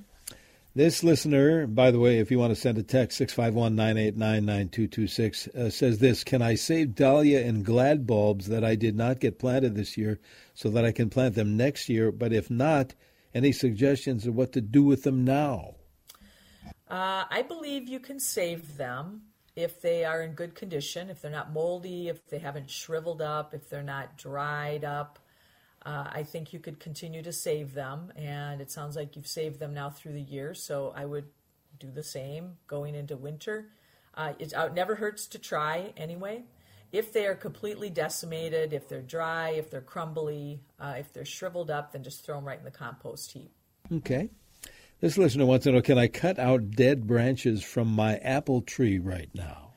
This 0.75 1.03
listener, 1.03 1.67
by 1.67 1.91
the 1.91 1.99
way, 1.99 2.17
if 2.17 2.31
you 2.31 2.39
want 2.39 2.49
to 2.49 2.59
send 2.59 2.79
a 2.79 2.83
text, 2.83 3.19
651 3.19 3.75
989 3.75 4.43
9226, 4.43 5.47
uh, 5.49 5.69
says 5.69 5.99
this 5.99 6.23
Can 6.23 6.41
I 6.41 6.55
save 6.55 6.95
dahlia 6.95 7.45
and 7.45 7.63
glad 7.63 8.07
bulbs 8.07 8.47
that 8.47 8.63
I 8.63 8.73
did 8.73 8.95
not 8.95 9.19
get 9.19 9.37
planted 9.37 9.75
this 9.75 9.97
year 9.97 10.19
so 10.55 10.69
that 10.69 10.83
I 10.83 10.91
can 10.91 11.11
plant 11.11 11.35
them 11.35 11.55
next 11.55 11.89
year? 11.89 12.11
But 12.11 12.33
if 12.33 12.49
not, 12.49 12.95
any 13.35 13.51
suggestions 13.51 14.25
of 14.25 14.33
what 14.33 14.51
to 14.53 14.61
do 14.61 14.81
with 14.81 15.03
them 15.03 15.23
now? 15.23 15.75
Uh, 16.89 17.25
I 17.29 17.43
believe 17.47 17.87
you 17.87 17.99
can 17.99 18.19
save 18.19 18.75
them 18.75 19.21
if 19.55 19.79
they 19.79 20.03
are 20.03 20.23
in 20.23 20.31
good 20.31 20.55
condition, 20.55 21.11
if 21.11 21.21
they're 21.21 21.29
not 21.29 21.53
moldy, 21.53 22.07
if 22.07 22.27
they 22.29 22.39
haven't 22.39 22.71
shriveled 22.71 23.21
up, 23.21 23.53
if 23.53 23.69
they're 23.69 23.83
not 23.83 24.17
dried 24.17 24.83
up. 24.83 25.19
Uh, 25.85 26.07
I 26.11 26.23
think 26.23 26.53
you 26.53 26.59
could 26.59 26.79
continue 26.79 27.21
to 27.23 27.33
save 27.33 27.73
them, 27.73 28.13
and 28.15 28.61
it 28.61 28.71
sounds 28.71 28.95
like 28.95 29.15
you've 29.15 29.27
saved 29.27 29.59
them 29.59 29.73
now 29.73 29.89
through 29.89 30.13
the 30.13 30.21
year. 30.21 30.53
So 30.53 30.93
I 30.95 31.05
would 31.05 31.25
do 31.79 31.91
the 31.91 32.03
same 32.03 32.57
going 32.67 32.95
into 32.95 33.17
winter. 33.17 33.69
Uh, 34.15 34.33
it, 34.39 34.53
it 34.55 34.73
never 34.73 34.95
hurts 34.95 35.27
to 35.27 35.39
try 35.39 35.93
anyway. 35.97 36.43
If 36.91 37.11
they 37.11 37.25
are 37.25 37.35
completely 37.35 37.89
decimated, 37.89 38.71
if 38.71 38.87
they're 38.87 39.01
dry, 39.01 39.49
if 39.49 39.71
they're 39.71 39.81
crumbly, 39.81 40.61
uh, 40.79 40.95
if 40.99 41.11
they're 41.11 41.25
shriveled 41.25 41.71
up, 41.71 41.91
then 41.91 42.03
just 42.03 42.23
throw 42.23 42.35
them 42.35 42.45
right 42.45 42.59
in 42.59 42.63
the 42.63 42.71
compost 42.71 43.31
heap. 43.31 43.51
Okay. 43.91 44.29
This 45.01 45.17
listener 45.17 45.45
wants 45.45 45.65
to 45.65 45.71
know 45.71 45.81
can 45.81 45.97
I 45.97 46.07
cut 46.07 46.39
out 46.39 46.71
dead 46.71 47.07
branches 47.07 47.63
from 47.63 47.87
my 47.89 48.17
apple 48.17 48.61
tree 48.61 48.99
right 48.99 49.29
now? 49.33 49.72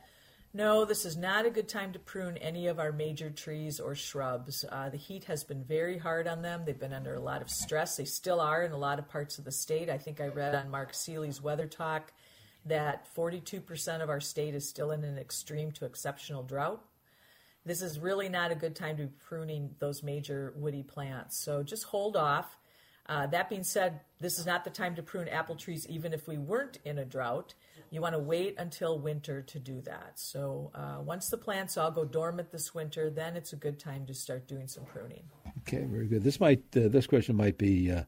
No, 0.53 0.85
this 0.85 1.05
is 1.05 1.17
not 1.17 1.45
a 1.45 1.51
good 1.51 1.67
time 1.67 1.93
to 1.93 1.99
prune 1.99 2.37
any 2.37 2.67
of 2.67 2.79
our 2.79 2.91
major 2.91 3.29
trees 3.29 3.79
or 3.79 3.93
shrubs. 3.93 4.65
Uh, 4.69 4.89
the 4.89 4.97
heat 4.97 5.25
has 5.25 5.43
been 5.43 5.63
very 5.63 5.97
hard 5.97 6.27
on 6.27 6.41
them. 6.41 6.63
They've 6.65 6.79
been 6.79 6.93
under 6.93 7.13
a 7.13 7.19
lot 7.19 7.41
of 7.41 7.49
stress. 7.49 7.97
They 7.97 8.05
still 8.05 8.39
are 8.39 8.63
in 8.63 8.71
a 8.71 8.77
lot 8.77 8.97
of 8.97 9.07
parts 9.07 9.37
of 9.37 9.45
the 9.45 9.51
state. 9.51 9.89
I 9.89 9.97
think 9.97 10.19
I 10.19 10.27
read 10.27 10.55
on 10.55 10.71
Mark 10.71 10.93
Seeley's 10.93 11.41
Weather 11.41 11.67
Talk 11.67 12.11
that 12.65 13.07
42% 13.15 14.01
of 14.01 14.09
our 14.09 14.19
state 14.19 14.55
is 14.55 14.67
still 14.67 14.91
in 14.91 15.03
an 15.03 15.17
extreme 15.17 15.71
to 15.73 15.85
exceptional 15.85 16.43
drought 16.43 16.81
this 17.67 17.81
is 17.81 17.99
really 17.99 18.29
not 18.29 18.51
a 18.51 18.55
good 18.55 18.75
time 18.75 18.95
to 18.97 19.03
be 19.03 19.13
pruning 19.27 19.75
those 19.79 20.01
major 20.01 20.53
woody 20.55 20.83
plants. 20.83 21.43
So 21.43 21.63
just 21.63 21.83
hold 21.83 22.15
off. 22.15 22.57
Uh, 23.09 23.25
that 23.27 23.49
being 23.49 23.63
said, 23.63 24.01
this 24.19 24.37
is 24.37 24.45
not 24.45 24.63
the 24.63 24.69
time 24.69 24.95
to 24.95 25.03
prune 25.03 25.27
apple 25.29 25.55
trees, 25.55 25.87
even 25.87 26.13
if 26.13 26.27
we 26.27 26.37
weren't 26.37 26.79
in 26.83 26.97
a 26.97 27.05
drought. 27.05 27.53
You 27.89 28.01
want 28.01 28.15
to 28.15 28.19
wait 28.19 28.55
until 28.57 28.99
winter 28.99 29.41
to 29.43 29.59
do 29.59 29.79
that. 29.81 30.13
So 30.15 30.71
uh, 30.75 30.97
once 31.01 31.29
the 31.29 31.37
plants 31.37 31.77
all 31.77 31.89
go 31.89 32.03
dormant 32.03 32.51
this 32.51 32.75
winter, 32.75 33.09
then 33.09 33.37
it's 33.37 33.53
a 33.53 33.55
good 33.55 33.79
time 33.79 34.05
to 34.07 34.13
start 34.13 34.47
doing 34.47 34.67
some 34.67 34.83
pruning. 34.83 35.23
Okay, 35.59 35.85
very 35.85 36.07
good. 36.07 36.23
This 36.23 36.39
might 36.39 36.63
uh, 36.75 36.89
this 36.89 37.07
question 37.07 37.37
might 37.37 37.57
be 37.57 37.89
uh, 37.91 38.03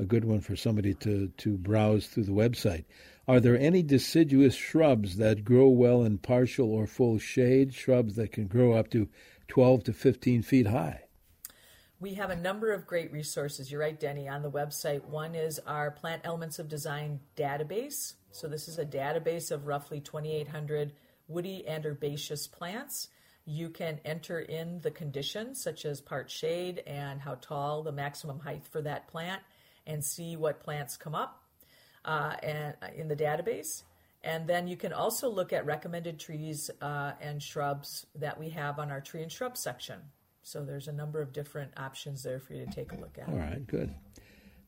a 0.00 0.04
good 0.04 0.24
one 0.24 0.40
for 0.40 0.56
somebody 0.56 0.94
to 0.94 1.28
to 1.28 1.56
browse 1.56 2.08
through 2.08 2.24
the 2.24 2.32
website. 2.32 2.86
Are 3.28 3.38
there 3.38 3.56
any 3.56 3.84
deciduous 3.84 4.56
shrubs 4.56 5.16
that 5.18 5.44
grow 5.44 5.68
well 5.68 6.02
in 6.02 6.18
partial 6.18 6.72
or 6.72 6.88
full 6.88 7.18
shade, 7.18 7.72
shrubs 7.72 8.16
that 8.16 8.32
can 8.32 8.48
grow 8.48 8.72
up 8.72 8.90
to 8.90 9.08
12 9.46 9.84
to 9.84 9.92
15 9.92 10.42
feet 10.42 10.66
high? 10.66 11.04
We 12.00 12.14
have 12.14 12.30
a 12.30 12.36
number 12.36 12.72
of 12.72 12.86
great 12.86 13.12
resources. 13.12 13.70
You're 13.70 13.82
right, 13.82 14.00
Denny, 14.00 14.26
on 14.26 14.40
the 14.40 14.50
website. 14.50 15.04
One 15.04 15.34
is 15.34 15.60
our 15.66 15.90
Plant 15.90 16.22
Elements 16.24 16.58
of 16.58 16.66
Design 16.66 17.20
database. 17.36 18.14
So, 18.30 18.48
this 18.48 18.68
is 18.68 18.78
a 18.78 18.86
database 18.86 19.50
of 19.50 19.66
roughly 19.66 20.00
2,800 20.00 20.94
woody 21.28 21.66
and 21.66 21.84
herbaceous 21.84 22.46
plants. 22.46 23.08
You 23.44 23.68
can 23.68 24.00
enter 24.06 24.40
in 24.40 24.80
the 24.80 24.90
conditions, 24.90 25.62
such 25.62 25.84
as 25.84 26.00
part 26.00 26.30
shade 26.30 26.82
and 26.86 27.20
how 27.20 27.34
tall 27.34 27.82
the 27.82 27.92
maximum 27.92 28.40
height 28.40 28.64
for 28.64 28.80
that 28.80 29.08
plant, 29.08 29.42
and 29.86 30.02
see 30.02 30.38
what 30.38 30.60
plants 30.60 30.96
come 30.96 31.14
up 31.14 31.42
uh, 32.06 32.34
and 32.42 32.76
uh, 32.80 32.86
in 32.96 33.08
the 33.08 33.16
database. 33.16 33.82
And 34.24 34.46
then 34.46 34.68
you 34.68 34.76
can 34.78 34.94
also 34.94 35.28
look 35.28 35.52
at 35.52 35.66
recommended 35.66 36.18
trees 36.18 36.70
uh, 36.80 37.12
and 37.20 37.42
shrubs 37.42 38.06
that 38.14 38.40
we 38.40 38.48
have 38.50 38.78
on 38.78 38.90
our 38.90 39.02
tree 39.02 39.22
and 39.22 39.30
shrub 39.30 39.58
section. 39.58 40.00
So 40.42 40.64
there's 40.64 40.88
a 40.88 40.92
number 40.92 41.20
of 41.20 41.32
different 41.32 41.72
options 41.76 42.22
there 42.22 42.40
for 42.40 42.54
you 42.54 42.64
to 42.64 42.72
take 42.72 42.92
a 42.92 42.96
look 42.96 43.18
at. 43.18 43.28
All 43.28 43.36
right, 43.36 43.66
good. 43.66 43.94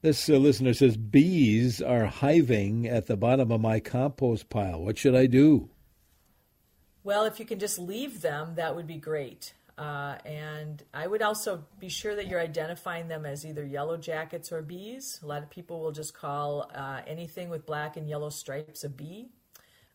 This 0.02 0.28
uh, 0.28 0.34
listener 0.34 0.74
says 0.74 0.96
bees 0.96 1.80
are 1.80 2.06
hiving 2.06 2.86
at 2.86 3.06
the 3.06 3.16
bottom 3.16 3.52
of 3.52 3.60
my 3.60 3.80
compost 3.80 4.50
pile. 4.50 4.82
What 4.82 4.98
should 4.98 5.14
I 5.14 5.26
do? 5.26 5.70
Well, 7.04 7.24
if 7.24 7.40
you 7.40 7.46
can 7.46 7.58
just 7.58 7.78
leave 7.78 8.20
them, 8.20 8.54
that 8.56 8.76
would 8.76 8.86
be 8.86 8.96
great. 8.96 9.54
Uh, 9.78 10.16
and 10.26 10.82
I 10.92 11.06
would 11.06 11.22
also 11.22 11.64
be 11.80 11.88
sure 11.88 12.14
that 12.14 12.26
you're 12.26 12.40
identifying 12.40 13.08
them 13.08 13.24
as 13.24 13.46
either 13.46 13.64
yellow 13.64 13.96
jackets 13.96 14.52
or 14.52 14.60
bees. 14.60 15.18
A 15.22 15.26
lot 15.26 15.42
of 15.42 15.50
people 15.50 15.80
will 15.80 15.92
just 15.92 16.14
call 16.14 16.70
uh, 16.74 17.00
anything 17.06 17.48
with 17.48 17.64
black 17.64 17.96
and 17.96 18.08
yellow 18.08 18.28
stripes 18.28 18.84
a 18.84 18.88
bee. 18.88 19.30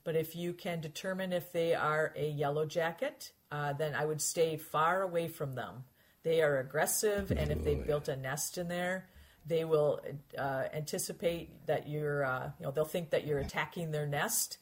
But 0.03 0.15
if 0.15 0.35
you 0.35 0.53
can 0.53 0.81
determine 0.81 1.31
if 1.31 1.51
they 1.51 1.75
are 1.75 2.13
a 2.15 2.29
yellow 2.29 2.65
jacket, 2.65 3.31
uh, 3.51 3.73
then 3.73 3.95
I 3.95 4.05
would 4.05 4.21
stay 4.21 4.57
far 4.57 5.01
away 5.01 5.27
from 5.27 5.55
them. 5.55 5.85
They 6.23 6.41
are 6.41 6.59
aggressive, 6.59 7.31
and 7.31 7.51
if 7.51 7.63
they've 7.63 7.85
built 7.85 8.07
a 8.09 8.15
nest 8.15 8.57
in 8.57 8.67
there, 8.67 9.07
they 9.45 9.63
will 9.63 10.01
uh, 10.37 10.63
anticipate 10.73 11.65
that 11.67 11.87
you're, 11.87 12.25
uh, 12.25 12.51
you 12.59 12.65
know, 12.65 12.71
they'll 12.71 12.85
think 12.85 13.11
that 13.11 13.25
you're 13.25 13.39
attacking 13.39 13.91
their 13.91 14.05
nest, 14.05 14.57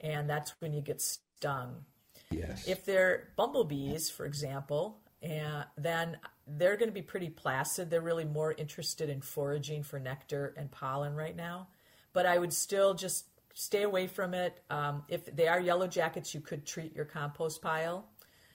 and 0.00 0.28
that's 0.28 0.54
when 0.60 0.74
you 0.74 0.82
get 0.82 1.00
stung. 1.00 1.84
Yes. 2.30 2.68
If 2.68 2.84
they're 2.84 3.28
bumblebees, 3.36 4.10
for 4.10 4.26
example, 4.26 4.98
and 5.22 5.64
then 5.78 6.18
they're 6.46 6.76
going 6.76 6.88
to 6.88 6.94
be 6.94 7.02
pretty 7.02 7.30
placid. 7.30 7.88
They're 7.88 8.00
really 8.00 8.24
more 8.24 8.52
interested 8.52 9.08
in 9.08 9.20
foraging 9.20 9.82
for 9.82 9.98
nectar 9.98 10.52
and 10.56 10.70
pollen 10.70 11.14
right 11.14 11.36
now. 11.36 11.68
But 12.12 12.26
I 12.26 12.38
would 12.38 12.52
still 12.52 12.94
just 12.94 13.26
stay 13.54 13.82
away 13.82 14.06
from 14.06 14.34
it. 14.34 14.60
Um, 14.70 15.04
if 15.08 15.24
they 15.34 15.48
are 15.48 15.60
yellow 15.60 15.86
jackets, 15.86 16.34
you 16.34 16.40
could 16.40 16.66
treat 16.66 16.94
your 16.94 17.04
compost 17.04 17.62
pile, 17.62 18.06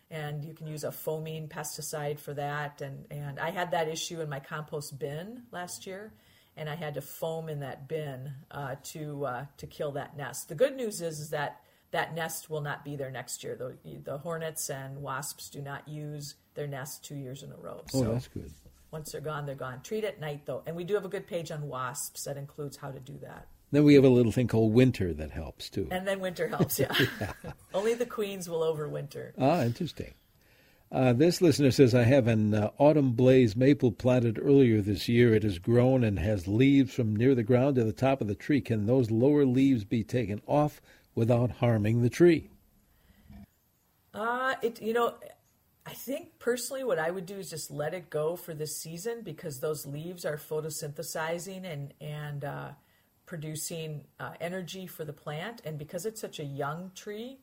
and 0.09 0.43
you 0.43 0.53
can 0.53 0.67
use 0.67 0.83
a 0.83 0.91
foaming 0.91 1.47
pesticide 1.47 2.19
for 2.19 2.33
that. 2.33 2.81
And 2.81 3.05
and 3.11 3.39
I 3.39 3.51
had 3.51 3.71
that 3.71 3.87
issue 3.87 4.21
in 4.21 4.29
my 4.29 4.39
compost 4.39 4.97
bin 4.97 5.43
last 5.51 5.85
year, 5.85 6.13
and 6.55 6.69
I 6.69 6.75
had 6.75 6.95
to 6.95 7.01
foam 7.01 7.49
in 7.49 7.59
that 7.59 7.87
bin 7.87 8.31
uh, 8.51 8.75
to 8.91 9.25
uh, 9.25 9.45
to 9.57 9.67
kill 9.67 9.91
that 9.93 10.17
nest. 10.17 10.49
The 10.49 10.55
good 10.55 10.75
news 10.75 11.01
is 11.01 11.19
is 11.19 11.29
that 11.31 11.61
that 11.91 12.13
nest 12.13 12.49
will 12.49 12.61
not 12.61 12.83
be 12.83 12.95
there 12.95 13.11
next 13.11 13.43
year. 13.43 13.55
The, 13.55 13.97
the 14.03 14.17
hornets 14.17 14.69
and 14.69 15.01
wasps 15.01 15.49
do 15.49 15.61
not 15.61 15.87
use 15.87 16.35
their 16.53 16.67
nest 16.67 17.05
two 17.05 17.15
years 17.15 17.43
in 17.43 17.51
a 17.51 17.55
row. 17.55 17.81
Oh, 17.93 18.01
so 18.01 18.11
that's 18.11 18.27
good. 18.27 18.51
Once 18.91 19.11
they're 19.11 19.21
gone, 19.21 19.45
they're 19.45 19.55
gone. 19.55 19.81
Treat 19.83 20.03
at 20.03 20.19
night 20.19 20.45
though, 20.45 20.63
and 20.65 20.75
we 20.75 20.83
do 20.83 20.95
have 20.95 21.05
a 21.05 21.09
good 21.09 21.27
page 21.27 21.51
on 21.51 21.67
wasps 21.67 22.23
that 22.23 22.37
includes 22.37 22.77
how 22.77 22.91
to 22.91 22.99
do 22.99 23.17
that. 23.21 23.47
Then 23.71 23.83
we 23.83 23.95
have 23.95 24.05
a 24.05 24.09
little 24.09 24.31
thing 24.31 24.47
called 24.47 24.73
winter 24.73 25.13
that 25.13 25.31
helps 25.31 25.69
too. 25.69 25.87
And 25.91 26.07
then 26.07 26.19
winter 26.19 26.47
helps, 26.47 26.79
yeah. 26.79 26.93
yeah. 27.19 27.33
Only 27.73 27.93
the 27.93 28.05
queens 28.05 28.49
will 28.49 28.61
overwinter. 28.61 29.33
Ah, 29.37 29.63
interesting. 29.63 30.13
Uh, 30.89 31.11
this 31.11 31.41
listener 31.41 31.69
says, 31.69 31.93
I 31.93 32.03
have 32.03 32.27
an 32.27 32.53
uh, 32.53 32.69
autumn 32.77 33.11
blaze 33.11 33.57
maple 33.57 33.91
planted 33.91 34.39
earlier 34.41 34.81
this 34.81 35.09
year. 35.09 35.33
It 35.33 35.43
has 35.43 35.59
grown 35.59 36.03
and 36.05 36.17
has 36.17 36.47
leaves 36.47 36.93
from 36.93 37.13
near 37.13 37.35
the 37.35 37.43
ground 37.43 37.75
to 37.75 37.83
the 37.83 37.91
top 37.91 38.21
of 38.21 38.27
the 38.27 38.35
tree. 38.35 38.61
Can 38.61 38.85
those 38.85 39.11
lower 39.11 39.45
leaves 39.45 39.83
be 39.83 40.03
taken 40.03 40.41
off 40.47 40.81
without 41.13 41.51
harming 41.51 42.03
the 42.03 42.09
tree? 42.09 42.49
Uh, 44.13 44.55
it, 44.61 44.81
you 44.81 44.93
know, 44.93 45.15
I 45.85 45.93
think 45.93 46.39
personally 46.39 46.85
what 46.85 46.99
I 46.99 47.11
would 47.11 47.25
do 47.25 47.35
is 47.35 47.49
just 47.49 47.69
let 47.69 47.93
it 47.93 48.09
go 48.09 48.37
for 48.37 48.53
this 48.53 48.77
season 48.77 49.23
because 49.23 49.59
those 49.59 49.85
leaves 49.85 50.23
are 50.23 50.37
photosynthesizing 50.37 51.65
and, 51.65 51.93
and 51.99 52.45
uh, 52.45 52.69
producing 53.27 54.05
uh, 54.19 54.31
energy 54.41 54.87
for 54.87 55.05
the 55.05 55.13
plant. 55.13 55.61
And 55.63 55.77
because 55.77 56.07
it's 56.07 56.19
such 56.19 56.39
a 56.39 56.43
young 56.43 56.91
tree, 56.95 57.37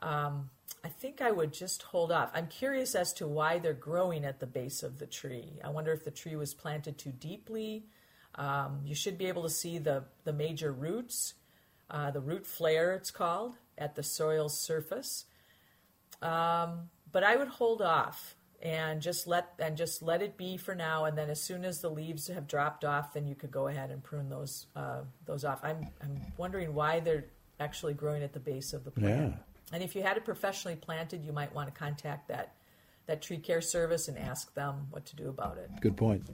um, 0.00 0.48
I 0.82 0.88
think 0.88 1.20
I 1.20 1.30
would 1.30 1.52
just 1.52 1.82
hold 1.82 2.10
off. 2.10 2.30
I'm 2.32 2.46
curious 2.46 2.94
as 2.94 3.12
to 3.14 3.26
why 3.26 3.58
they're 3.58 3.74
growing 3.74 4.24
at 4.24 4.40
the 4.40 4.46
base 4.46 4.82
of 4.82 4.98
the 4.98 5.06
tree. 5.06 5.58
I 5.62 5.68
wonder 5.68 5.92
if 5.92 6.04
the 6.04 6.10
tree 6.10 6.36
was 6.36 6.54
planted 6.54 6.96
too 6.96 7.12
deeply. 7.12 7.84
Um, 8.36 8.80
you 8.86 8.94
should 8.94 9.18
be 9.18 9.26
able 9.26 9.42
to 9.42 9.50
see 9.50 9.78
the, 9.78 10.04
the 10.24 10.32
major 10.32 10.72
roots, 10.72 11.34
uh, 11.90 12.10
the 12.12 12.20
root 12.20 12.46
flare, 12.46 12.94
it's 12.94 13.10
called, 13.10 13.56
at 13.76 13.96
the 13.96 14.02
soil's 14.02 14.58
surface. 14.58 15.26
Um, 16.22 16.88
but 17.12 17.24
I 17.24 17.36
would 17.36 17.48
hold 17.48 17.82
off 17.82 18.36
and 18.62 19.00
just 19.00 19.26
let 19.26 19.54
and 19.58 19.76
just 19.76 20.02
let 20.02 20.22
it 20.22 20.36
be 20.36 20.56
for 20.56 20.74
now. 20.74 21.04
And 21.06 21.16
then 21.16 21.30
as 21.30 21.40
soon 21.40 21.64
as 21.64 21.80
the 21.80 21.90
leaves 21.90 22.28
have 22.28 22.46
dropped 22.46 22.84
off, 22.84 23.14
then 23.14 23.26
you 23.26 23.34
could 23.34 23.50
go 23.50 23.68
ahead 23.68 23.90
and 23.90 24.02
prune 24.02 24.28
those 24.28 24.66
uh, 24.76 25.00
those 25.24 25.44
off. 25.44 25.60
I'm 25.62 25.86
I'm 26.02 26.20
wondering 26.36 26.74
why 26.74 27.00
they're 27.00 27.26
actually 27.58 27.94
growing 27.94 28.22
at 28.22 28.32
the 28.32 28.40
base 28.40 28.72
of 28.72 28.84
the 28.84 28.90
plant. 28.90 29.32
Yeah. 29.32 29.38
And 29.72 29.82
if 29.82 29.94
you 29.94 30.02
had 30.02 30.16
it 30.16 30.24
professionally 30.24 30.76
planted, 30.76 31.24
you 31.24 31.32
might 31.32 31.54
want 31.54 31.72
to 31.72 31.78
contact 31.78 32.28
that 32.28 32.54
that 33.06 33.22
tree 33.22 33.38
care 33.38 33.60
service 33.60 34.08
and 34.08 34.18
ask 34.18 34.52
them 34.54 34.86
what 34.90 35.06
to 35.06 35.16
do 35.16 35.28
about 35.28 35.58
it. 35.58 35.70
Good 35.80 35.96
point. 35.96 36.28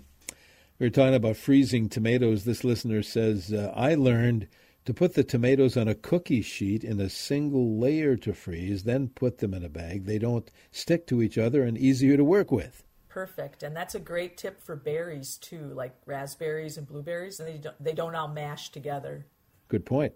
We 0.78 0.86
were 0.86 0.90
talking 0.90 1.14
about 1.14 1.36
freezing 1.36 1.88
tomatoes. 1.88 2.44
This 2.44 2.62
listener 2.62 3.02
says, 3.02 3.50
uh, 3.50 3.72
I 3.74 3.94
learned 3.94 4.46
to 4.86 4.94
put 4.94 5.14
the 5.14 5.24
tomatoes 5.24 5.76
on 5.76 5.88
a 5.88 5.94
cookie 5.94 6.42
sheet 6.42 6.84
in 6.84 7.00
a 7.00 7.10
single 7.10 7.78
layer 7.78 8.16
to 8.16 8.32
freeze, 8.32 8.84
then 8.84 9.08
put 9.08 9.38
them 9.38 9.52
in 9.52 9.64
a 9.64 9.68
bag. 9.68 10.06
They 10.06 10.18
don't 10.18 10.50
stick 10.70 11.06
to 11.08 11.20
each 11.20 11.36
other 11.36 11.64
and 11.64 11.76
easier 11.76 12.16
to 12.16 12.24
work 12.24 12.50
with. 12.50 12.84
Perfect. 13.08 13.62
And 13.62 13.74
that's 13.74 13.96
a 13.96 14.00
great 14.00 14.36
tip 14.36 14.62
for 14.62 14.76
berries 14.76 15.36
too, 15.38 15.72
like 15.74 15.94
raspberries 16.06 16.78
and 16.78 16.86
blueberries, 16.86 17.40
and 17.40 17.48
they 17.48 17.58
don't, 17.58 17.82
they 17.82 17.94
don't 17.94 18.14
all 18.14 18.28
mash 18.28 18.70
together. 18.70 19.26
Good 19.68 19.84
point. 19.84 20.12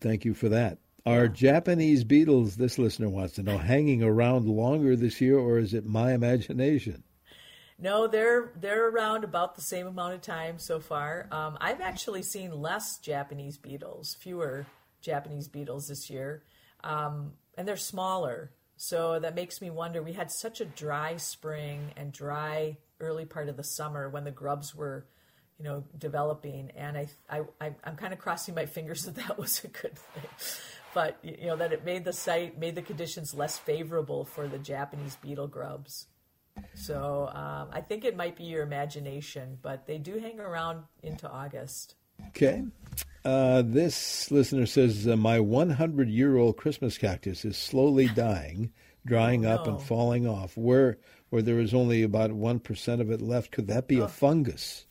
Thank 0.00 0.24
you 0.24 0.32
for 0.32 0.48
that. 0.48 0.78
Are 1.06 1.28
Japanese 1.28 2.04
beetles, 2.04 2.56
this 2.56 2.78
listener 2.78 3.10
wants 3.10 3.34
to 3.34 3.42
know, 3.42 3.58
hanging 3.58 4.02
around 4.02 4.48
longer 4.48 4.96
this 4.96 5.20
year, 5.20 5.38
or 5.38 5.58
is 5.58 5.74
it 5.74 5.84
my 5.84 6.14
imagination? 6.14 7.02
No, 7.78 8.06
they're 8.06 8.52
they're 8.60 8.88
around 8.88 9.24
about 9.24 9.56
the 9.56 9.60
same 9.60 9.86
amount 9.86 10.14
of 10.14 10.20
time 10.22 10.58
so 10.58 10.80
far. 10.80 11.28
Um, 11.30 11.58
I've 11.60 11.80
actually 11.80 12.22
seen 12.22 12.52
less 12.52 12.98
Japanese 12.98 13.56
beetles, 13.56 14.16
fewer 14.20 14.66
Japanese 15.00 15.48
beetles 15.48 15.88
this 15.88 16.08
year, 16.08 16.44
um, 16.82 17.32
and 17.56 17.66
they're 17.66 17.76
smaller. 17.76 18.52
So 18.76 19.18
that 19.20 19.34
makes 19.34 19.60
me 19.60 19.70
wonder. 19.70 20.02
We 20.02 20.12
had 20.12 20.30
such 20.30 20.60
a 20.60 20.64
dry 20.64 21.16
spring 21.16 21.92
and 21.96 22.12
dry 22.12 22.78
early 23.00 23.24
part 23.24 23.48
of 23.48 23.56
the 23.56 23.64
summer 23.64 24.08
when 24.08 24.24
the 24.24 24.30
grubs 24.30 24.74
were 24.74 25.06
you 25.58 25.64
know, 25.64 25.84
developing. 25.96 26.72
And 26.76 26.98
I, 26.98 27.06
I, 27.30 27.42
I 27.60 27.74
am 27.84 27.94
kind 27.94 28.12
of 28.12 28.18
crossing 28.18 28.56
my 28.56 28.66
fingers 28.66 29.04
that 29.04 29.14
that 29.14 29.38
was 29.38 29.62
a 29.62 29.68
good 29.68 29.96
thing 29.96 30.24
but 30.94 31.18
you 31.22 31.48
know 31.48 31.56
that 31.56 31.72
it 31.72 31.84
made 31.84 32.04
the 32.04 32.12
site 32.12 32.58
made 32.58 32.76
the 32.76 32.82
conditions 32.82 33.34
less 33.34 33.58
favorable 33.58 34.24
for 34.24 34.46
the 34.46 34.58
Japanese 34.58 35.16
beetle 35.16 35.48
grubs. 35.48 36.06
So 36.74 37.30
um, 37.32 37.68
I 37.72 37.80
think 37.80 38.04
it 38.04 38.16
might 38.16 38.36
be 38.36 38.44
your 38.44 38.62
imagination, 38.62 39.58
but 39.62 39.86
they 39.86 39.98
do 39.98 40.18
hang 40.18 40.40
around 40.40 40.84
into 41.02 41.28
August. 41.30 41.94
Okay. 42.28 42.64
Uh, 43.24 43.62
this 43.64 44.30
listener 44.30 44.66
says 44.66 45.08
uh, 45.08 45.16
my 45.16 45.40
100 45.40 46.08
year 46.08 46.36
old 46.36 46.56
Christmas 46.56 46.98
cactus 46.98 47.44
is 47.44 47.56
slowly 47.56 48.08
dying, 48.14 48.72
drying 49.06 49.46
oh, 49.46 49.54
up, 49.54 49.66
and 49.66 49.80
falling 49.80 50.26
off. 50.26 50.56
Where 50.56 50.98
where 51.30 51.42
there 51.42 51.58
is 51.58 51.74
only 51.74 52.02
about 52.02 52.32
one 52.32 52.60
percent 52.60 53.00
of 53.00 53.10
it 53.10 53.20
left, 53.20 53.50
could 53.50 53.66
that 53.68 53.88
be 53.88 54.00
oh. 54.00 54.04
a 54.04 54.08
fungus? 54.08 54.86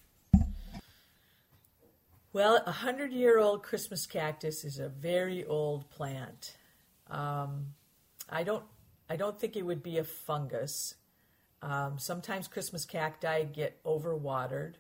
Well, 2.33 2.63
a 2.65 2.71
hundred 2.71 3.13
year 3.13 3.37
old 3.37 3.61
Christmas 3.61 4.07
cactus 4.07 4.65
is 4.65 4.79
a 4.79 4.89
very 4.89 5.45
old 5.45 5.89
plant. 5.91 6.57
Um, 7.09 7.67
I 8.27 8.43
don't 8.43 8.63
I 9.07 9.15
don't 9.15 9.39
think 9.39 9.55
it 9.55 9.61
would 9.61 9.83
be 9.83 9.99
a 9.99 10.03
fungus. 10.03 10.95
Um, 11.63 11.97
sometimes 11.97 12.49
Christmas 12.49 12.85
cacti 12.85 13.45
get 13.45 13.81
overwatered. 13.85 14.73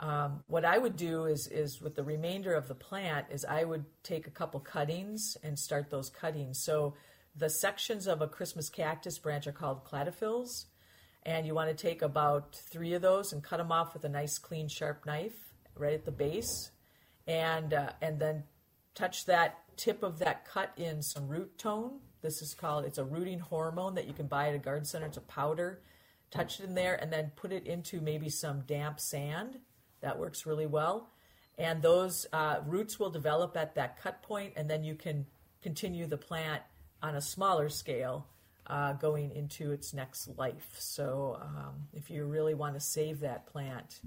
Um, 0.00 0.42
what 0.46 0.64
I 0.64 0.78
would 0.78 0.96
do 0.96 1.26
is 1.26 1.48
is 1.48 1.82
with 1.82 1.96
the 1.96 2.02
remainder 2.02 2.54
of 2.54 2.66
the 2.66 2.74
plant 2.74 3.26
is 3.30 3.44
I 3.44 3.64
would 3.64 3.84
take 4.02 4.26
a 4.26 4.30
couple 4.30 4.58
cuttings 4.60 5.36
and 5.42 5.58
start 5.58 5.90
those 5.90 6.08
cuttings. 6.08 6.62
So 6.64 6.94
the 7.36 7.50
sections 7.50 8.06
of 8.06 8.22
a 8.22 8.26
Christmas 8.26 8.70
cactus 8.70 9.18
branch 9.18 9.46
are 9.46 9.52
called 9.52 9.84
cladophylls, 9.84 10.64
and 11.24 11.46
you 11.46 11.54
want 11.54 11.76
to 11.76 11.88
take 11.88 12.00
about 12.00 12.56
three 12.56 12.94
of 12.94 13.02
those 13.02 13.34
and 13.34 13.42
cut 13.42 13.58
them 13.58 13.70
off 13.70 13.92
with 13.92 14.04
a 14.04 14.08
nice 14.08 14.38
clean 14.38 14.68
sharp 14.68 15.04
knife 15.04 15.52
right 15.76 15.92
at 15.92 16.06
the 16.06 16.10
base, 16.10 16.70
and 17.26 17.74
uh, 17.74 17.90
and 18.00 18.18
then 18.18 18.44
touch 18.94 19.26
that 19.26 19.58
tip 19.76 20.02
of 20.02 20.20
that 20.20 20.46
cut 20.46 20.72
in 20.78 21.02
some 21.02 21.28
Rootone. 21.28 21.98
This 22.22 22.40
is 22.40 22.54
called 22.54 22.86
it's 22.86 22.98
a 22.98 23.04
rooting 23.04 23.40
hormone 23.40 23.96
that 23.96 24.06
you 24.06 24.14
can 24.14 24.26
buy 24.26 24.48
at 24.48 24.54
a 24.54 24.58
garden 24.58 24.86
center. 24.86 25.06
It's 25.06 25.18
a 25.18 25.20
powder. 25.20 25.82
Touch 26.30 26.60
it 26.60 26.64
in 26.64 26.74
there 26.74 26.94
and 26.96 27.12
then 27.12 27.32
put 27.36 27.52
it 27.52 27.66
into 27.66 28.00
maybe 28.00 28.28
some 28.28 28.60
damp 28.62 29.00
sand. 29.00 29.58
That 30.00 30.18
works 30.18 30.46
really 30.46 30.66
well. 30.66 31.10
And 31.56 31.82
those 31.82 32.26
uh, 32.32 32.60
roots 32.66 33.00
will 33.00 33.10
develop 33.10 33.56
at 33.56 33.74
that 33.74 34.00
cut 34.00 34.22
point, 34.22 34.52
and 34.56 34.70
then 34.70 34.84
you 34.84 34.94
can 34.94 35.26
continue 35.60 36.06
the 36.06 36.16
plant 36.16 36.62
on 37.02 37.16
a 37.16 37.20
smaller 37.20 37.68
scale 37.68 38.26
uh, 38.68 38.92
going 38.92 39.32
into 39.32 39.72
its 39.72 39.92
next 39.92 40.28
life. 40.36 40.76
So, 40.78 41.38
um, 41.40 41.88
if 41.92 42.10
you 42.10 42.24
really 42.26 42.54
want 42.54 42.74
to 42.74 42.80
save 42.80 43.20
that 43.20 43.46
plant, 43.46 44.00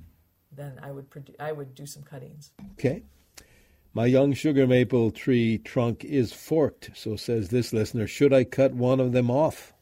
then 0.52 0.80
I 0.82 0.92
would 0.92 1.10
produ- 1.10 1.40
I 1.40 1.52
would 1.52 1.76
do 1.76 1.86
some 1.86 2.04
cuttings. 2.04 2.52
Okay. 2.74 3.04
My 3.94 4.06
young 4.06 4.34
sugar 4.34 4.66
maple 4.66 5.12
tree 5.12 5.58
trunk 5.58 6.06
is 6.06 6.32
forked, 6.32 6.92
so 6.94 7.18
says 7.18 7.50
this 7.50 7.74
listener. 7.74 8.08
Should 8.08 8.32
I 8.32 8.46
cut 8.46 8.74
one 8.74 9.02
of 9.02 9.12
them 9.12 9.30
off? 9.30 9.74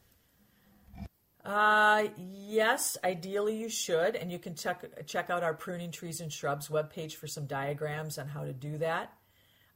Uh, 1.44 2.08
yes, 2.18 2.98
ideally 3.02 3.56
you 3.56 3.68
should, 3.68 4.14
and 4.14 4.30
you 4.30 4.38
can 4.38 4.54
check 4.54 4.84
check 5.06 5.30
out 5.30 5.42
our 5.42 5.54
pruning 5.54 5.90
trees 5.90 6.20
and 6.20 6.32
shrubs 6.32 6.68
webpage 6.68 7.14
for 7.14 7.26
some 7.26 7.46
diagrams 7.46 8.18
on 8.18 8.28
how 8.28 8.44
to 8.44 8.52
do 8.52 8.78
that. 8.78 9.12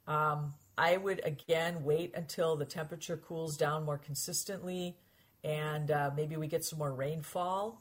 Um, 0.07 0.55
I 0.77 0.96
would 0.96 1.22
again 1.24 1.85
wait 1.85 2.14
until 2.14 2.57
the 2.57 2.66
temperature 2.66 3.16
cools 3.16 3.57
down 3.57 3.85
more 3.85 3.96
consistently, 3.96 4.96
and 5.42 5.90
uh, 5.90 6.11
maybe 6.14 6.37
we 6.37 6.48
get 6.48 6.64
some 6.64 6.79
more 6.79 6.92
rainfall. 6.92 7.81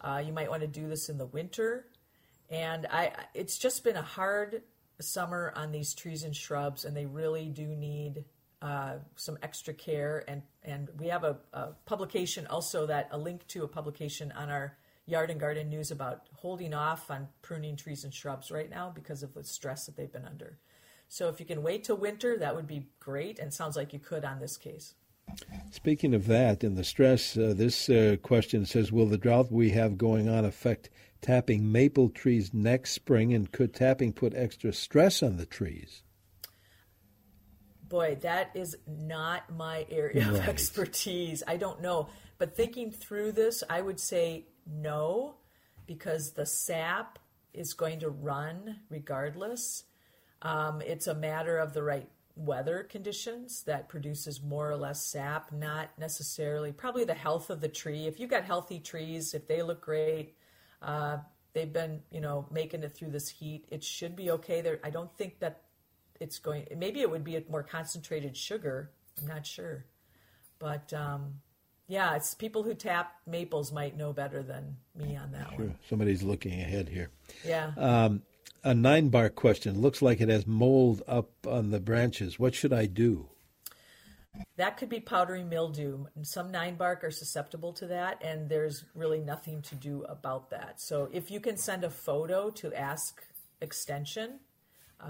Uh, 0.00 0.22
you 0.24 0.32
might 0.32 0.50
want 0.50 0.60
to 0.60 0.68
do 0.68 0.86
this 0.86 1.08
in 1.08 1.16
the 1.16 1.26
winter 1.26 1.86
and 2.50 2.86
I, 2.90 3.12
it's 3.32 3.58
just 3.58 3.84
been 3.84 3.96
a 3.96 4.02
hard 4.02 4.62
summer 5.00 5.52
on 5.56 5.72
these 5.72 5.94
trees 5.94 6.22
and 6.24 6.34
shrubs, 6.34 6.84
and 6.84 6.96
they 6.96 7.06
really 7.06 7.48
do 7.48 7.66
need 7.66 8.24
uh, 8.64 8.94
some 9.14 9.36
extra 9.42 9.74
care. 9.74 10.24
And, 10.26 10.40
and 10.62 10.88
we 10.98 11.08
have 11.08 11.22
a, 11.22 11.36
a, 11.52 11.68
publication 11.84 12.46
also 12.46 12.86
that 12.86 13.08
a 13.10 13.18
link 13.18 13.46
to 13.48 13.62
a 13.62 13.68
publication 13.68 14.32
on 14.32 14.48
our 14.48 14.78
Yard 15.04 15.28
and 15.28 15.38
Garden 15.38 15.68
News 15.68 15.90
about 15.90 16.22
holding 16.32 16.72
off 16.72 17.10
on 17.10 17.28
pruning 17.42 17.76
trees 17.76 18.04
and 18.04 18.14
shrubs 18.14 18.50
right 18.50 18.70
now 18.70 18.88
because 18.88 19.22
of 19.22 19.34
the 19.34 19.44
stress 19.44 19.84
that 19.84 19.96
they've 19.96 20.10
been 20.10 20.24
under. 20.24 20.56
So 21.08 21.28
if 21.28 21.40
you 21.40 21.44
can 21.44 21.62
wait 21.62 21.84
till 21.84 21.98
winter, 21.98 22.38
that 22.38 22.56
would 22.56 22.66
be 22.66 22.86
great. 23.00 23.38
And 23.38 23.52
sounds 23.52 23.76
like 23.76 23.92
you 23.92 23.98
could 23.98 24.24
on 24.24 24.40
this 24.40 24.56
case. 24.56 24.94
Speaking 25.70 26.14
of 26.14 26.26
that 26.28 26.64
and 26.64 26.74
the 26.74 26.84
stress, 26.84 27.36
uh, 27.36 27.52
this 27.54 27.90
uh, 27.90 28.16
question 28.22 28.64
says 28.64 28.90
Will 28.90 29.06
the 29.06 29.18
drought 29.18 29.52
we 29.52 29.70
have 29.70 29.98
going 29.98 30.26
on 30.26 30.46
affect 30.46 30.88
tapping 31.20 31.70
maple 31.70 32.08
trees 32.08 32.54
next 32.54 32.92
spring, 32.92 33.34
and 33.34 33.52
could 33.52 33.74
tapping 33.74 34.14
put 34.14 34.34
extra 34.34 34.72
stress 34.72 35.22
on 35.22 35.36
the 35.36 35.46
trees? 35.46 36.03
Boy, 37.94 38.18
that 38.22 38.50
is 38.54 38.76
not 38.88 39.54
my 39.56 39.86
area 39.88 40.26
right. 40.26 40.34
of 40.34 40.48
expertise. 40.48 41.44
I 41.46 41.56
don't 41.56 41.80
know. 41.80 42.08
But 42.38 42.56
thinking 42.56 42.90
through 42.90 43.30
this, 43.30 43.62
I 43.70 43.80
would 43.80 44.00
say 44.00 44.46
no, 44.66 45.36
because 45.86 46.32
the 46.32 46.44
sap 46.44 47.20
is 47.52 47.72
going 47.72 48.00
to 48.00 48.10
run 48.10 48.80
regardless. 48.90 49.84
Um, 50.42 50.80
it's 50.80 51.06
a 51.06 51.14
matter 51.14 51.56
of 51.56 51.72
the 51.72 51.84
right 51.84 52.08
weather 52.34 52.82
conditions 52.82 53.62
that 53.62 53.88
produces 53.88 54.42
more 54.42 54.68
or 54.68 54.76
less 54.76 55.00
sap, 55.00 55.52
not 55.52 55.90
necessarily 55.96 56.72
probably 56.72 57.04
the 57.04 57.14
health 57.14 57.48
of 57.48 57.60
the 57.60 57.68
tree. 57.68 58.08
If 58.08 58.18
you've 58.18 58.28
got 58.28 58.42
healthy 58.42 58.80
trees, 58.80 59.34
if 59.34 59.46
they 59.46 59.62
look 59.62 59.80
great, 59.80 60.34
uh, 60.82 61.18
they've 61.52 61.72
been 61.72 62.02
you 62.10 62.20
know 62.20 62.48
making 62.50 62.82
it 62.82 62.92
through 62.92 63.12
this 63.12 63.28
heat, 63.28 63.66
it 63.70 63.84
should 63.84 64.16
be 64.16 64.32
okay. 64.32 64.62
There, 64.62 64.80
I 64.82 64.90
don't 64.90 65.16
think 65.16 65.38
that 65.38 65.62
it's 66.24 66.38
going. 66.38 66.66
Maybe 66.76 67.02
it 67.02 67.10
would 67.10 67.22
be 67.22 67.36
a 67.36 67.42
more 67.50 67.62
concentrated 67.62 68.36
sugar. 68.36 68.90
I'm 69.20 69.28
not 69.28 69.46
sure, 69.46 69.84
but 70.58 70.92
um, 70.94 71.34
yeah, 71.86 72.16
it's 72.16 72.34
people 72.34 72.62
who 72.62 72.74
tap 72.74 73.12
maples 73.26 73.70
might 73.70 73.96
know 73.96 74.12
better 74.12 74.42
than 74.42 74.76
me 74.96 75.16
on 75.16 75.32
that 75.32 75.50
sure. 75.50 75.66
one. 75.66 75.78
Somebody's 75.88 76.22
looking 76.22 76.54
ahead 76.54 76.88
here. 76.88 77.10
Yeah. 77.46 77.72
Um, 77.76 78.22
a 78.64 78.74
nine 78.74 79.10
bark 79.10 79.34
question. 79.34 79.82
Looks 79.82 80.00
like 80.00 80.22
it 80.22 80.30
has 80.30 80.46
mold 80.46 81.02
up 81.06 81.30
on 81.46 81.70
the 81.70 81.80
branches. 81.80 82.38
What 82.38 82.54
should 82.54 82.72
I 82.72 82.86
do? 82.86 83.28
That 84.56 84.78
could 84.78 84.88
be 84.88 84.98
powdery 84.98 85.44
mildew. 85.44 86.06
Some 86.22 86.50
nine 86.50 86.76
bark 86.76 87.04
are 87.04 87.10
susceptible 87.10 87.72
to 87.74 87.86
that, 87.88 88.22
and 88.24 88.48
there's 88.48 88.84
really 88.94 89.20
nothing 89.20 89.62
to 89.62 89.74
do 89.74 90.04
about 90.08 90.50
that. 90.50 90.80
So 90.80 91.08
if 91.12 91.30
you 91.30 91.38
can 91.38 91.56
send 91.56 91.84
a 91.84 91.90
photo 91.90 92.50
to 92.50 92.72
Ask 92.72 93.22
Extension, 93.60 94.40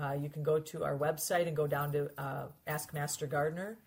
uh, 0.02 0.12
you 0.12 0.28
can 0.28 0.42
go 0.42 0.58
to 0.58 0.84
our 0.84 0.96
website 0.96 1.46
and 1.46 1.56
go 1.56 1.66
down 1.66 1.92
to 1.92 2.10
uh, 2.18 2.46
Ask 2.66 2.92
Master 2.92 3.26
Gardener, 3.26 3.78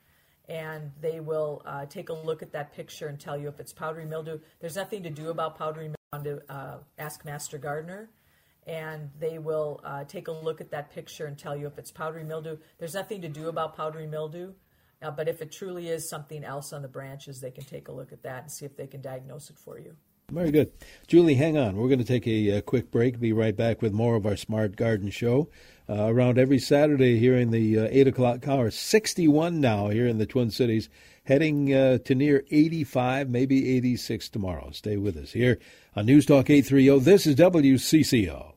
and 0.48 0.91
they 1.02 1.20
will 1.20 1.62
uh, 1.65 1.86
take 1.86 2.10
a 2.10 2.13
look 2.13 2.41
at 2.41 2.52
that 2.54 2.74
picture 2.74 3.08
and 3.08 3.20
tell 3.20 3.38
you 3.38 3.48
if 3.48 3.60
it's 3.60 3.74
powdery 3.74 4.06
mildew. 4.06 4.39
There's 4.60 4.76
nothing 4.76 5.04
to 5.04 5.10
do 5.10 5.30
about 5.30 5.58
powdery 5.58 5.91
mildew. 6.13 6.39
Uh, 6.48 6.78
Ask 6.98 7.26
Master 7.26 7.58
Gardener 7.58 8.10
and 8.67 9.10
they 9.20 9.39
will 9.39 9.80
uh, 9.84 10.04
take 10.04 10.28
a 10.28 10.32
look 10.32 10.60
at 10.60 10.70
that 10.72 10.91
picture 10.93 11.26
and 11.26 11.38
tell 11.38 11.56
you 11.56 11.67
if 11.67 11.80
it's 11.80 11.89
powdery 11.89 12.26
mildew. 12.26 12.58
There's 12.78 12.93
nothing 12.93 13.22
to 13.22 13.30
do 13.30 13.48
about 13.48 13.76
powdery 13.78 14.06
mildew, 14.06 14.54
uh, 15.02 15.12
but 15.12 15.30
if 15.30 15.41
it 15.41 15.52
truly 15.52 15.88
is 15.88 16.08
something 16.08 16.43
else 16.43 16.74
on 16.74 16.82
the 16.82 16.88
branches, 16.89 17.39
they 17.39 17.52
can 17.52 17.63
take 17.63 17.88
a 17.88 17.93
look 17.93 18.12
at 18.12 18.24
that 18.24 18.43
and 18.43 18.52
see 18.52 18.65
if 18.65 18.76
they 18.76 18.88
can 18.88 19.02
diagnose 19.02 19.50
it 19.50 19.58
for 19.58 19.80
you. 19.80 19.96
Very 20.30 20.52
good. 20.52 20.74
Julie, 21.08 21.36
hang 21.36 21.58
on. 21.58 21.78
We're 21.78 21.88
going 21.88 22.00
to 22.00 22.06
take 22.06 22.28
a, 22.28 22.58
a 22.58 22.62
quick 22.62 22.91
break. 22.91 23.17
Be 23.17 23.32
right 23.32 23.56
back 23.56 23.82
with 23.82 23.93
more 23.93 24.15
of 24.15 24.26
our 24.26 24.36
Smart 24.36 24.76
Garden 24.76 25.10
Show. 25.10 25.50
Uh, 25.89 26.08
around 26.08 26.38
every 26.38 26.60
Saturday 26.60 27.17
here 27.17 27.38
in 27.38 27.52
the 27.52 27.80
uh, 27.80 27.88
8 27.89 28.08
o'clock 28.10 28.45
hour. 28.45 28.69
61 28.69 29.62
now 29.62 29.88
here 29.88 30.06
in 30.06 30.17
the 30.17 30.26
Twin 30.26 30.52
Cities, 30.52 30.89
heading 31.23 31.73
uh, 31.73 31.97
to 32.00 32.13
near 32.13 32.43
85, 32.52 33.30
maybe 33.30 33.78
86 33.78 34.28
tomorrow. 34.28 34.71
Stay 34.71 34.97
with 34.97 35.15
us 35.15 35.32
here 35.32 35.60
on 35.95 36.06
News 36.08 36.26
Talk 36.26 36.50
830. 36.50 37.00
This 37.00 37.26
is 37.26 37.36
WCCO. 37.38 38.57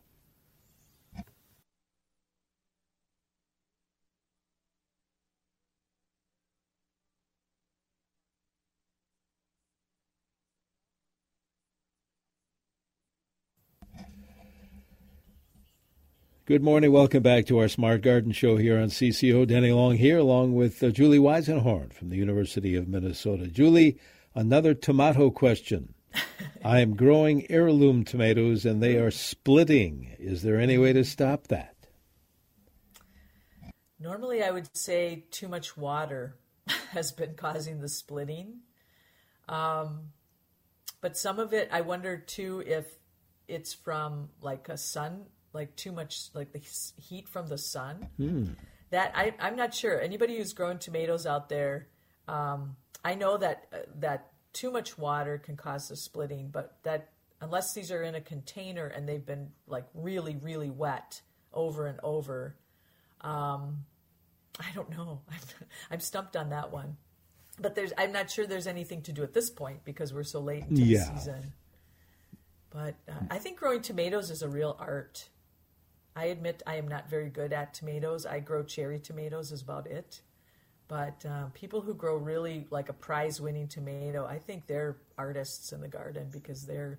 Good 16.51 16.65
morning. 16.65 16.91
Welcome 16.91 17.23
back 17.23 17.47
to 17.47 17.59
our 17.59 17.69
Smart 17.69 18.03
Garden 18.03 18.33
Show 18.33 18.57
here 18.57 18.77
on 18.77 18.89
CCO. 18.89 19.47
Denny 19.47 19.71
Long 19.71 19.97
here, 19.97 20.19
along 20.19 20.57
with 20.57 20.83
uh, 20.83 20.91
Julie 20.91 21.21
Weisenhorn 21.21 21.93
from 21.93 22.09
the 22.09 22.17
University 22.17 22.75
of 22.75 22.89
Minnesota. 22.89 23.47
Julie, 23.47 24.01
another 24.35 24.75
tomato 24.75 25.31
question. 25.31 25.95
I 26.65 26.81
am 26.81 26.97
growing 26.97 27.49
heirloom 27.49 28.03
tomatoes 28.03 28.67
and 28.67 28.83
they 28.83 28.97
are 28.97 29.13
splitting. 29.13 30.17
Is 30.19 30.43
there 30.43 30.59
any 30.59 30.77
way 30.77 30.93
to 30.93 31.05
stop 31.05 31.47
that? 31.47 31.77
Normally, 34.01 34.43
I 34.43 34.51
would 34.51 34.77
say 34.77 35.27
too 35.31 35.47
much 35.47 35.77
water 35.77 36.37
has 36.91 37.13
been 37.13 37.35
causing 37.35 37.81
the 37.81 37.89
splitting. 37.89 38.63
Um, 39.49 40.09
but 41.01 41.17
some 41.17 41.39
of 41.39 41.53
it, 41.53 41.69
I 41.71 41.83
wonder 41.83 42.17
too 42.17 42.65
if 42.67 42.87
it's 43.47 43.73
from 43.73 44.31
like 44.43 44.69
a 44.69 44.77
sun 44.77 45.27
like 45.53 45.75
too 45.77 45.93
much 45.93 46.29
like 46.35 46.53
the 46.53 46.61
heat 47.01 47.29
from 47.29 47.49
the 47.49 47.59
sun. 47.59 48.09
Mm. 48.19 48.55
That 48.91 49.13
I, 49.15 49.35
I'm 49.39 49.57
not 49.57 49.75
sure. 49.75 50.01
Anybody 50.01 50.37
who's 50.37 50.53
grown 50.53 50.79
tomatoes 50.79 51.27
out 51.27 51.49
there, 51.49 51.89
um, 52.27 52.77
I 53.05 53.15
know 53.15 53.37
that 53.37 53.67
uh, 53.73 53.79
that 54.01 54.33
too 54.53 54.71
much 54.71 54.99
water 54.99 55.39
can 55.39 55.57
cause 55.57 55.89
the 55.89 55.97
splitting, 55.97 56.49
but 56.49 56.77
that 56.83 57.11
unless 57.41 57.73
these 57.73 57.91
are 57.91 58.03
in 58.03 58.15
a 58.15 58.21
container 58.21 58.87
and 58.87 59.09
they've 59.09 59.25
been 59.25 59.51
like 59.67 59.87
really 59.95 60.37
really 60.37 60.71
wet 60.71 61.21
over 61.53 61.87
and 61.87 62.01
over, 62.03 62.57
um, 63.21 63.85
I 64.59 64.67
don't 64.75 64.91
know. 64.91 65.21
I'm, 65.31 65.39
I'm 65.93 66.01
stumped 66.01 66.37
on 66.37 66.51
that 66.51 66.73
one. 66.73 66.97
But 67.61 67.75
there's 67.75 67.93
I'm 67.99 68.13
not 68.13 68.31
sure 68.31 68.47
there's 68.47 68.67
anything 68.67 69.03
to 69.03 69.13
do 69.13 69.23
at 69.23 69.35
this 69.35 69.51
point 69.51 69.85
because 69.85 70.15
we're 70.15 70.25
so 70.25 70.41
late 70.41 70.65
into 70.69 70.83
yeah. 70.83 70.99
the 70.99 71.19
season. 71.19 71.53
But 72.71 72.95
uh, 73.09 73.13
I 73.31 73.39
think 73.39 73.59
growing 73.59 73.83
tomatoes 73.83 74.31
is 74.31 74.43
a 74.43 74.49
real 74.49 74.77
art. 74.79 75.29
I 76.17 76.27
admit 76.27 76.63
I 76.67 76.77
am 76.77 76.89
not 76.89 77.09
very 77.09 77.29
good 77.29 77.53
at 77.53 77.75
tomatoes. 77.75 78.27
I 78.27 78.41
grow 78.41 78.63
cherry 78.63 78.99
tomatoes 78.99 79.53
is 79.53 79.63
about 79.63 79.87
it. 79.87 80.23
But 80.89 81.25
um, 81.25 81.53
people 81.53 81.81
who 81.81 81.95
grow 81.95 82.17
really 82.17 82.67
like 82.71 82.89
a 82.89 82.93
prize-winning 82.93 83.69
tomato, 83.69 84.27
I 84.27 84.39
think 84.39 84.67
they're 84.67 84.97
artists 85.17 85.73
in 85.73 85.81
the 85.81 85.89
garden 85.89 86.29
because 86.33 86.67
they're 86.67 86.99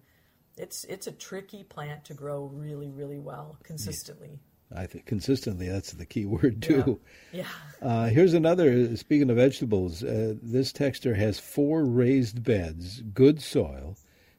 it's 0.58 0.86
it's 0.86 1.08
a 1.08 1.12
tricky 1.12 1.64
plant 1.64 2.06
to 2.06 2.14
grow 2.14 2.46
really 2.54 2.90
really 2.90 3.20
well 3.20 3.58
consistently. 3.64 4.40
I 4.74 4.86
think 4.86 5.06
consistently 5.06 5.68
that's 5.68 5.92
the 5.92 6.06
key 6.06 6.26
word 6.26 6.62
too. 6.62 7.02
Yeah. 7.34 7.44
yeah. 7.82 7.88
Uh, 7.88 8.06
here's 8.08 8.34
another. 8.34 8.96
Speaking 8.96 9.30
of 9.30 9.36
vegetables, 9.36 10.04
uh, 10.04 10.36
this 10.42 10.72
texture 10.72 11.16
has 11.16 11.38
four 11.40 11.84
raised 11.84 12.44
beds, 12.44 13.02
good 13.02 13.42
soil, 13.42 13.98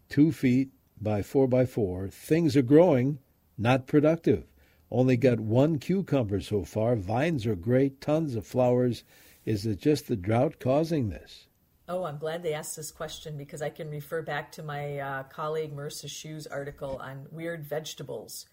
two 0.09 0.33
feet 0.33 0.71
by 0.99 1.21
four 1.21 1.47
by 1.47 1.67
four. 1.67 2.09
Things 2.09 2.57
are 2.57 2.63
growing, 2.63 3.19
not 3.59 3.87
productive. 3.87 4.45
Only 4.95 5.17
got 5.17 5.41
one 5.41 5.79
cucumber 5.79 6.41
so 6.41 6.65
far. 6.65 6.97
Vines 6.97 7.47
are 7.47 7.57
great, 7.57 8.03
tons 8.03 8.37
of 8.37 8.47
flowers. 8.47 9.05
Is 9.47 9.65
it 9.65 9.81
just 9.81 10.07
the 10.07 10.17
drought 10.17 10.61
causing 10.61 11.09
this? 11.09 11.47
Oh, 11.89 12.05
I'm 12.05 12.19
glad 12.19 12.43
they 12.43 12.53
asked 12.53 12.77
this 12.77 12.91
question 12.91 13.39
because 13.39 13.63
I 13.63 13.71
can 13.71 13.89
refer 13.89 14.21
back 14.21 14.53
to 14.53 14.63
my 14.63 14.99
uh, 14.99 15.23
colleague 15.23 15.75
Marissa 15.75 16.09
Schuh's 16.09 16.47
article 16.47 16.99
on 17.03 17.27
weird 17.31 17.65
vegetables. 17.65 18.45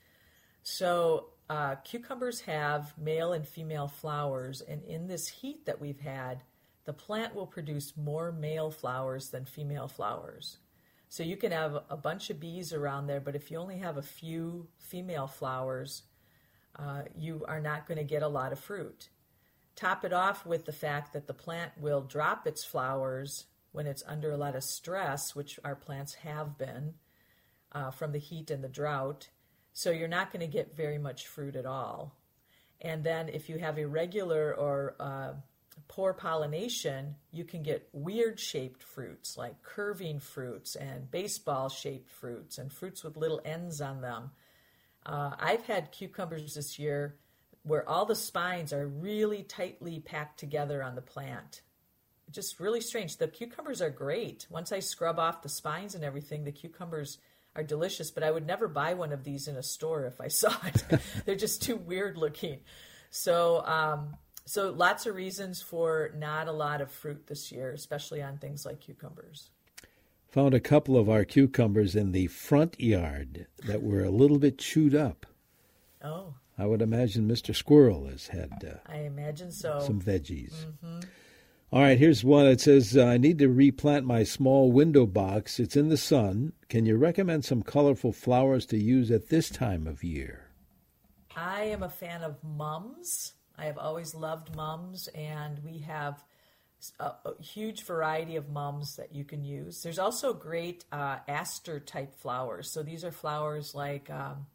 So, 0.63 1.31
uh, 1.49 1.75
cucumbers 1.75 2.39
have 2.41 2.97
male 2.97 3.33
and 3.33 3.45
female 3.45 3.89
flowers, 3.89 4.61
and 4.61 4.81
in 4.85 5.07
this 5.07 5.27
heat 5.27 5.65
that 5.65 5.81
we've 5.81 5.99
had, 5.99 6.43
the 6.85 6.93
plant 6.93 7.35
will 7.35 7.47
produce 7.47 7.97
more 7.97 8.31
male 8.31 8.71
flowers 8.71 9.29
than 9.29 9.43
female 9.43 9.89
flowers. 9.89 10.59
So, 11.09 11.21
you 11.21 11.35
can 11.35 11.51
have 11.51 11.83
a 11.89 11.97
bunch 11.97 12.29
of 12.29 12.39
bees 12.39 12.71
around 12.71 13.07
there, 13.07 13.19
but 13.19 13.35
if 13.35 13.51
you 13.51 13.57
only 13.57 13.79
have 13.79 13.97
a 13.97 14.01
few 14.01 14.69
female 14.77 15.27
flowers, 15.27 16.03
uh, 16.79 17.01
you 17.15 17.45
are 17.47 17.59
not 17.59 17.87
going 17.87 17.97
to 17.97 18.03
get 18.03 18.23
a 18.23 18.27
lot 18.27 18.51
of 18.51 18.59
fruit. 18.59 19.09
Top 19.75 20.03
it 20.05 20.13
off 20.13 20.45
with 20.45 20.65
the 20.65 20.71
fact 20.71 21.13
that 21.13 21.27
the 21.27 21.33
plant 21.33 21.71
will 21.79 22.01
drop 22.01 22.47
its 22.47 22.63
flowers 22.63 23.45
when 23.71 23.85
it's 23.85 24.03
under 24.07 24.31
a 24.31 24.37
lot 24.37 24.55
of 24.55 24.63
stress, 24.63 25.35
which 25.35 25.59
our 25.63 25.75
plants 25.75 26.15
have 26.15 26.57
been 26.57 26.93
uh, 27.71 27.91
from 27.91 28.11
the 28.11 28.19
heat 28.19 28.49
and 28.49 28.63
the 28.63 28.69
drought. 28.69 29.29
So 29.73 29.91
you're 29.91 30.07
not 30.07 30.31
going 30.31 30.41
to 30.41 30.51
get 30.51 30.75
very 30.75 30.97
much 30.97 31.27
fruit 31.27 31.55
at 31.55 31.65
all. 31.65 32.15
And 32.81 33.03
then 33.03 33.29
if 33.29 33.49
you 33.49 33.57
have 33.57 33.77
irregular 33.77 34.53
or 34.53 34.95
uh, 34.99 35.33
poor 35.87 36.13
pollination, 36.13 37.15
you 37.31 37.43
can 37.43 37.61
get 37.61 37.89
weird 37.91 38.39
shaped 38.39 38.83
fruits 38.83 39.37
like 39.37 39.61
curving 39.63 40.19
fruits 40.19 40.75
and 40.75 41.11
baseball 41.11 41.69
shaped 41.69 42.09
fruits 42.09 42.57
and 42.57 42.71
fruits 42.71 43.03
with 43.03 43.17
little 43.17 43.41
ends 43.43 43.81
on 43.81 44.01
them. 44.01 44.31
Uh, 45.05 45.31
I've 45.39 45.65
had 45.65 45.91
cucumbers 45.91 46.55
this 46.55 46.77
year 46.77 47.15
where 47.63 47.87
all 47.87 48.05
the 48.05 48.15
spines 48.15 48.73
are 48.73 48.87
really 48.87 49.43
tightly 49.43 49.99
packed 49.99 50.39
together 50.39 50.81
on 50.83 50.95
the 50.95 51.01
plant. 51.01 51.61
Just 52.31 52.59
really 52.59 52.81
strange. 52.81 53.17
The 53.17 53.27
cucumbers 53.27 53.81
are 53.81 53.89
great. 53.89 54.47
Once 54.49 54.71
I 54.71 54.79
scrub 54.79 55.19
off 55.19 55.41
the 55.41 55.49
spines 55.49 55.95
and 55.95 56.03
everything, 56.03 56.43
the 56.43 56.51
cucumbers 56.51 57.17
are 57.55 57.63
delicious, 57.63 58.11
but 58.11 58.23
I 58.23 58.31
would 58.31 58.45
never 58.45 58.67
buy 58.67 58.93
one 58.93 59.11
of 59.11 59.23
these 59.23 59.47
in 59.47 59.55
a 59.55 59.63
store 59.63 60.05
if 60.05 60.21
I 60.21 60.27
saw 60.29 60.55
it. 60.65 60.83
They're 61.25 61.35
just 61.35 61.61
too 61.61 61.75
weird 61.75 62.17
looking. 62.17 62.59
So, 63.09 63.65
um, 63.65 64.15
so 64.45 64.71
lots 64.71 65.05
of 65.05 65.15
reasons 65.15 65.61
for 65.61 66.11
not 66.15 66.47
a 66.47 66.51
lot 66.51 66.81
of 66.81 66.91
fruit 66.91 67.27
this 67.27 67.51
year, 67.51 67.71
especially 67.71 68.21
on 68.21 68.37
things 68.37 68.65
like 68.65 68.79
cucumbers. 68.79 69.49
Found 70.31 70.53
a 70.53 70.59
couple 70.59 70.95
of 70.95 71.09
our 71.09 71.25
cucumbers 71.25 71.95
in 71.95 72.11
the 72.11 72.27
front 72.27 72.79
yard 72.79 73.47
that 73.65 73.81
were 73.81 74.03
a 74.03 74.11
little 74.11 74.37
bit 74.37 74.59
chewed 74.59 74.93
up. 74.93 75.25
Oh. 76.03 76.35
I 76.57 76.65
would 76.65 76.81
imagine 76.81 77.27
Mr. 77.27 77.55
Squirrel 77.55 78.05
has 78.07 78.27
had. 78.27 78.51
Uh, 78.63 78.91
I 78.91 78.99
imagine 78.99 79.51
so. 79.51 79.79
Some 79.79 79.99
veggies. 79.99 80.53
Mm-hmm. 80.53 80.99
All 81.71 81.81
right, 81.81 81.97
here's 81.97 82.23
one 82.23 82.45
that 82.45 82.61
says 82.61 82.97
uh, 82.97 83.05
I 83.05 83.17
need 83.17 83.39
to 83.39 83.49
replant 83.49 84.05
my 84.05 84.23
small 84.23 84.71
window 84.71 85.05
box. 85.05 85.59
It's 85.59 85.75
in 85.75 85.89
the 85.89 85.97
sun. 85.97 86.53
Can 86.67 86.85
you 86.85 86.97
recommend 86.97 87.45
some 87.45 87.63
colorful 87.63 88.11
flowers 88.11 88.65
to 88.67 88.77
use 88.77 89.09
at 89.09 89.29
this 89.29 89.49
time 89.49 89.87
of 89.87 90.03
year? 90.03 90.47
I 91.35 91.61
am 91.63 91.81
a 91.81 91.89
fan 91.89 92.21
of 92.21 92.43
mums. 92.43 93.33
I 93.57 93.65
have 93.65 93.77
always 93.77 94.13
loved 94.13 94.55
mums, 94.55 95.07
and 95.15 95.63
we 95.63 95.79
have 95.79 96.23
a, 96.99 97.11
a 97.25 97.41
huge 97.41 97.83
variety 97.83 98.35
of 98.35 98.49
mums 98.49 98.95
that 98.95 99.13
you 99.13 99.23
can 99.23 99.43
use. 99.43 99.81
There's 99.83 99.99
also 99.99 100.33
great 100.33 100.85
uh, 100.91 101.17
aster 101.27 101.79
type 101.79 102.15
flowers. 102.15 102.71
So 102.71 102.83
these 102.83 103.03
are 103.03 103.11
flowers 103.11 103.75
like, 103.75 104.09
um, 104.09 104.47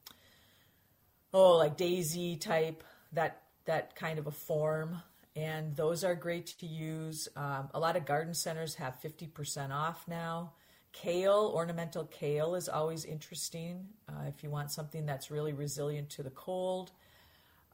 oh, 1.33 1.57
like 1.57 1.77
daisy 1.77 2.37
type, 2.37 2.83
that 3.13 3.43
that 3.67 3.97
kind 3.97 4.19
of 4.19 4.27
a 4.27 4.31
form 4.31 5.03
and 5.37 5.75
those 5.75 6.05
are 6.05 6.15
great 6.15 6.47
to 6.59 6.67
use. 6.67 7.29
Um, 7.37 7.69
a 7.75 7.81
lot 7.81 7.97
of 7.97 8.07
garden 8.07 8.35
centers 8.35 8.77
have 8.77 8.97
50% 9.03 9.71
off 9.71 10.07
now. 10.07 10.53
Kale, 10.93 11.51
ornamental 11.53 12.05
kale, 12.05 12.55
is 12.55 12.69
always 12.69 13.05
interesting 13.05 13.87
uh, 14.09 14.27
if 14.29 14.45
you 14.45 14.51
want 14.51 14.71
something 14.71 15.07
that's 15.07 15.31
really 15.31 15.53
resilient 15.53 16.09
to 16.11 16.23
the 16.23 16.31
cold. 16.31 16.93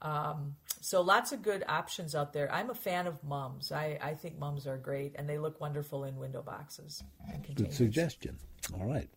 Um, 0.02 0.56
so 0.80 1.02
lots 1.02 1.32
of 1.32 1.42
good 1.42 1.62
options 1.68 2.14
out 2.14 2.32
there. 2.32 2.52
I'm 2.52 2.70
a 2.70 2.74
fan 2.74 3.06
of 3.06 3.22
mums. 3.22 3.70
I, 3.70 3.98
I 4.00 4.14
think 4.14 4.38
mums 4.38 4.66
are 4.66 4.78
great, 4.78 5.14
and 5.16 5.28
they 5.28 5.38
look 5.38 5.60
wonderful 5.60 6.04
in 6.04 6.16
window 6.16 6.42
boxes. 6.42 7.02
Good 7.54 7.72
suggestion. 7.72 8.38
All 8.74 8.86
right. 8.86 9.08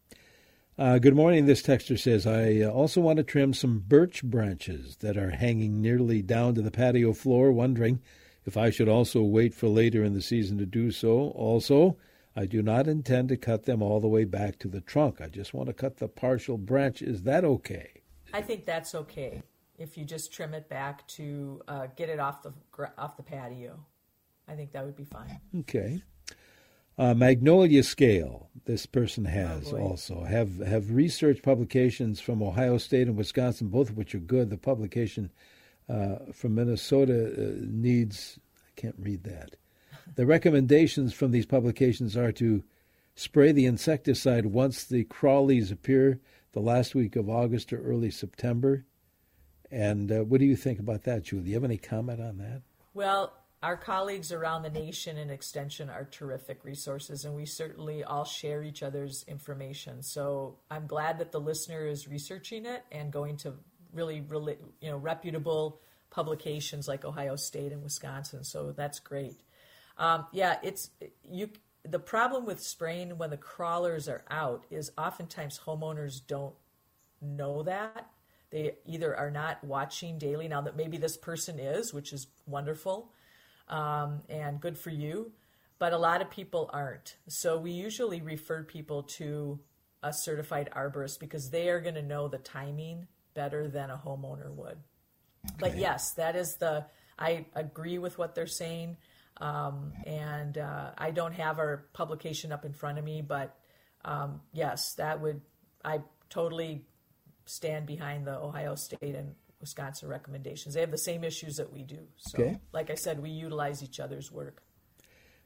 Uh, 0.78 0.98
good 0.98 1.16
morning. 1.16 1.46
This 1.46 1.62
texter 1.62 1.98
says, 1.98 2.28
I 2.28 2.62
uh, 2.62 2.70
also 2.70 3.00
want 3.00 3.18
to 3.18 3.24
trim 3.24 3.54
some 3.54 3.84
birch 3.88 4.24
branches 4.24 4.98
that 4.98 5.16
are 5.16 5.30
hanging 5.30 5.82
nearly 5.82 6.22
down 6.22 6.56
to 6.56 6.62
the 6.62 6.72
patio 6.72 7.14
floor, 7.14 7.52
wondering 7.52 8.02
if 8.46 8.58
I 8.58 8.70
should 8.70 8.90
also 8.90 9.22
wait 9.22 9.54
for 9.54 9.68
later 9.68 10.04
in 10.04 10.14
the 10.14 10.22
season 10.22 10.58
to 10.58 10.66
do 10.66 10.92
so. 10.92 11.30
Also, 11.36 11.96
I 12.36 12.46
do 12.46 12.62
not 12.62 12.88
intend 12.88 13.30
to 13.30 13.38
cut 13.38 13.64
them 13.64 13.82
all 13.82 14.02
the 14.02 14.08
way 14.08 14.26
back 14.26 14.60
to 14.60 14.68
the 14.68 14.82
trunk. 14.82 15.22
I 15.22 15.28
just 15.28 15.54
want 15.54 15.68
to 15.68 15.74
cut 15.74 15.98
the 15.98 16.08
partial 16.08 16.58
branch. 16.58 17.02
Is 17.02 17.22
that 17.22 17.46
okay? 17.46 18.02
I 18.34 18.42
think 18.42 18.66
that's 18.66 18.96
okay 18.96 19.44
if 19.84 19.98
you 19.98 20.06
just 20.06 20.32
trim 20.32 20.54
it 20.54 20.70
back 20.70 21.06
to 21.10 21.62
uh, 21.68 21.88
get 21.96 22.10
it 22.10 22.20
off 22.20 22.42
the 22.42 22.54
off 22.98 23.18
the 23.18 23.24
patio. 23.24 23.78
I 24.48 24.56
think 24.56 24.72
that 24.72 24.86
would 24.86 24.96
be 24.96 25.04
fine. 25.04 25.40
Okay. 25.60 26.02
Uh, 26.98 27.14
Magnolia 27.14 27.84
scale. 27.84 28.50
This 28.66 28.86
person 28.86 29.26
has 29.26 29.74
oh 29.74 29.78
also 29.78 30.24
have 30.24 30.60
have 30.60 30.92
research 30.92 31.42
publications 31.44 32.22
from 32.22 32.42
Ohio 32.42 32.78
State 32.78 33.08
and 33.08 33.18
Wisconsin, 33.18 33.68
both 33.68 33.90
of 33.90 33.98
which 33.98 34.16
are 34.16 34.20
good. 34.20 34.50
The 34.50 34.58
publication 34.58 35.32
uh, 35.90 36.16
from 36.32 36.56
Minnesota 36.56 37.34
uh, 37.34 37.52
needs, 37.60 38.40
I 38.58 38.80
can't 38.80 38.96
read 38.98 39.24
that. 39.26 39.58
The 40.16 40.26
recommendations 40.26 41.14
from 41.14 41.32
these 41.32 41.46
publications 41.46 42.18
are 42.18 42.34
to 42.34 42.64
spray 43.16 43.52
the 43.52 43.66
insecticide 43.66 44.46
once 44.46 44.84
the 44.84 45.06
crawlies 45.06 45.72
appear 45.72 46.20
the 46.52 46.60
last 46.60 46.94
week 46.94 47.16
of 47.16 47.30
August 47.30 47.72
or 47.72 47.82
early 47.82 48.12
September. 48.12 48.86
And 49.74 50.12
uh, 50.12 50.24
what 50.24 50.40
do 50.40 50.46
you 50.46 50.56
think 50.56 50.80
about 50.80 51.04
that, 51.06 51.24
Julie? 51.24 51.46
Do 51.46 51.50
you 51.50 51.56
have 51.56 51.64
any 51.64 51.78
comment 51.78 52.22
on 52.22 52.38
that? 52.38 52.62
Well, 52.94 53.34
our 53.64 53.76
colleagues 53.76 54.32
around 54.32 54.62
the 54.62 54.70
nation 54.70 55.18
in 55.18 55.32
Extension 55.32 55.90
are 55.90 56.06
terrific 56.06 56.64
resources, 56.64 57.26
and 57.26 57.34
we 57.34 57.48
certainly 57.48 58.04
all 58.04 58.24
share 58.24 58.62
each 58.62 58.84
other's 58.84 59.26
information. 59.28 60.04
So 60.04 60.58
I'm 60.70 60.86
glad 60.86 61.18
that 61.20 61.32
the 61.32 61.40
listener 61.40 61.88
is 61.88 62.08
researching 62.08 62.68
it 62.68 62.86
and 62.92 63.12
going 63.12 63.38
to 63.38 63.54
really, 63.92 64.22
really, 64.22 64.58
you 64.80 64.92
know, 64.92 64.98
reputable 64.98 65.80
publications 66.12 66.88
like 66.88 67.04
Ohio 67.04 67.36
State 67.36 67.72
and 67.72 67.82
Wisconsin. 67.82 68.44
So 68.44 68.74
that's 68.78 69.00
great. 69.00 69.40
Um, 69.98 70.28
yeah, 70.32 70.58
it's 70.62 70.92
you. 71.28 71.50
The 71.84 72.00
problem 72.00 72.46
with 72.46 72.62
spraying 72.62 73.18
when 73.18 73.32
the 73.32 73.38
crawlers 73.38 74.08
are 74.08 74.24
out 74.30 74.66
is 74.70 74.92
oftentimes 74.98 75.60
homeowners 75.66 76.22
don't 76.26 76.54
know 77.22 77.64
that. 77.64 78.08
They 78.54 78.76
either 78.86 79.18
are 79.18 79.32
not 79.32 79.64
watching 79.64 80.20
daily 80.20 80.48
now 80.48 80.62
that 80.62 80.78
maybe 80.78 80.98
this 80.98 81.18
person 81.18 81.58
is, 81.58 81.92
which 81.92 82.14
is 82.14 82.28
wonderful 82.46 83.12
um, 83.68 84.22
and 84.30 84.62
good 84.62 84.78
for 84.78 84.92
you, 84.92 85.32
but 85.80 85.92
a 85.92 85.98
lot 85.98 86.22
of 86.22 86.30
people 86.30 86.70
aren't. 86.72 87.16
So 87.28 87.58
we 87.58 87.72
usually 87.72 88.22
refer 88.22 88.62
people 88.62 89.02
to 89.18 89.60
a 90.04 90.14
certified 90.14 90.70
arborist 90.76 91.20
because 91.20 91.50
they 91.50 91.70
are 91.70 91.82
going 91.82 91.96
to 91.96 92.04
know 92.04 92.28
the 92.28 92.38
timing 92.38 93.08
better 93.34 93.68
than 93.68 93.90
a 93.90 93.98
homeowner 93.98 94.52
would. 94.52 94.78
Okay. 95.46 95.56
But 95.58 95.78
yes, 95.78 96.12
that 96.12 96.36
is 96.36 96.56
the. 96.58 96.86
I 97.18 97.48
agree 97.56 97.98
with 97.98 98.20
what 98.20 98.36
they're 98.36 98.46
saying, 98.46 98.98
um, 99.38 99.94
and 100.06 100.60
uh, 100.60 100.92
I 100.96 101.10
don't 101.10 101.34
have 101.34 101.58
our 101.58 101.86
publication 101.94 102.52
up 102.52 102.66
in 102.66 102.74
front 102.74 103.00
of 103.00 103.04
me, 103.04 103.24
but 103.24 103.58
um, 104.06 104.42
yes, 104.52 104.94
that 104.98 105.22
would. 105.22 105.42
I 105.84 106.02
totally 106.30 106.86
stand 107.46 107.86
behind 107.86 108.26
the 108.26 108.38
Ohio 108.38 108.76
State 108.76 109.16
and 109.16 109.36
Wisconsin 109.60 110.10
recommendations. 110.10 110.76
They 110.76 110.82
have 110.82 110.92
the 110.92 110.98
same 110.98 111.24
issues 111.24 111.56
that 111.56 111.72
we 111.72 111.84
do. 111.84 112.00
So, 112.18 112.44
okay. 112.44 112.60
like 112.74 112.90
I 112.90 112.96
said, 112.96 113.22
we 113.22 113.30
utilize 113.30 113.82
each 113.82 114.00
other's 114.00 114.32
work. 114.32 114.62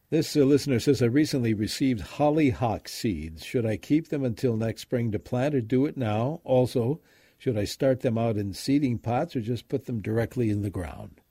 This 0.10 0.36
uh, 0.38 0.40
listener 0.40 0.80
says, 0.80 1.02
I 1.02 1.08
recently 1.08 1.54
received 1.54 2.00
hollyhock 2.02 2.88
seeds. 2.88 3.44
Should 3.44 3.66
I 3.66 3.76
keep 3.78 4.08
them 4.08 4.24
until 4.24 4.56
next 4.56 4.84
spring 4.84 5.12
to 5.12 5.20
plant 5.20 5.54
or 5.54 5.62
do 5.62 5.86
it 5.86 5.98
now? 5.98 6.40
Also, 6.46 7.02
should 7.38 7.58
I 7.58 7.66
start 7.66 8.00
them 8.00 8.18
out 8.18 8.38
in 8.38 8.54
seeding 8.54 8.98
pots 8.98 9.36
or 9.36 9.42
just 9.42 9.68
put 9.68 9.86
them 9.86 10.02
directly 10.02 10.50
in 10.50 10.62
the 10.62 10.70
ground? 10.70 11.22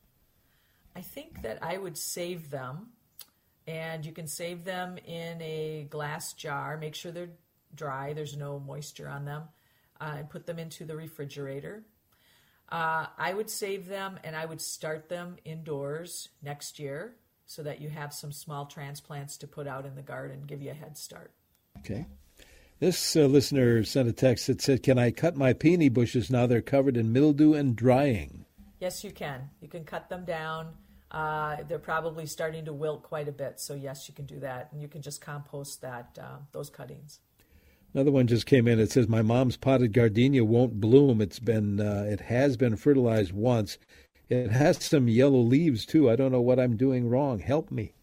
I 0.94 1.00
think 1.00 1.42
that 1.42 1.58
I 1.62 1.78
would 1.78 1.98
save 1.98 2.50
them, 2.50 2.88
and 3.66 4.04
you 4.04 4.12
can 4.12 4.28
save 4.28 4.64
them 4.64 4.98
in 5.04 5.40
a 5.42 5.86
glass 5.90 6.34
jar. 6.34 6.76
Make 6.76 6.94
sure 6.94 7.12
they're 7.12 7.30
dry, 7.74 8.12
there's 8.12 8.36
no 8.36 8.60
moisture 8.60 9.08
on 9.08 9.24
them, 9.24 9.44
uh, 10.00 10.14
and 10.18 10.30
put 10.30 10.46
them 10.46 10.58
into 10.58 10.84
the 10.84 10.96
refrigerator. 10.96 11.84
Uh, 12.68 13.06
I 13.16 13.32
would 13.32 13.48
save 13.48 13.86
them 13.86 14.18
and 14.24 14.34
I 14.34 14.44
would 14.44 14.60
start 14.60 15.08
them 15.08 15.36
indoors 15.44 16.30
next 16.42 16.78
year 16.78 17.14
so 17.46 17.62
that 17.62 17.80
you 17.80 17.88
have 17.88 18.12
some 18.12 18.32
small 18.32 18.66
transplants 18.66 19.36
to 19.38 19.46
put 19.46 19.68
out 19.68 19.86
in 19.86 19.94
the 19.94 20.02
garden, 20.02 20.42
give 20.46 20.60
you 20.60 20.72
a 20.72 20.74
head 20.74 20.98
start. 20.98 21.30
Okay. 21.78 22.06
This 22.80 23.16
uh, 23.16 23.20
listener 23.20 23.84
sent 23.84 24.08
a 24.08 24.12
text 24.12 24.48
that 24.48 24.60
said, 24.60 24.82
Can 24.82 24.98
I 24.98 25.10
cut 25.10 25.36
my 25.36 25.52
peony 25.52 25.88
bushes 25.88 26.28
now 26.28 26.46
they're 26.46 26.60
covered 26.60 26.96
in 26.96 27.12
mildew 27.12 27.54
and 27.54 27.74
drying? 27.74 28.44
Yes, 28.80 29.02
you 29.02 29.12
can. 29.12 29.48
You 29.60 29.68
can 29.68 29.84
cut 29.84 30.10
them 30.10 30.24
down. 30.24 30.74
Uh, 31.10 31.58
they're 31.68 31.78
probably 31.78 32.26
starting 32.26 32.64
to 32.66 32.72
wilt 32.72 33.02
quite 33.02 33.28
a 33.28 33.32
bit, 33.32 33.60
so 33.60 33.74
yes, 33.74 34.08
you 34.08 34.14
can 34.14 34.26
do 34.26 34.40
that, 34.40 34.68
and 34.72 34.82
you 34.82 34.88
can 34.88 35.00
just 35.00 35.20
compost 35.20 35.80
that 35.80 36.18
uh, 36.20 36.38
those 36.52 36.68
cuttings. 36.68 37.20
Another 37.94 38.10
one 38.10 38.26
just 38.26 38.46
came 38.46 38.68
in. 38.68 38.78
It 38.78 38.92
says 38.92 39.08
my 39.08 39.22
mom's 39.22 39.56
potted 39.56 39.92
gardenia 39.92 40.44
won't 40.44 40.80
bloom. 40.80 41.20
It's 41.20 41.38
been 41.38 41.80
uh, 41.80 42.06
it 42.08 42.20
has 42.20 42.56
been 42.56 42.76
fertilized 42.76 43.32
once. 43.32 43.78
It 44.28 44.50
has 44.50 44.84
some 44.84 45.08
yellow 45.08 45.38
leaves 45.40 45.86
too. 45.86 46.10
I 46.10 46.16
don't 46.16 46.32
know 46.32 46.40
what 46.40 46.58
I'm 46.58 46.76
doing 46.76 47.08
wrong. 47.08 47.38
Help 47.38 47.70
me. 47.70 47.94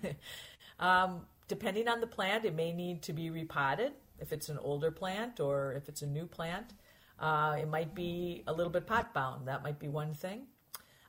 um, 0.80 1.22
depending 1.48 1.88
on 1.88 2.00
the 2.00 2.06
plant, 2.06 2.44
it 2.44 2.54
may 2.54 2.72
need 2.72 3.02
to 3.02 3.12
be 3.12 3.30
repotted 3.30 3.92
if 4.18 4.32
it's 4.32 4.48
an 4.48 4.58
older 4.58 4.90
plant 4.90 5.40
or 5.40 5.72
if 5.72 5.88
it's 5.88 6.02
a 6.02 6.06
new 6.06 6.26
plant. 6.26 6.74
Uh, 7.18 7.56
it 7.58 7.68
might 7.68 7.94
be 7.94 8.42
a 8.46 8.52
little 8.52 8.72
bit 8.72 8.86
pot 8.86 9.14
bound. 9.14 9.48
That 9.48 9.62
might 9.62 9.78
be 9.78 9.88
one 9.88 10.12
thing. 10.12 10.46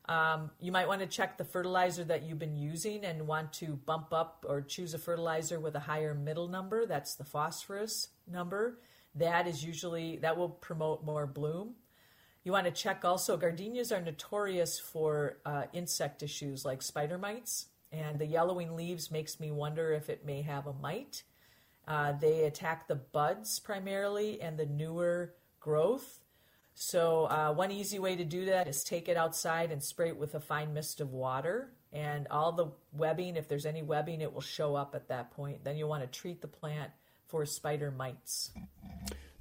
Um, 0.07 0.51
you 0.61 0.71
might 0.71 0.87
want 0.87 1.01
to 1.01 1.07
check 1.07 1.37
the 1.37 1.43
fertilizer 1.43 2.03
that 2.05 2.23
you've 2.23 2.39
been 2.39 2.55
using 2.55 3.03
and 3.03 3.27
want 3.27 3.51
to 3.53 3.75
bump 3.85 4.13
up 4.13 4.45
or 4.47 4.61
choose 4.61 4.93
a 4.93 4.97
fertilizer 4.97 5.59
with 5.59 5.75
a 5.75 5.81
higher 5.81 6.13
middle 6.13 6.47
number. 6.47 6.85
That's 6.85 7.15
the 7.15 7.25
phosphorus 7.25 8.09
number. 8.25 8.79
That 9.15 9.47
is 9.47 9.65
usually 9.65 10.17
that 10.17 10.37
will 10.37 10.49
promote 10.49 11.03
more 11.03 11.27
bloom. 11.27 11.75
You 12.43 12.53
want 12.53 12.65
to 12.65 12.71
check 12.71 13.03
also. 13.03 13.35
Gardenias 13.35 13.91
are 13.91 14.01
notorious 14.01 14.79
for 14.79 15.39
uh, 15.45 15.63
insect 15.73 16.23
issues 16.23 16.63
like 16.63 16.81
spider 16.81 17.17
mites 17.17 17.65
and 17.91 18.19
the 18.19 18.25
yellowing 18.25 18.75
leaves 18.75 19.11
makes 19.11 19.39
me 19.39 19.51
wonder 19.51 19.93
if 19.93 20.09
it 20.09 20.25
may 20.25 20.41
have 20.41 20.67
a 20.67 20.73
mite. 20.73 21.23
Uh, 21.87 22.11
they 22.11 22.43
attack 22.43 22.87
the 22.87 22.95
buds 22.95 23.59
primarily 23.59 24.41
and 24.41 24.57
the 24.57 24.65
newer 24.65 25.33
growth. 25.59 26.19
So, 26.79 27.25
uh, 27.25 27.53
one 27.53 27.71
easy 27.71 27.97
way 27.97 28.15
to 28.15 28.23
do 28.23 28.45
that 28.45 28.67
is 28.67 28.83
take 28.83 29.09
it 29.09 29.17
outside 29.17 29.71
and 29.71 29.81
spray 29.81 30.09
it 30.09 30.17
with 30.17 30.35
a 30.35 30.39
fine 30.39 30.75
mist 30.75 31.01
of 31.01 31.11
water. 31.11 31.71
And 31.91 32.27
all 32.29 32.51
the 32.51 32.67
webbing, 32.93 33.35
if 33.35 33.47
there's 33.47 33.65
any 33.65 33.81
webbing, 33.81 34.21
it 34.21 34.31
will 34.31 34.41
show 34.41 34.75
up 34.75 34.93
at 34.93 35.07
that 35.07 35.31
point. 35.31 35.63
Then 35.63 35.75
you'll 35.75 35.89
want 35.89 36.03
to 36.03 36.19
treat 36.19 36.39
the 36.39 36.47
plant 36.47 36.91
for 37.25 37.47
spider 37.47 37.89
mites. 37.89 38.51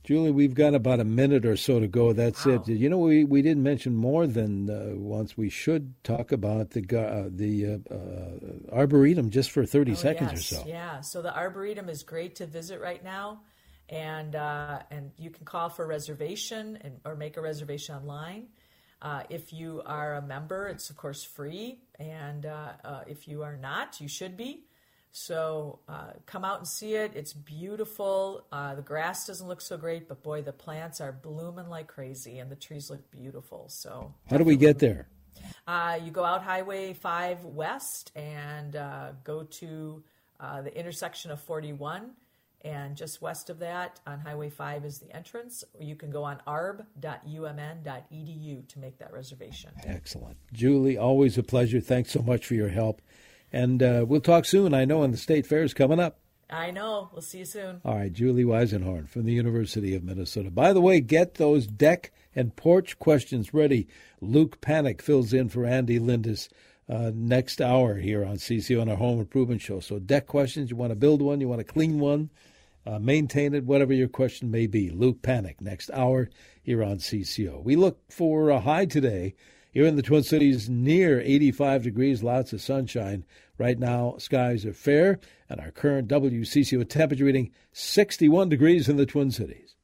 Julie, 0.02 0.30
we've 0.30 0.54
got 0.54 0.74
about 0.74 0.98
a 0.98 1.04
minute 1.04 1.44
or 1.44 1.58
so 1.58 1.78
to 1.78 1.86
go. 1.86 2.14
That's 2.14 2.46
wow. 2.46 2.54
it. 2.54 2.68
You 2.68 2.88
know, 2.88 2.96
we, 2.98 3.24
we 3.24 3.42
didn't 3.42 3.62
mention 3.62 3.94
more 3.94 4.26
than 4.26 4.70
uh, 4.70 4.96
once. 4.96 5.36
We 5.36 5.50
should 5.50 5.92
talk 6.04 6.32
about 6.32 6.70
the 6.70 6.80
uh, 6.98 7.28
the 7.28 7.66
uh, 7.90 7.94
uh, 7.94 8.74
arboretum 8.74 9.28
just 9.28 9.50
for 9.50 9.66
thirty 9.66 9.92
oh, 9.92 9.96
seconds 9.96 10.30
yes. 10.32 10.52
or 10.52 10.54
so. 10.54 10.64
Yeah. 10.66 11.00
So 11.02 11.20
the 11.20 11.36
arboretum 11.36 11.90
is 11.90 12.02
great 12.02 12.36
to 12.36 12.46
visit 12.46 12.80
right 12.80 13.04
now, 13.04 13.42
and 13.88 14.34
uh, 14.34 14.80
and 14.90 15.12
you 15.16 15.30
can 15.30 15.44
call 15.44 15.68
for 15.68 15.84
a 15.84 15.86
reservation 15.86 16.78
and 16.82 17.00
or 17.04 17.14
make 17.16 17.36
a 17.36 17.40
reservation 17.40 17.94
online. 17.94 18.48
Uh, 19.02 19.22
if 19.28 19.52
you 19.52 19.82
are 19.84 20.14
a 20.14 20.22
member, 20.22 20.68
it's 20.68 20.90
of 20.90 20.96
course 20.96 21.22
free, 21.22 21.80
and 21.98 22.46
if 23.06 23.28
you 23.28 23.42
are 23.42 23.56
not, 23.56 24.00
you 24.00 24.08
should 24.08 24.36
be. 24.36 24.64
So 25.18 25.78
uh, 25.88 26.10
come 26.26 26.44
out 26.44 26.58
and 26.58 26.68
see 26.68 26.94
it. 26.94 27.12
It's 27.14 27.32
beautiful. 27.32 28.46
Uh, 28.52 28.74
the 28.74 28.82
grass 28.82 29.26
doesn't 29.26 29.48
look 29.48 29.62
so 29.62 29.78
great, 29.78 30.08
but 30.08 30.22
boy, 30.22 30.42
the 30.42 30.52
plants 30.52 31.00
are 31.00 31.10
blooming 31.10 31.70
like 31.70 31.86
crazy, 31.86 32.38
and 32.38 32.50
the 32.50 32.56
trees 32.56 32.90
look 32.90 33.10
beautiful. 33.10 33.64
So 33.70 34.12
how 34.28 34.36
do 34.36 34.44
we 34.44 34.56
get 34.56 34.78
there? 34.78 35.08
Uh, 35.66 35.98
you 36.04 36.10
go 36.10 36.22
out 36.22 36.42
Highway 36.42 36.92
5 36.92 37.46
West 37.46 38.12
and 38.14 38.76
uh, 38.76 39.12
go 39.24 39.44
to 39.44 40.02
uh, 40.38 40.60
the 40.60 40.78
intersection 40.78 41.30
of 41.30 41.40
41. 41.40 42.10
And 42.66 42.96
just 42.96 43.22
west 43.22 43.48
of 43.48 43.60
that 43.60 44.00
on 44.08 44.18
Highway 44.18 44.50
5 44.50 44.84
is 44.84 44.98
the 44.98 45.14
entrance. 45.14 45.62
You 45.78 45.94
can 45.94 46.10
go 46.10 46.24
on 46.24 46.42
arb.umn.edu 46.48 47.08
to 48.68 48.78
make 48.80 48.98
that 48.98 49.12
reservation. 49.12 49.70
Excellent. 49.84 50.36
Julie, 50.52 50.98
always 50.98 51.38
a 51.38 51.44
pleasure. 51.44 51.80
Thanks 51.80 52.10
so 52.10 52.22
much 52.22 52.44
for 52.44 52.54
your 52.54 52.70
help. 52.70 53.00
And 53.52 53.84
uh, 53.84 54.04
we'll 54.08 54.20
talk 54.20 54.46
soon. 54.46 54.74
I 54.74 54.84
know, 54.84 55.04
and 55.04 55.14
the 55.14 55.18
state 55.18 55.46
fair 55.46 55.62
is 55.62 55.74
coming 55.74 56.00
up. 56.00 56.18
I 56.50 56.72
know. 56.72 57.08
We'll 57.12 57.22
see 57.22 57.38
you 57.38 57.44
soon. 57.44 57.80
All 57.84 57.94
right, 57.94 58.12
Julie 58.12 58.42
Weisenhorn 58.42 59.08
from 59.08 59.26
the 59.26 59.32
University 59.32 59.94
of 59.94 60.02
Minnesota. 60.02 60.50
By 60.50 60.72
the 60.72 60.80
way, 60.80 60.98
get 61.00 61.34
those 61.34 61.68
deck 61.68 62.10
and 62.34 62.56
porch 62.56 62.98
questions 62.98 63.54
ready. 63.54 63.86
Luke 64.20 64.60
Panic 64.60 65.02
fills 65.02 65.32
in 65.32 65.50
for 65.50 65.64
Andy 65.64 66.00
Lindis 66.00 66.48
uh, 66.88 67.12
next 67.14 67.60
hour 67.60 67.96
here 67.96 68.24
on 68.24 68.36
CCO 68.36 68.80
on 68.80 68.88
our 68.88 68.96
home 68.96 69.20
improvement 69.20 69.60
show. 69.60 69.78
So, 69.78 70.00
deck 70.00 70.26
questions, 70.26 70.70
you 70.70 70.76
want 70.76 70.90
to 70.90 70.96
build 70.96 71.22
one, 71.22 71.40
you 71.40 71.48
want 71.48 71.60
to 71.60 71.64
clean 71.72 72.00
one, 72.00 72.30
uh, 72.86 72.98
maintain 72.98 73.54
it, 73.54 73.64
whatever 73.64 73.92
your 73.92 74.08
question 74.08 74.50
may 74.50 74.66
be. 74.66 74.90
Luke 74.90 75.22
Panic 75.22 75.60
next 75.60 75.90
hour 75.92 76.30
here 76.62 76.82
on 76.82 76.98
CCO. 76.98 77.62
We 77.62 77.76
look 77.76 77.98
for 78.10 78.50
a 78.50 78.60
high 78.60 78.86
today 78.86 79.34
here 79.72 79.86
in 79.86 79.96
the 79.96 80.02
Twin 80.02 80.22
Cities, 80.22 80.70
near 80.70 81.20
85 81.20 81.82
degrees, 81.82 82.22
lots 82.22 82.52
of 82.52 82.62
sunshine. 82.62 83.24
Right 83.58 83.78
now, 83.78 84.16
skies 84.18 84.64
are 84.64 84.72
fair, 84.72 85.18
and 85.48 85.60
our 85.60 85.70
current 85.70 86.08
WCCO 86.08 86.88
temperature 86.88 87.24
reading 87.24 87.50
61 87.72 88.48
degrees 88.48 88.88
in 88.88 88.96
the 88.96 89.06
Twin 89.06 89.30
Cities. 89.30 89.74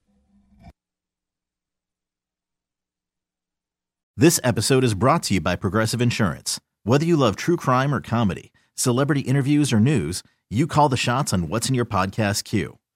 This 4.17 4.39
episode 4.45 4.85
is 4.85 4.95
brought 4.95 5.23
to 5.25 5.35
you 5.35 5.41
by 5.41 5.57
Progressive 5.57 6.03
Insurance. 6.03 6.61
Whether 6.85 7.07
you 7.07 7.17
love 7.17 7.35
true 7.35 7.57
crime 7.57 7.95
or 7.95 8.01
comedy, 8.01 8.53
celebrity 8.75 9.23
interviews 9.23 9.73
or 9.73 9.81
news, 9.81 10.23
you 10.51 10.67
call 10.67 10.89
the 10.89 10.97
shots 10.97 11.33
on 11.33 11.49
what's 11.49 11.69
in 11.69 11.75
your 11.75 11.87
podcast 11.87 12.45
queue. 12.45 12.79